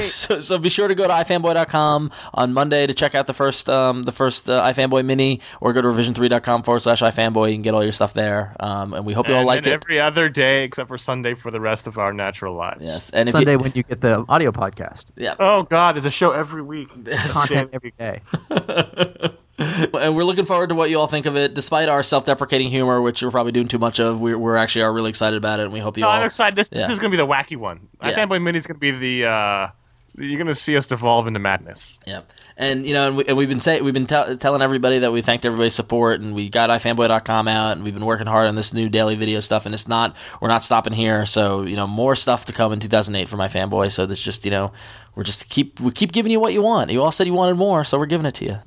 so, 0.00 0.40
so 0.40 0.56
be 0.56 0.68
sure 0.68 0.86
to 0.86 0.94
go 0.94 1.02
to 1.08 1.12
ifanboy.com 1.12 2.12
on 2.32 2.52
Monday 2.52 2.86
to 2.86 2.94
check 2.94 3.14
out 3.16 3.26
the 3.26 3.32
first 3.32 3.68
um, 3.68 4.04
the 4.04 4.12
first 4.12 4.48
uh, 4.48 4.62
iFanboy 4.62 5.04
mini, 5.04 5.40
or 5.60 5.72
go 5.72 5.82
to 5.82 5.88
revision3.com 5.88 6.62
forward 6.62 6.78
slash 6.80 7.02
iFanboy. 7.02 7.48
You 7.50 7.54
can 7.56 7.62
get 7.62 7.74
all 7.74 7.82
your 7.82 7.90
stuff 7.92 8.14
there. 8.14 8.54
Um, 8.60 8.94
and 8.94 9.04
we 9.04 9.12
hope 9.12 9.26
you 9.28 9.34
all 9.34 9.40
And 9.40 9.48
liked 9.48 9.64
then 9.64 9.74
it. 9.74 9.82
every 9.84 10.00
other 10.00 10.28
day 10.28 10.62
except 10.64 10.86
for 10.88 10.96
Sunday 10.96 11.34
for 11.34 11.50
the 11.50 11.60
rest 11.60 11.86
of 11.88 11.98
our 11.98 12.12
natural 12.12 12.54
lives. 12.54 12.82
yes, 12.84 13.10
and 13.10 13.28
if 13.28 13.32
Sunday 13.34 13.52
you, 13.52 13.58
when 13.58 13.72
you 13.74 13.82
get 13.82 14.00
the 14.00 14.24
audio 14.28 14.52
podcast. 14.52 15.06
yeah, 15.16 15.34
Oh 15.40 15.64
God, 15.64 15.96
there's 15.96 16.04
a 16.04 16.10
show 16.10 16.30
every 16.30 16.62
week. 16.62 16.88
Content 17.32 17.70
every 17.72 17.92
day. 17.98 18.20
and 19.58 20.16
we're 20.16 20.24
looking 20.24 20.44
forward 20.44 20.70
to 20.70 20.74
what 20.74 20.90
you 20.90 20.98
all 20.98 21.06
think 21.06 21.26
of 21.26 21.36
it. 21.36 21.54
Despite 21.54 21.88
our 21.88 22.02
self-deprecating 22.02 22.68
humor, 22.68 23.00
which 23.00 23.22
we're 23.22 23.30
probably 23.30 23.52
doing 23.52 23.68
too 23.68 23.78
much 23.78 24.00
of, 24.00 24.20
we're, 24.20 24.38
we're 24.38 24.56
actually 24.56 24.82
are 24.82 24.92
really 24.92 25.10
excited 25.10 25.36
about 25.36 25.60
it, 25.60 25.64
and 25.64 25.72
we 25.72 25.80
hope 25.80 25.96
you 25.96 26.02
No, 26.02 26.08
all. 26.08 26.14
I'm 26.14 26.24
excited. 26.24 26.56
This, 26.56 26.70
Yeah. 26.72 26.82
this 26.82 26.90
is 26.90 26.98
going 26.98 27.10
to 27.12 27.16
be 27.16 27.22
the 27.22 27.26
wacky 27.26 27.56
one. 27.56 27.88
Yeah. 28.02 28.08
I 28.08 28.12
Fanboy 28.14 28.42
Mini 28.42 28.58
is 28.58 28.66
going 28.66 28.76
to 28.76 28.80
be 28.80 28.90
the. 28.90 29.28
Uh, 29.28 29.68
you're 30.16 30.38
going 30.38 30.46
to 30.46 30.54
see 30.54 30.76
us 30.76 30.86
devolve 30.86 31.26
into 31.26 31.40
madness. 31.40 31.98
Yeah, 32.06 32.20
and 32.56 32.86
you 32.86 32.94
know, 32.94 33.08
and, 33.08 33.16
we, 33.16 33.24
and 33.24 33.36
we've 33.36 33.48
been 33.48 33.58
say, 33.58 33.80
we've 33.80 33.94
been 33.94 34.06
tell 34.06 34.36
telling 34.36 34.62
everybody 34.62 35.00
that 35.00 35.10
we 35.10 35.20
thanked 35.22 35.44
everybody's 35.44 35.74
support, 35.74 36.20
and 36.20 36.34
we 36.36 36.48
got 36.48 36.70
ifanboy.com 36.70 37.48
out, 37.48 37.72
and 37.72 37.84
we've 37.84 37.94
been 37.94 38.06
working 38.06 38.28
hard 38.28 38.46
on 38.46 38.54
this 38.54 38.72
new 38.72 38.88
daily 38.88 39.16
video 39.16 39.40
stuff, 39.40 39.66
and 39.66 39.74
it's 39.74 39.88
not 39.88 40.14
we're 40.40 40.48
not 40.48 40.62
stopping 40.62 40.92
here. 40.92 41.26
So 41.26 41.62
you 41.62 41.74
know, 41.74 41.88
more 41.88 42.14
stuff 42.14 42.44
to 42.46 42.52
come 42.52 42.72
in 42.72 42.78
2008 42.78 43.28
for 43.28 43.36
my 43.36 43.48
fanboy. 43.48 43.90
So 43.90 44.06
that's 44.06 44.22
just 44.22 44.44
you 44.44 44.52
know, 44.52 44.72
we're 45.16 45.24
just 45.24 45.48
keep 45.50 45.80
we 45.80 45.90
keep 45.90 46.12
giving 46.12 46.30
you 46.30 46.38
what 46.38 46.52
you 46.52 46.62
want. 46.62 46.90
You 46.90 47.02
all 47.02 47.10
said 47.10 47.26
you 47.26 47.34
wanted 47.34 47.56
more, 47.56 47.82
so 47.82 47.98
we're 47.98 48.06
giving 48.06 48.26
it 48.26 48.34
to 48.36 48.44
you. 48.44 48.58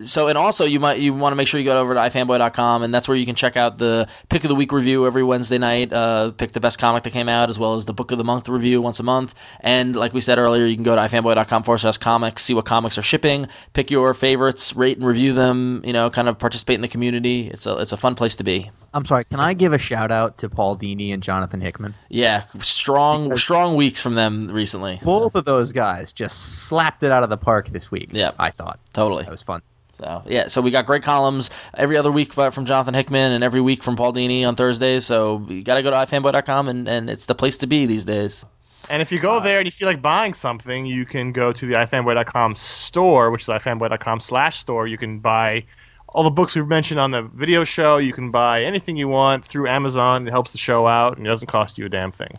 So 0.00 0.28
and 0.28 0.36
also 0.36 0.64
you 0.64 0.80
might 0.80 0.98
you 0.98 1.14
want 1.14 1.32
to 1.32 1.36
make 1.36 1.48
sure 1.48 1.58
you 1.58 1.64
go 1.64 1.78
over 1.80 1.94
to 1.94 2.00
ifanboy.com 2.00 2.82
and 2.82 2.94
that's 2.94 3.08
where 3.08 3.16
you 3.16 3.26
can 3.26 3.34
check 3.34 3.56
out 3.56 3.78
the 3.78 4.08
pick 4.28 4.44
of 4.44 4.48
the 4.48 4.54
week 4.54 4.72
review 4.72 5.06
every 5.06 5.22
Wednesday 5.22 5.58
night. 5.58 5.92
Uh, 5.92 6.32
pick 6.32 6.52
the 6.52 6.60
best 6.60 6.78
comic 6.78 7.02
that 7.04 7.12
came 7.12 7.28
out 7.28 7.48
as 7.50 7.58
well 7.58 7.74
as 7.74 7.86
the 7.86 7.92
book 7.94 8.10
of 8.12 8.18
the 8.18 8.24
month 8.24 8.48
review 8.48 8.82
once 8.82 9.00
a 9.00 9.02
month. 9.02 9.34
And 9.60 9.96
like 9.96 10.12
we 10.12 10.20
said 10.20 10.38
earlier, 10.38 10.64
you 10.64 10.74
can 10.74 10.84
go 10.84 10.94
to 10.94 11.00
ifanboy.com 11.00 11.62
forward 11.62 11.78
slash 11.78 11.98
comics, 11.98 12.42
see 12.42 12.54
what 12.54 12.64
comics 12.64 12.98
are 12.98 13.02
shipping, 13.02 13.46
pick 13.72 13.90
your 13.90 14.12
favorites, 14.14 14.76
rate 14.76 14.98
and 14.98 15.06
review 15.06 15.32
them. 15.32 15.82
You 15.84 15.92
know, 15.92 16.10
kind 16.10 16.28
of 16.28 16.38
participate 16.38 16.74
in 16.74 16.82
the 16.82 16.88
community. 16.88 17.48
It's 17.48 17.66
a 17.66 17.78
it's 17.78 17.92
a 17.92 17.96
fun 17.96 18.14
place 18.14 18.36
to 18.36 18.44
be. 18.44 18.70
I'm 18.94 19.04
sorry. 19.04 19.24
Can 19.24 19.40
I 19.40 19.52
give 19.52 19.74
a 19.74 19.78
shout 19.78 20.10
out 20.10 20.38
to 20.38 20.48
Paul 20.48 20.78
Dini 20.78 21.12
and 21.12 21.22
Jonathan 21.22 21.60
Hickman? 21.60 21.94
Yeah, 22.08 22.44
strong 22.60 23.36
strong 23.36 23.76
weeks 23.76 24.00
from 24.02 24.14
them 24.14 24.48
recently. 24.48 25.00
Both 25.04 25.34
of 25.34 25.44
those 25.44 25.72
guys 25.72 26.12
just 26.14 26.64
slapped 26.66 27.02
it 27.02 27.12
out 27.12 27.22
of 27.22 27.28
the 27.28 27.36
park 27.36 27.68
this 27.68 27.90
week. 27.90 28.08
Yeah. 28.12 28.32
I 28.38 28.50
thought 28.50 28.80
Totally. 28.94 29.24
that 29.24 29.30
was 29.30 29.42
fun. 29.42 29.60
So 29.96 30.22
yeah, 30.26 30.48
so 30.48 30.60
we 30.60 30.70
got 30.70 30.86
great 30.86 31.02
columns 31.02 31.50
every 31.74 31.96
other 31.96 32.12
week 32.12 32.36
uh, 32.36 32.50
from 32.50 32.66
Jonathan 32.66 32.94
Hickman 32.94 33.32
and 33.32 33.42
every 33.42 33.60
week 33.60 33.82
from 33.82 33.96
Paul 33.96 34.12
Dini 34.12 34.46
on 34.46 34.54
Thursdays. 34.54 35.06
So 35.06 35.44
you 35.48 35.62
got 35.62 35.74
to 35.74 35.82
go 35.82 35.90
to 35.90 35.96
ifanboy.com 35.96 36.68
and, 36.68 36.88
and 36.88 37.08
it's 37.08 37.26
the 37.26 37.34
place 37.34 37.58
to 37.58 37.66
be 37.66 37.86
these 37.86 38.04
days. 38.04 38.44
And 38.88 39.02
if 39.02 39.10
you 39.10 39.18
go 39.18 39.40
there 39.40 39.58
and 39.58 39.66
you 39.66 39.72
feel 39.72 39.88
like 39.88 40.00
buying 40.00 40.32
something, 40.32 40.86
you 40.86 41.04
can 41.04 41.32
go 41.32 41.52
to 41.52 41.66
the 41.66 41.74
ifanboy.com 41.74 42.54
store, 42.54 43.30
which 43.30 43.42
is 43.42 43.48
ifanboy.com 43.48 44.20
slash 44.20 44.60
store. 44.60 44.86
You 44.86 44.98
can 44.98 45.18
buy 45.18 45.64
all 46.10 46.22
the 46.22 46.30
books 46.30 46.54
we've 46.54 46.68
mentioned 46.68 47.00
on 47.00 47.10
the 47.10 47.22
video 47.22 47.64
show. 47.64 47.96
You 47.96 48.12
can 48.12 48.30
buy 48.30 48.62
anything 48.62 48.96
you 48.96 49.08
want 49.08 49.44
through 49.44 49.68
Amazon. 49.68 50.28
It 50.28 50.30
helps 50.30 50.52
the 50.52 50.58
show 50.58 50.86
out 50.86 51.16
and 51.16 51.26
it 51.26 51.30
doesn't 51.30 51.48
cost 51.48 51.78
you 51.78 51.86
a 51.86 51.88
damn 51.88 52.12
thing. 52.12 52.34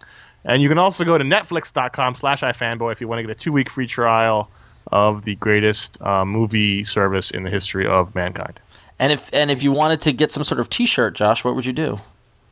And 0.45 0.61
you 0.61 0.69
can 0.69 0.77
also 0.77 1.03
go 1.03 1.17
to 1.17 1.23
netflix.com 1.23 2.15
slash 2.15 2.41
ifanboy 2.41 2.93
if 2.93 3.01
you 3.01 3.07
want 3.07 3.19
to 3.19 3.23
get 3.23 3.31
a 3.31 3.35
two-week 3.35 3.69
free 3.69 3.87
trial 3.87 4.49
of 4.91 5.25
the 5.25 5.35
greatest 5.35 6.01
uh, 6.01 6.25
movie 6.25 6.83
service 6.83 7.31
in 7.31 7.43
the 7.43 7.49
history 7.49 7.85
of 7.87 8.13
mankind. 8.15 8.59
And 8.99 9.11
if 9.11 9.33
and 9.33 9.51
if 9.51 9.63
you 9.63 9.71
wanted 9.71 10.01
to 10.01 10.13
get 10.13 10.31
some 10.31 10.43
sort 10.43 10.59
of 10.59 10.69
T-shirt, 10.69 11.13
Josh, 11.13 11.43
what 11.43 11.55
would 11.55 11.65
you 11.65 11.73
do? 11.73 11.99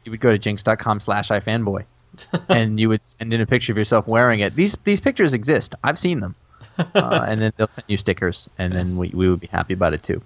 You 0.04 0.12
would 0.12 0.20
go 0.20 0.32
to 0.32 0.38
jinx.com 0.38 1.00
slash 1.00 1.30
ifanboy 1.30 1.86
and 2.50 2.80
you 2.80 2.90
would 2.90 3.04
send 3.04 3.34
in 3.34 3.42
a 3.42 3.46
picture 3.46 3.72
of 3.74 3.78
yourself 3.78 4.08
wearing 4.08 4.40
it. 4.42 4.56
These 4.56 4.78
these 4.84 5.00
pictures 5.00 5.34
exist. 5.34 5.76
I've 5.84 6.00
seen 6.00 6.20
them. 6.20 6.36
Uh, 6.94 7.26
and 7.26 7.42
then 7.42 7.54
they'll 7.56 7.70
send 7.70 7.86
you 7.88 7.96
stickers, 7.96 8.50
and 8.58 8.74
then 8.74 8.98
we, 8.98 9.08
we 9.14 9.30
would 9.30 9.40
be 9.40 9.48
happy 9.48 9.74
about 9.74 9.94
it 9.94 10.04
too. 10.04 10.22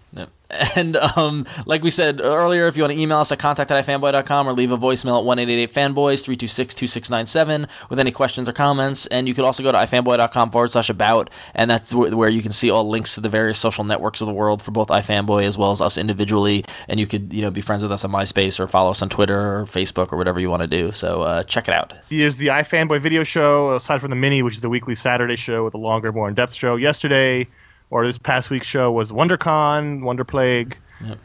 And 0.75 0.95
um, 0.97 1.45
like 1.65 1.83
we 1.83 1.89
said 1.89 2.21
earlier, 2.21 2.67
if 2.67 2.77
you 2.77 2.83
want 2.83 2.93
to 2.93 2.99
email 2.99 3.17
us 3.17 3.31
at 3.31 3.39
contact 3.39 3.71
at 3.71 3.85
ifanboy.com 3.85 4.47
or 4.47 4.53
leave 4.53 4.71
a 4.71 4.77
voicemail 4.77 5.19
at 5.19 5.47
1888-FANBOYS 5.47 6.25
326-2697 6.37 7.67
with 7.89 7.99
any 7.99 8.11
questions 8.11 8.47
or 8.47 8.53
comments. 8.53 9.05
And 9.07 9.27
you 9.27 9.33
could 9.33 9.45
also 9.45 9.63
go 9.63 9.71
to 9.71 9.77
ifanboy.com 9.77 10.51
forward 10.51 10.71
slash 10.71 10.89
about, 10.89 11.29
and 11.53 11.69
that's 11.69 11.93
where 11.93 12.29
you 12.29 12.41
can 12.41 12.51
see 12.51 12.69
all 12.69 12.87
links 12.87 13.15
to 13.15 13.21
the 13.21 13.29
various 13.29 13.59
social 13.59 13.83
networks 13.83 14.21
of 14.21 14.27
the 14.27 14.33
world 14.33 14.61
for 14.61 14.71
both 14.71 14.87
iFanboy 14.89 15.43
as 15.43 15.57
well 15.57 15.71
as 15.71 15.81
us 15.81 15.97
individually. 15.97 16.63
And 16.87 16.99
you 16.99 17.07
could 17.07 17.33
you 17.33 17.41
know 17.41 17.51
be 17.51 17.61
friends 17.61 17.83
with 17.83 17.91
us 17.91 18.03
on 18.05 18.11
MySpace 18.11 18.59
or 18.59 18.67
follow 18.67 18.91
us 18.91 19.01
on 19.01 19.09
Twitter 19.09 19.39
or 19.39 19.65
Facebook 19.65 20.13
or 20.13 20.17
whatever 20.17 20.39
you 20.39 20.49
want 20.49 20.61
to 20.61 20.67
do. 20.67 20.91
So 20.91 21.21
uh, 21.23 21.43
check 21.43 21.67
it 21.67 21.73
out. 21.73 21.93
Here's 22.09 22.37
the 22.37 22.47
iFanboy 22.47 23.01
video 23.01 23.23
show, 23.23 23.75
aside 23.75 24.01
from 24.01 24.09
the 24.09 24.15
mini, 24.15 24.41
which 24.41 24.55
is 24.55 24.61
the 24.61 24.69
weekly 24.69 24.95
Saturday 24.95 25.35
show 25.35 25.63
with 25.63 25.73
a 25.73 25.79
longer, 25.79 26.11
more 26.11 26.27
in-depth 26.27 26.53
show. 26.53 26.75
Yesterday, 26.75 27.47
or 27.89 28.05
this 28.05 28.17
past 28.17 28.49
week's 28.49 28.67
show, 28.67 28.91
was 28.91 29.11
WonderCon, 29.11 30.01
Wonder 30.01 30.23
Plague, 30.23 30.77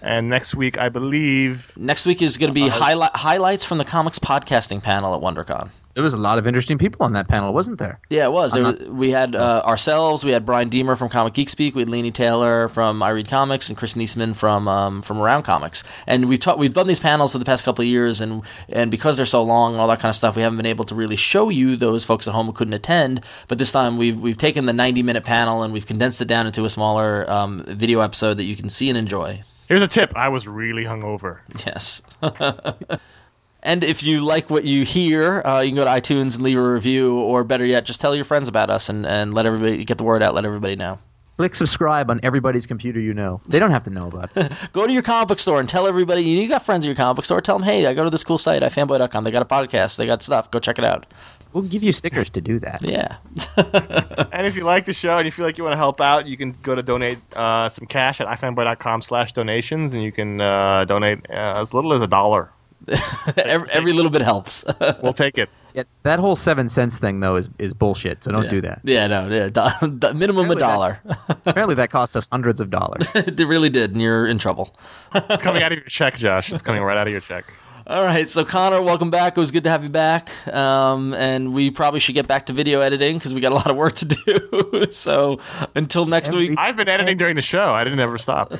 and 0.03 0.29
next 0.29 0.55
week, 0.55 0.79
I 0.79 0.89
believe, 0.89 1.73
Next 1.77 2.07
week 2.07 2.23
is 2.23 2.37
going 2.39 2.51
to 2.51 2.55
be 2.55 2.69
highlight 2.69 3.17
highlights 3.17 3.65
from 3.65 3.79
the 3.79 3.85
comics 3.85 4.19
podcasting 4.19 4.83
panel 4.83 5.15
at 5.15 5.21
WonderCon. 5.21 5.71
There 5.95 6.03
was 6.03 6.13
a 6.13 6.19
lot 6.19 6.39
of 6.39 6.47
interesting 6.47 6.77
people 6.77 7.07
on 7.07 7.13
that 7.13 7.29
panel, 7.29 7.53
wasn't 7.53 7.79
there? 7.79 8.01
Yeah, 8.11 8.25
it 8.25 8.33
was. 8.33 8.53
There 8.53 8.67
I'm 8.67 8.97
we 8.97 9.11
had 9.13 9.37
uh, 9.37 9.63
ourselves. 9.65 10.25
We 10.25 10.33
had 10.33 10.45
Brian 10.45 10.69
Deemer 10.69 10.97
from 10.97 11.09
Comic 11.09 11.35
Geek 11.35 11.49
Speak. 11.49 11.77
We 11.77 11.83
had 11.83 11.89
Lainey 11.89 12.11
Taylor 12.11 12.67
from 12.67 13.01
I 13.01 13.11
Read 13.11 13.29
Comics, 13.29 13.69
and 13.69 13.79
Chris 13.79 13.95
Neseman 13.95 14.35
from 14.35 14.67
um, 14.67 15.03
from 15.03 15.21
Around 15.21 15.45
Comics. 15.45 15.85
And 16.09 16.29
we've 16.29 16.41
taught, 16.41 16.59
we've 16.59 16.73
done 16.73 16.89
these 16.89 16.99
panels 16.99 17.33
for 17.33 17.39
the 17.39 17.45
past 17.45 17.65
couple 17.65 17.83
of 17.83 17.89
years, 17.89 18.21
and 18.21 18.43
and 18.69 18.91
because 18.91 19.17
they're 19.17 19.25
so 19.25 19.43
long 19.45 19.75
and 19.75 19.81
all 19.81 19.87
that 19.87 20.01
kind 20.01 20.11
of 20.11 20.17
stuff, 20.17 20.35
we 20.35 20.43
haven't 20.43 20.57
been 20.57 20.67
able 20.67 20.85
to 20.87 20.97
really 20.97 21.17
show 21.17 21.49
you 21.49 21.77
those 21.77 22.05
folks 22.05 22.27
at 22.27 22.35
home 22.35 22.47
who 22.47 22.53
couldn't 22.53 22.75
attend. 22.75 23.25
But 23.47 23.59
this 23.59 23.71
time, 23.71 23.97
we've 23.97 24.19
we've 24.19 24.37
taken 24.37 24.67
the 24.67 24.73
ninety 24.73 25.03
minute 25.03 25.25
panel 25.25 25.63
and 25.63 25.73
we've 25.73 25.87
condensed 25.87 26.21
it 26.21 26.27
down 26.27 26.47
into 26.49 26.65
a 26.65 26.71
smaller 26.71 27.31
um, 27.31 27.63
video 27.69 28.01
episode 28.01 28.35
that 28.35 28.45
you 28.45 28.57
can 28.57 28.69
see 28.69 28.89
and 28.89 28.99
enjoy. 28.99 29.43
here's 29.69 29.83
a 29.83 29.89
tip. 29.89 30.13
I 30.17 30.29
was 30.29 30.49
really 30.49 30.85
hungover. 30.85 31.39
Yes. 31.65 32.03
and 33.65 33.83
if 33.83 34.03
you 34.03 34.25
like 34.25 34.51
what 34.51 34.65
you 34.65 34.85
hear, 34.85 35.43
uh, 35.45 35.61
you 35.61 35.71
can 35.71 35.77
go 35.77 35.85
to 35.85 35.91
iTunes 35.91 36.35
and 36.35 36.43
leave 36.43 36.59
a 36.59 36.62
review, 36.62 37.19
or 37.19 37.45
better 37.45 37.65
yet, 37.65 37.85
just 37.85 38.01
tell 38.01 38.15
your 38.15 38.25
friends 38.25 38.49
about 38.49 38.71
us 38.71 38.89
and, 38.89 39.07
and 39.07 39.33
let 39.35 39.47
everybody 39.47 39.85
get 39.85 39.99
the 39.99 40.05
word 40.05 40.23
out. 40.23 40.35
Let 40.35 40.45
everybody 40.45 40.77
know. 40.77 40.99
Click 41.37 41.57
subscribe 41.57 42.11
on 42.11 42.21
everybody's 42.23 42.65
computer 42.65 43.01
you 43.01 43.12
know. 43.12 43.41
They 43.49 43.59
don't 43.59 43.73
have 43.73 43.83
to 43.85 43.91
know 43.91 44.07
about 44.07 44.31
it. 44.37 44.53
Go 44.73 44.87
to 44.87 44.93
your 44.93 45.03
comic 45.03 45.27
book 45.27 45.41
store 45.41 45.59
and 45.59 45.69
tell 45.69 45.89
everybody 45.89 46.23
you 46.23 46.49
got 46.49 46.65
friends 46.65 46.85
at 46.85 46.87
your 46.87 46.95
comic 46.95 47.17
book 47.17 47.25
store. 47.25 47.41
Tell 47.41 47.59
them, 47.59 47.65
hey, 47.65 47.87
I 47.87 47.95
go 47.95 48.05
to 48.05 48.11
this 48.11 48.23
cool 48.23 48.39
site, 48.39 48.62
ifanboy.com. 48.62 49.25
They 49.25 49.33
got 49.33 49.43
a 49.43 49.45
podcast. 49.45 49.97
They 49.97 50.07
got 50.07 50.23
stuff. 50.23 50.49
Go 50.53 50.61
check 50.61 50.79
it 50.79 50.85
out. 50.85 51.07
We'll 51.53 51.65
give 51.65 51.83
you 51.83 51.93
stickers 51.93 52.31
to 52.31 52.41
do 52.41 52.59
that. 52.61 52.85
Yeah. 52.85 53.17
And 54.35 54.49
if 54.49 54.57
you 54.57 54.65
like 54.65 54.85
the 54.85 54.93
show 54.93 55.17
and 55.17 55.27
you 55.27 55.31
feel 55.31 55.47
like 55.47 55.57
you 55.57 55.62
want 55.65 55.75
to 55.75 55.79
help 55.79 56.01
out, 56.01 56.27
you 56.27 56.37
can 56.37 56.57
go 56.62 56.75
to 56.75 56.83
donate 56.83 57.19
uh, 57.37 57.69
some 57.69 57.87
cash 57.87 58.21
at 58.21 58.27
ifanboy.com 58.27 59.03
slash 59.03 59.33
donations, 59.33 59.95
and 59.95 60.03
you 60.03 60.11
can 60.11 60.41
uh, 60.41 60.85
donate 60.87 61.21
uh, 61.31 61.62
as 61.62 61.73
little 61.73 61.93
as 61.93 62.03
a 62.03 62.09
dollar. 62.09 62.51
Every, 63.37 63.70
every 63.70 63.93
little 63.93 64.11
bit 64.11 64.22
helps. 64.22 64.64
We'll 65.03 65.12
take 65.12 65.39
it. 65.39 65.49
Yeah, 65.74 65.82
that 66.05 66.18
whole 66.18 66.37
seven 66.37 66.68
cents 66.68 66.99
thing 66.99 67.20
though 67.20 67.37
is, 67.37 67.51
is 67.59 67.74
bullshit. 67.74 68.22
So 68.24 68.30
don't 68.30 68.45
yeah. 68.45 68.51
do 68.51 68.61
that. 68.62 68.80
Yeah, 68.85 69.07
no, 69.09 69.28
yeah, 69.28 69.49
do, 69.49 69.89
do, 69.99 70.14
minimum 70.14 70.49
a 70.51 70.53
Apparently 70.53 70.55
that- 70.55 70.59
dollar. 70.61 71.01
Apparently 71.47 71.74
that 71.76 71.91
cost 71.91 72.16
us 72.16 72.28
hundreds 72.30 72.61
of 72.61 72.70
dollars. 72.70 73.07
it 73.14 73.39
really 73.47 73.70
did, 73.70 73.93
and 73.93 74.01
you're 74.01 74.26
in 74.26 74.39
trouble. 74.39 74.74
It's 75.14 75.43
coming 75.43 75.62
out 75.62 75.72
of 75.72 75.78
your 75.78 75.87
check, 75.87 76.16
Josh. 76.16 76.53
It's 76.53 76.62
coming 76.62 76.82
right 76.82 76.97
out 76.97 77.07
of 77.07 77.12
your 77.12 77.20
check. 77.22 77.45
All 77.87 78.03
right, 78.03 78.30
so 78.30 78.47
Conor, 78.47 78.80
welcome 78.80 79.11
back. 79.11 79.37
It 79.37 79.41
was 79.41 79.51
good 79.51 79.64
to 79.64 79.68
have 79.70 79.85
you 79.85 79.91
back. 79.91 80.30
Um, 80.49 81.12
and 81.12 81.53
we 81.53 81.70
probably 81.70 82.01
should 82.01 82.14
get 82.14 82.26
back 82.26 82.47
to 82.47 82.55
video 82.55 82.80
editing 82.80 83.18
because 83.18 83.35
we 83.35 83.43
got 83.43 83.53
a 83.53 83.57
lot 83.57 83.70
of 83.70 83.76
work 83.76 83.95
to 83.97 84.07
do. 84.07 84.87
so 84.91 85.39
until 85.74 86.07
next 86.07 86.30
Every- 86.30 86.49
week. 86.51 86.59
I've 86.59 86.76
been 86.76 86.89
editing 86.89 87.18
during 87.18 87.37
the 87.37 87.43
show. 87.43 87.74
I 87.74 87.85
didn't 87.85 88.01
ever 88.01 88.16
stop. 88.16 88.55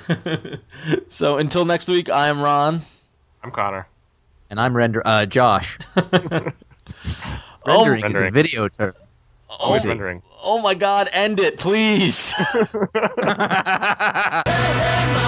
So 1.09 1.39
until 1.39 1.65
next 1.65 1.89
week, 1.89 2.11
I 2.11 2.29
am 2.29 2.41
Ron. 2.43 2.81
I'm 3.43 3.51
Conor. 3.51 3.87
And 4.51 4.61
I'm 4.61 4.77
render 4.77 5.03
uh, 5.05 5.27
Josh. 5.27 5.79
Oh, 5.97 6.05
Rendering 7.67 8.05
is 8.05 8.19
a 8.19 8.31
video 8.31 8.69
term. 8.69 8.93
Always 9.49 9.87
rendering. 9.87 10.23
oh 10.43 10.61
my 10.61 10.75
God! 10.75 11.09
End 11.13 11.39
it, 11.39 11.59
please. 11.59 12.35